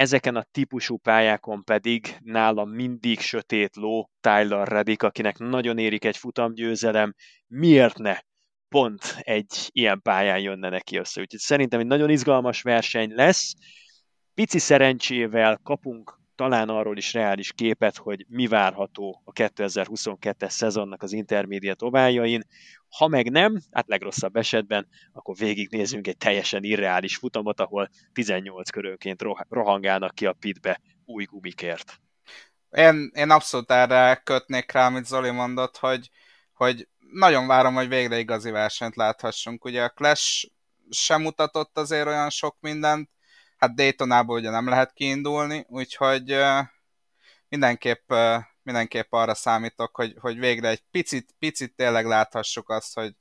[0.00, 6.16] Ezeken a típusú pályákon pedig nálam mindig sötét ló Tyler Reddick, akinek nagyon érik egy
[6.16, 7.14] futamgyőzelem.
[7.46, 8.18] Miért ne?
[8.70, 11.20] Pont egy ilyen pályán jönne neki össze.
[11.20, 13.54] Úgyhogy szerintem egy nagyon izgalmas verseny lesz.
[14.34, 21.12] Pici szerencsével kapunk talán arról is reális képet, hogy mi várható a 2022-es szezonnak az
[21.12, 22.42] intermédiát ovájain.
[22.88, 29.22] Ha meg nem, hát legrosszabb esetben, akkor végignézünk egy teljesen irreális futamot, ahol 18 körönként
[29.48, 32.00] rohangálnak ki a pitbe új gumikért.
[32.70, 36.10] Én, én abszolút erre kötnék rá, amit Zoli mondott, hogy,
[36.52, 39.64] hogy nagyon várom, hogy végre igazi versenyt láthassunk.
[39.64, 40.46] Ugye a Clash
[40.90, 43.10] sem mutatott azért olyan sok mindent,
[43.56, 46.36] hát Daytonából ugye nem lehet kiindulni, úgyhogy
[47.48, 48.12] mindenképp,
[48.62, 53.14] mindenképp arra számítok, hogy, hogy végre egy picit, picit tényleg láthassuk azt, hogy,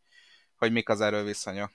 [0.55, 1.71] hogy mik az erőviszonyok.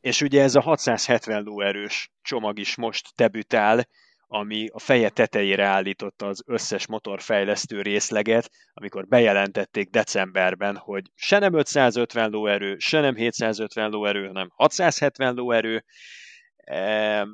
[0.00, 3.88] És ugye ez a 670 lóerős csomag is most debütál,
[4.32, 11.54] ami a feje tetejére állította az összes motorfejlesztő részleget, amikor bejelentették decemberben, hogy se nem
[11.54, 15.84] 550 lóerő, se nem 750 lóerő, hanem 670 lóerő,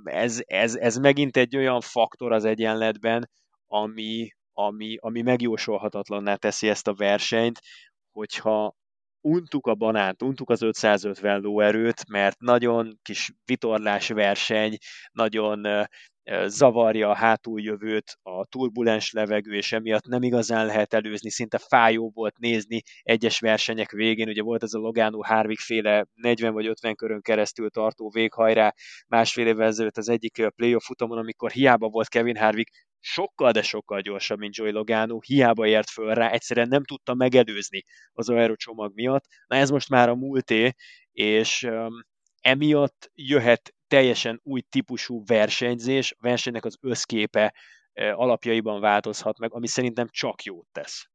[0.05, 3.31] ez, ez, ez megint egy olyan faktor az egyenletben,
[3.66, 7.59] ami, ami, ami megjósolhatatlanná teszi ezt a versenyt,
[8.12, 8.74] hogyha
[9.20, 14.77] untuk a banánt, untuk az 550 lóerőt, mert nagyon kis vitorlás verseny,
[15.12, 15.89] nagyon
[16.47, 22.39] zavarja a hátuljövőt a turbulens levegő, és emiatt nem igazán lehet előzni, szinte fájó volt
[22.39, 27.20] nézni egyes versenyek végén, ugye volt ez a Logano Harvick féle 40 vagy 50 körön
[27.20, 28.74] keresztül tartó véghajrá
[29.09, 32.70] másfél évvel ezelőtt az egyik playoff futamon, amikor hiába volt Kevin Harvick,
[33.01, 37.85] sokkal, de sokkal gyorsabb, mint Joey Logano, hiába ért föl rá, egyszerűen nem tudta megelőzni
[38.12, 39.24] az aerocsomag miatt.
[39.47, 40.73] Na ez most már a múlté,
[41.12, 42.05] és um,
[42.40, 47.54] emiatt jöhet teljesen új típusú versenyzés, versenynek az összképe
[47.94, 51.08] alapjaiban változhat meg, ami szerintem csak jót tesz.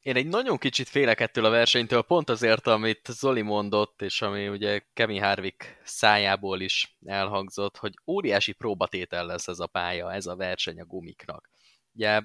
[0.00, 4.48] Én egy nagyon kicsit félek ettől a versenytől, pont azért, amit Zoli mondott, és ami
[4.48, 10.36] ugye Kevin Harvick szájából is elhangzott, hogy óriási próbatétel lesz ez a pálya, ez a
[10.36, 11.50] verseny a gumiknak.
[11.94, 12.20] Ugye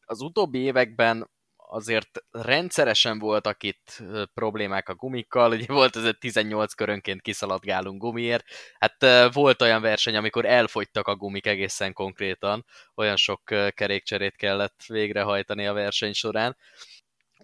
[0.00, 1.30] az utóbbi években
[1.72, 4.02] azért rendszeresen voltak itt
[4.34, 8.44] problémák a gumikkal, ugye volt ez egy 18 körönként kiszaladgálunk gumiért,
[8.78, 12.64] hát volt olyan verseny, amikor elfogytak a gumik egészen konkrétan,
[12.94, 13.42] olyan sok
[13.74, 16.56] kerékcserét kellett végrehajtani a verseny során,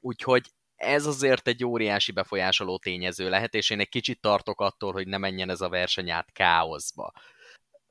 [0.01, 0.43] úgyhogy
[0.77, 5.19] ez azért egy óriási befolyásoló tényező lehet, és én egy kicsit tartok attól, hogy ne
[5.19, 7.12] menjen ez a verseny át káoszba.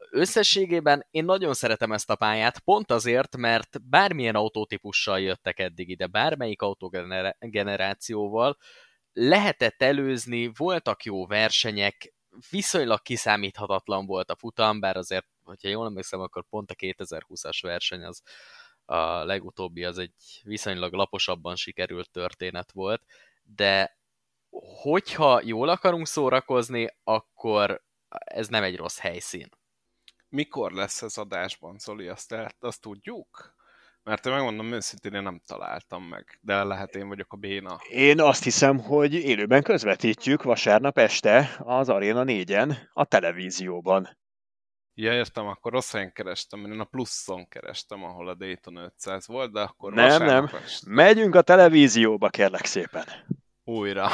[0.10, 6.08] Összességében én nagyon szeretem ezt a pályát, pont azért, mert bármilyen autótípussal jöttek eddig ide,
[6.08, 8.58] bármelyik autógenerációval,
[9.14, 12.14] lehetett előzni, voltak jó versenyek,
[12.50, 18.04] viszonylag kiszámíthatatlan volt a futam, bár azért, hogyha jól emlékszem, akkor pont a 2020-as verseny
[18.04, 18.22] az
[18.86, 20.14] a legutóbbi az egy
[20.44, 23.02] viszonylag laposabban sikerült történet volt,
[23.44, 23.98] de
[24.82, 29.50] hogyha jól akarunk szórakozni, akkor ez nem egy rossz helyszín.
[30.36, 32.08] Mikor lesz ez adásban, Zoli?
[32.08, 33.56] Azt, azt tudjuk?
[34.04, 37.78] Mert én megmondom őszintén, én nem találtam meg, de lehet én vagyok a béna.
[37.90, 44.18] Én azt hiszem, hogy élőben közvetítjük vasárnap este az Arena 4-en a televízióban.
[44.94, 49.52] Ja, értem, akkor rossz helyen kerestem, én a pluszon kerestem, ahol a Dayton 500 volt,
[49.52, 50.92] de akkor Nem, nem, este.
[50.92, 53.06] megyünk a televízióba, kérlek szépen.
[53.64, 54.10] Újra.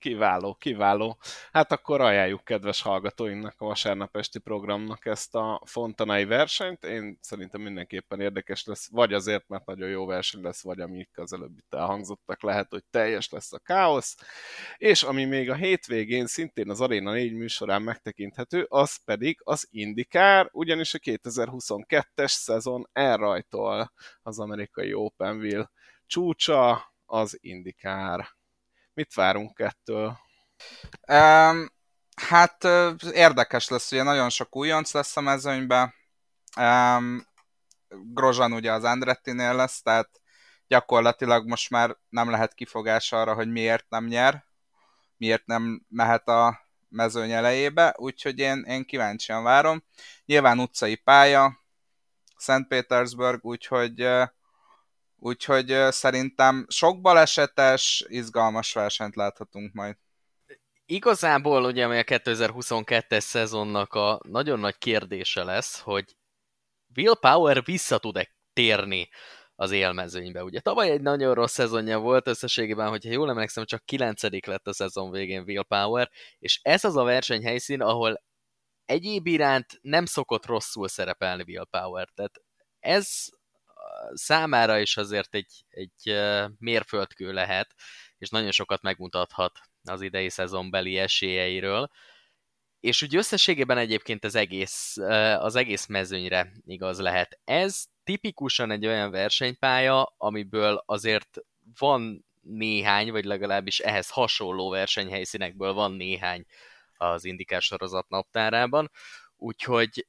[0.00, 1.18] Kiváló, kiváló.
[1.52, 6.84] Hát akkor ajánljuk kedves hallgatóinknak a vasárnap esti programnak ezt a fontanai versenyt.
[6.84, 11.32] Én szerintem mindenképpen érdekes lesz, vagy azért, mert nagyon jó verseny lesz, vagy amik az
[11.32, 14.16] előbb itt elhangzottak, lehet, hogy teljes lesz a káosz.
[14.76, 20.48] És ami még a hétvégén szintén az Arena 4 műsorán megtekinthető, az pedig az Indikár,
[20.52, 25.70] ugyanis a 2022-es szezon elrajtol az amerikai Openville
[26.06, 28.38] csúcsa, az Indikár
[29.00, 30.18] Mit várunk ettől?
[31.12, 31.70] Um,
[32.14, 32.64] hát
[33.12, 35.94] érdekes lesz, ugye nagyon sok újonc lesz a mezőnybe.
[36.56, 37.26] Um,
[37.88, 40.10] Grozsan ugye az Andrettinél lesz, tehát
[40.66, 44.44] gyakorlatilag most már nem lehet kifogás arra, hogy miért nem nyer,
[45.16, 49.84] miért nem mehet a mezőny elejébe, úgyhogy én, én kíváncsian várom.
[50.24, 51.58] Nyilván utcai pálya,
[52.36, 54.08] Szent Petersburg, úgyhogy
[55.22, 59.96] Úgyhogy szerintem sok balesetes, izgalmas versenyt láthatunk majd.
[60.86, 66.16] Igazából ugye ami a 2022-es szezonnak a nagyon nagy kérdése lesz, hogy
[66.96, 69.08] Will Power vissza tud-e térni
[69.54, 70.44] az élmezőnybe.
[70.44, 74.72] Ugye tavaly egy nagyon rossz szezonja volt, összességében, hogyha jól emlékszem, csak 9 lett a
[74.72, 78.22] szezon végén Will Power, és ez az a versenyhelyszín, ahol
[78.84, 82.08] egyéb iránt nem szokott rosszul szerepelni Will Power.
[82.14, 82.42] Tehát
[82.78, 83.28] ez
[84.12, 86.20] számára is azért egy, egy
[86.58, 87.74] mérföldkő lehet,
[88.18, 91.90] és nagyon sokat megmutathat az idei szezonbeli esélyeiről.
[92.80, 94.96] És úgy összességében egyébként az egész,
[95.38, 97.40] az egész mezőnyre igaz lehet.
[97.44, 101.38] Ez tipikusan egy olyan versenypálya, amiből azért
[101.78, 106.44] van néhány, vagy legalábbis ehhez hasonló versenyhelyszínekből van néhány
[106.96, 108.90] az indikás sorozat naptárában,
[109.36, 110.06] úgyhogy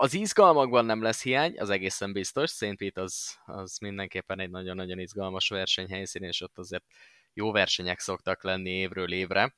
[0.00, 2.50] az izgalmakban nem lesz hiány, az egészen biztos.
[2.50, 6.84] Szent Pete az, az mindenképpen egy nagyon-nagyon izgalmas versenyhelyszín, és ott azért
[7.32, 9.54] jó versenyek szoktak lenni évről évre.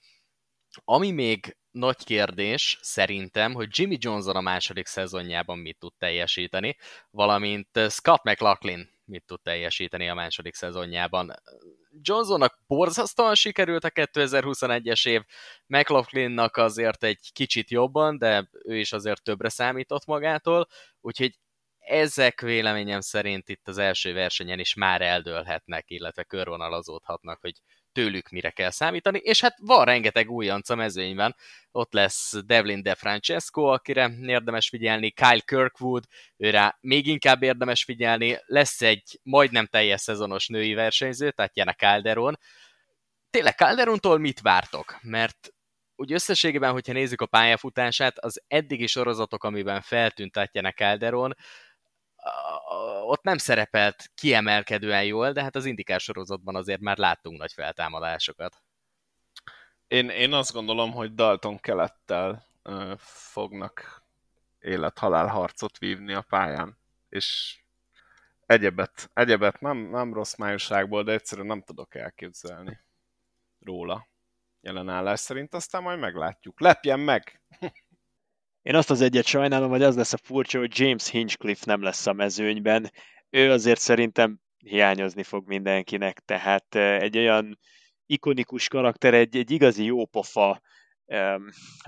[0.84, 6.76] Ami még nagy kérdés szerintem, hogy Jimmy Johnson a második szezonjában mit tud teljesíteni,
[7.10, 11.32] valamint Scott McLaughlin mit tud teljesíteni a második szezonjában.
[12.02, 15.22] Johnsonnak borzasztóan sikerült a 2021-es év,
[15.66, 20.68] McLaughlinnak azért egy kicsit jobban, de ő is azért többre számított magától,
[21.00, 21.38] úgyhogy
[21.78, 27.60] ezek véleményem szerint itt az első versenyen is már eldőlhetnek, illetve körvonalazódhatnak, hogy
[27.92, 31.36] tőlük mire kell számítani, és hát van rengeteg újonc a mezőnyben,
[31.72, 36.04] ott lesz Devlin De Francesco, akire érdemes figyelni, Kyle Kirkwood,
[36.36, 42.38] őre még inkább érdemes figyelni, lesz egy majdnem teljes szezonos női versenyző, Tatjana Calderon.
[43.30, 44.98] Tényleg Calderontól mit vártok?
[45.02, 45.52] Mert
[45.96, 51.36] úgy összességében, hogyha nézzük a pályafutását, az eddigi sorozatok, amiben feltűnt Tatjana Calderon,
[53.06, 58.62] ott nem szerepelt kiemelkedően jól, de hát az indikás sorozatban azért már láttunk nagy feltámadásokat.
[59.86, 64.02] Én, én azt gondolom, hogy Dalton kelettel ö, fognak
[64.59, 66.78] élet-halál harcot vívni a pályán,
[67.09, 67.59] és
[68.47, 72.80] egyebet, egyebet nem, nem rossz májúságból, de egyszerűen nem tudok elképzelni
[73.60, 74.09] róla
[74.60, 76.60] jelenállás szerint, aztán majd meglátjuk.
[76.60, 77.40] Lepjen meg!
[78.62, 82.06] Én azt az egyet sajnálom, hogy az lesz a furcsa, hogy James Hinchcliffe nem lesz
[82.06, 82.90] a mezőnyben.
[83.30, 87.58] Ő azért szerintem hiányozni fog mindenkinek, tehát egy olyan
[88.06, 90.60] ikonikus karakter, egy, egy igazi jópofa,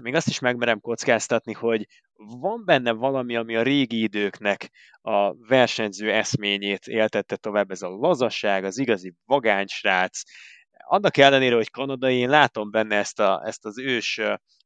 [0.02, 4.70] még azt is megmerem kockáztatni, hogy van benne valami, ami a régi időknek
[5.00, 10.22] a versenyző eszményét éltette tovább, ez a lazasság, az igazi vagánysrác.
[10.70, 14.20] Annak ellenére, hogy kanadai, én látom benne ezt, a, ezt az ős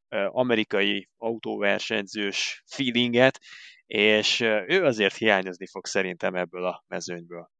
[0.08, 3.40] amerikai autóversenyzős feelinget,
[3.86, 7.50] és ő azért hiányozni fog szerintem ebből a mezőnyből.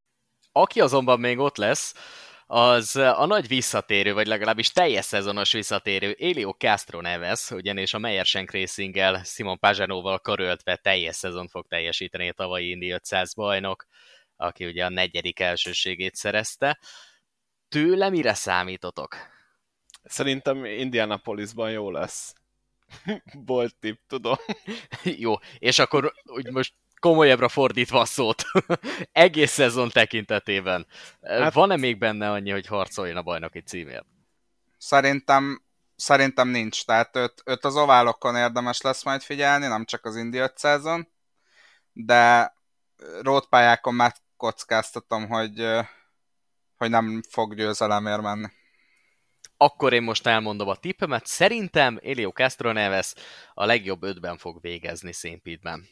[0.52, 1.94] Aki azonban még ott lesz,
[2.48, 8.26] az a nagy visszatérő, vagy legalábbis teljes szezonos visszatérő Elio Castro Neves, ugyanis a Meyer
[8.26, 13.86] Shank Racinggel Simon Pazsanóval karöltve teljes szezon fog teljesíteni a tavalyi Indy 500 bajnok,
[14.36, 16.78] aki ugye a negyedik elsőségét szerezte.
[17.68, 19.16] Tőle mire számítotok?
[20.06, 22.34] Szerintem Indianapolisban jó lesz.
[23.46, 24.36] Bolt tip, tudom.
[25.24, 28.42] jó, és akkor úgy most komolyabbra fordítva a szót,
[29.12, 30.86] egész szezon tekintetében.
[31.22, 34.06] Hát, Van-e még benne annyi, hogy harcoljon a bajnoki címért?
[34.78, 35.62] Szerintem,
[35.96, 36.84] szerintem nincs.
[36.84, 41.06] Tehát őt, őt az oválokon érdemes lesz majd figyelni, nem csak az Indi 500-on,
[41.92, 42.54] de
[43.20, 45.66] rótpályákon már kockáztatom, hogy,
[46.76, 48.48] hogy nem fog győzelemért menni.
[49.56, 51.26] Akkor én most elmondom a tippemet.
[51.26, 53.14] Szerintem Elio Castro Neves
[53.54, 55.88] a legjobb ötben fog végezni szénpidben.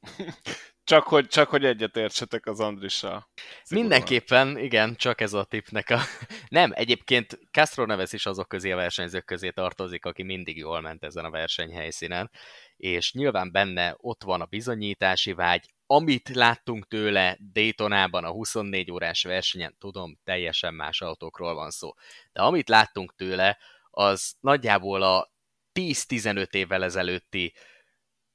[0.84, 3.28] Csak hogy, csak hogy egyetértsetek az Andrissal.
[3.70, 6.00] Mindenképpen, igen, csak ez a tipnek a...
[6.48, 11.04] Nem, egyébként Castro Neves is azok közé a versenyzők közé tartozik, aki mindig jól ment
[11.04, 12.30] ezen a versenyhelyszínen,
[12.76, 19.22] és nyilván benne ott van a bizonyítási vágy, amit láttunk tőle Daytonában a 24 órás
[19.22, 21.94] versenyen, tudom, teljesen más autókról van szó,
[22.32, 23.58] de amit láttunk tőle,
[23.90, 25.32] az nagyjából a
[25.72, 27.54] 10-15 évvel ezelőtti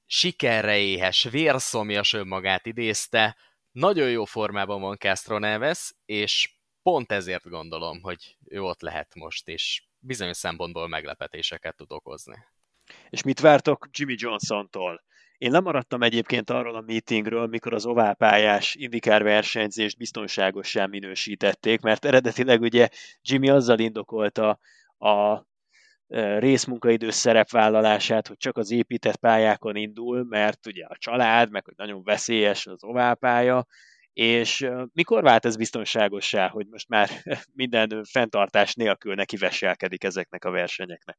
[0.05, 3.37] sikerre éhes, vérszomjas önmagát idézte,
[3.71, 9.47] nagyon jó formában van Castro Neves, és pont ezért gondolom, hogy ő ott lehet most,
[9.47, 12.45] és bizonyos szempontból meglepetéseket tud okozni.
[13.09, 15.03] És mit vártok Jimmy Johnson-tól?
[15.37, 22.61] Én lemaradtam egyébként arról a meetingről, mikor az oválpályás indikár versenyzést biztonságossá minősítették, mert eredetileg
[22.61, 22.87] ugye
[23.21, 24.59] Jimmy azzal indokolta
[24.97, 25.45] a
[26.39, 32.03] részmunkaidő szerepvállalását, hogy csak az épített pályákon indul, mert ugye a család, meg hogy nagyon
[32.03, 33.65] veszélyes az oválpálya,
[34.13, 37.09] és mikor vált ez biztonságossá, hogy most már
[37.53, 41.17] minden fenntartás nélkül neki veselkedik ezeknek a versenyeknek?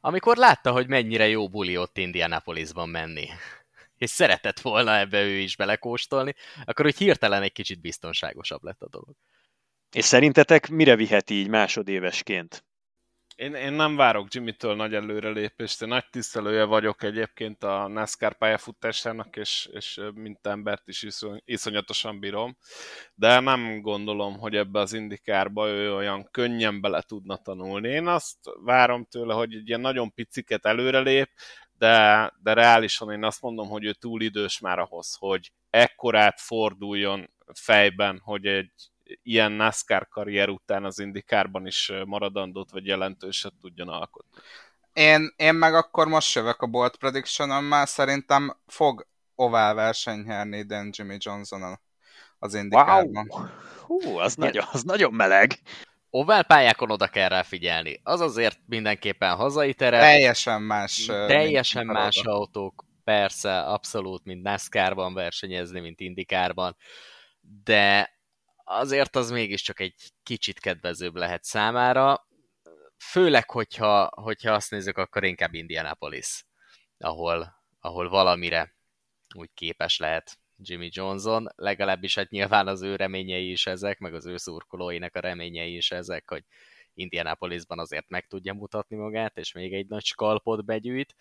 [0.00, 3.28] Amikor látta, hogy mennyire jó buli ott Indianapolisban menni,
[3.96, 6.34] és szeretett volna ebbe ő is belekóstolni,
[6.64, 9.14] akkor úgy hirtelen egy kicsit biztonságosabb lett a dolog.
[9.90, 12.64] És szerintetek mire viheti így másodévesként?
[13.36, 19.36] Én, én nem várok Jimmy-től nagy előrelépést, én nagy tisztelője vagyok egyébként a NASCAR pályafutásának,
[19.36, 22.56] és, és mint embert is iszony, iszonyatosan bírom,
[23.14, 27.88] de nem gondolom, hogy ebbe az indikárba ő olyan könnyen bele tudna tanulni.
[27.88, 31.30] Én azt várom tőle, hogy egy ilyen nagyon piciket előrelép,
[31.78, 37.30] de, de reálisan én azt mondom, hogy ő túl idős már ahhoz, hogy ekkorát forduljon
[37.52, 38.72] fejben, hogy egy,
[39.22, 44.40] ilyen NASCAR karrier után az indikárban is maradandót vagy jelentőset tudjon alkotni.
[44.92, 50.62] Én, én meg akkor most jövök a Bolt prediction már szerintem fog ovál verseny nyerni
[50.62, 51.78] Dan Jimmy Johnson
[52.38, 53.26] az indikárban.
[53.28, 53.46] Wow.
[53.80, 55.52] Hú, az, nagyon, az nagyon meleg.
[56.10, 58.00] Ovál pályákon oda kell rá figyelni.
[58.02, 60.00] Az azért mindenképpen hazai terep.
[60.00, 61.04] Teljesen más.
[61.06, 66.76] Teljesen más autók, persze, abszolút, mint NASCAR-ban versenyezni, mint indikárban.
[67.64, 68.13] De
[68.64, 72.26] azért az mégiscsak egy kicsit kedvezőbb lehet számára,
[72.98, 76.44] főleg, hogyha, hogyha azt nézzük, akkor inkább Indianapolis,
[76.98, 78.74] ahol, ahol valamire
[79.36, 84.26] úgy képes lehet Jimmy Johnson, legalábbis hát nyilván az ő reményei is ezek, meg az
[84.26, 86.44] ő szurkolóinak a reményei is ezek, hogy
[86.94, 91.14] Indianapolisban azért meg tudja mutatni magát, és még egy nagy skalpot begyűjt,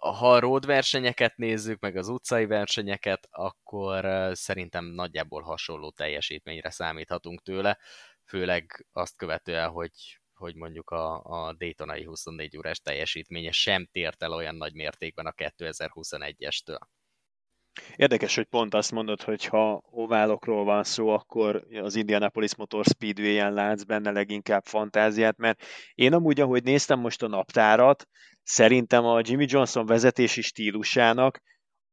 [0.00, 7.42] ha a road versenyeket nézzük, meg az utcai versenyeket, akkor szerintem nagyjából hasonló teljesítményre számíthatunk
[7.42, 7.78] tőle,
[8.24, 14.32] főleg azt követően, hogy, hogy mondjuk a, a Daytonai 24 órás teljesítménye sem tért el
[14.32, 16.78] olyan nagy mértékben a 2021-estől.
[17.96, 23.52] Érdekes, hogy pont azt mondod, hogy ha oválokról van szó, akkor az Indianapolis Motor Speedway-en
[23.52, 25.62] látsz benne leginkább fantáziát, mert
[25.94, 28.08] én amúgy, ahogy néztem most a naptárat,
[28.42, 31.40] szerintem a Jimmy Johnson vezetési stílusának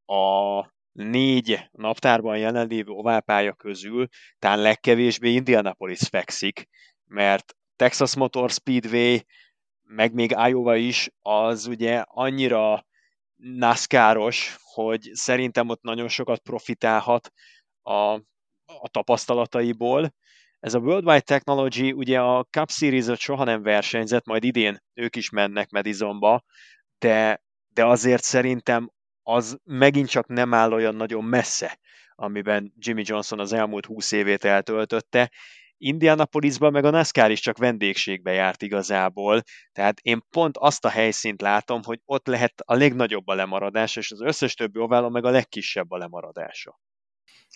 [0.05, 4.07] a négy naptárban jelenlévő oválpálya közül
[4.39, 6.67] talán legkevésbé Indianapolis fekszik,
[7.05, 9.17] mert Texas Motor Speedway,
[9.81, 12.85] meg még Iowa is, az ugye annyira
[13.41, 17.31] NASCAR-os, hogy szerintem ott nagyon sokat profitálhat
[17.81, 18.13] a,
[18.65, 20.13] a tapasztalataiból.
[20.59, 25.29] Ez a Worldwide Technology ugye a Cup series soha nem versenyzett, majd idén ők is
[25.29, 26.43] mennek Madisonba,
[26.97, 27.43] de,
[27.73, 28.91] de azért szerintem
[29.23, 31.79] az megint csak nem áll olyan nagyon messze,
[32.15, 35.31] amiben Jimmy Johnson az elmúlt húsz évét eltöltötte,
[35.83, 39.41] Indianapolisban meg a NASCAR is csak vendégségbe járt igazából,
[39.71, 44.11] tehát én pont azt a helyszínt látom, hogy ott lehet a legnagyobb a lemaradás, és
[44.11, 46.79] az összes többi oválon meg a legkisebb a lemaradása.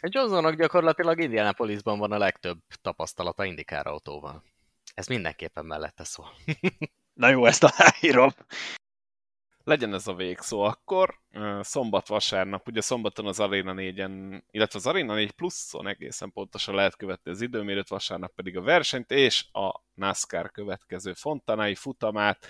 [0.02, 4.43] Johnsonnak gyakorlatilag Indianapolisban van a legtöbb tapasztalata indikár autóval.
[4.93, 6.31] Ez mindenképpen mellette szól.
[7.22, 8.30] Na jó, ezt aláírom.
[9.65, 11.19] Legyen ez a végszó akkor.
[11.61, 17.31] Szombat-vasárnap, ugye szombaton az Arena 4-en, illetve az Arena 4 pluszon egészen pontosan lehet követni
[17.31, 22.47] az időmérőt, vasárnap pedig a versenyt, és a NASCAR következő fontanai futamát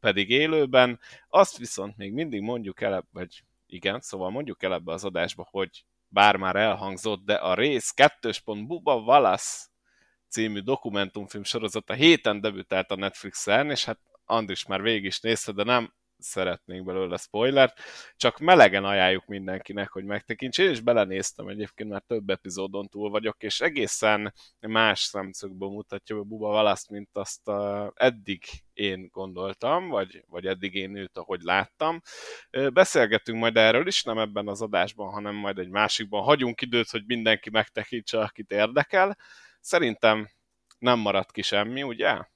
[0.00, 1.00] pedig élőben.
[1.28, 5.84] Azt viszont még mindig mondjuk el, vagy igen, szóval mondjuk el ebbe az adásba, hogy
[6.08, 8.30] bár már elhangzott, de a rész 2.
[8.44, 9.66] Buba Wallace
[10.28, 15.64] című dokumentumfilm sorozata héten debütált a Netflixen, és hát Andris már végig is nézte, de
[15.64, 17.80] nem szeretnénk belőle spoilert,
[18.16, 20.62] csak melegen ajánljuk mindenkinek, hogy megtekintse.
[20.62, 26.22] Én is belenéztem egyébként, mert több epizódon túl vagyok, és egészen más szemszögből mutatja a
[26.22, 27.50] Buba Valaszt, mint azt
[27.94, 32.00] eddig én gondoltam, vagy, vagy eddig én őt, ahogy láttam.
[32.72, 36.22] Beszélgetünk majd erről is, nem ebben az adásban, hanem majd egy másikban.
[36.22, 39.18] Hagyunk időt, hogy mindenki megtekintse, akit érdekel.
[39.60, 40.28] Szerintem
[40.78, 42.34] nem maradt ki semmi, ugye?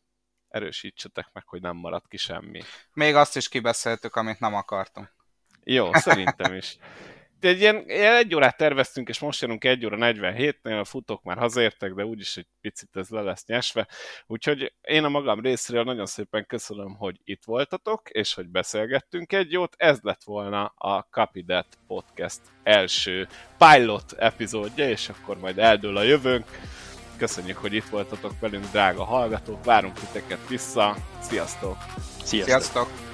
[0.50, 2.60] Erősítsetek meg, hogy nem maradt ki semmi.
[2.92, 5.12] Még azt is kibeszéltük, amit nem akartunk.
[5.64, 6.76] Jó, szerintem is.
[7.40, 11.22] De egy ilyen, ilyen egy órát terveztünk, és most jönünk egy óra 47-nél, a futók
[11.22, 13.88] már hazértek, de úgyis egy picit ez le lesz nyesve.
[14.26, 19.52] Úgyhogy én a magam részéről nagyon szépen köszönöm, hogy itt voltatok, és hogy beszélgettünk egy
[19.52, 19.74] jót.
[19.78, 23.28] Ez lett volna a Capidet Podcast első
[23.58, 26.46] pilot epizódja, és akkor majd eldől a jövőnk.
[27.20, 29.64] Köszönjük, hogy itt voltatok velünk, drága hallgatók.
[29.64, 30.96] Várunk titeket vissza.
[31.20, 31.76] Sziasztok!
[32.24, 32.48] Sziasztok!
[32.48, 33.09] Sziasztok.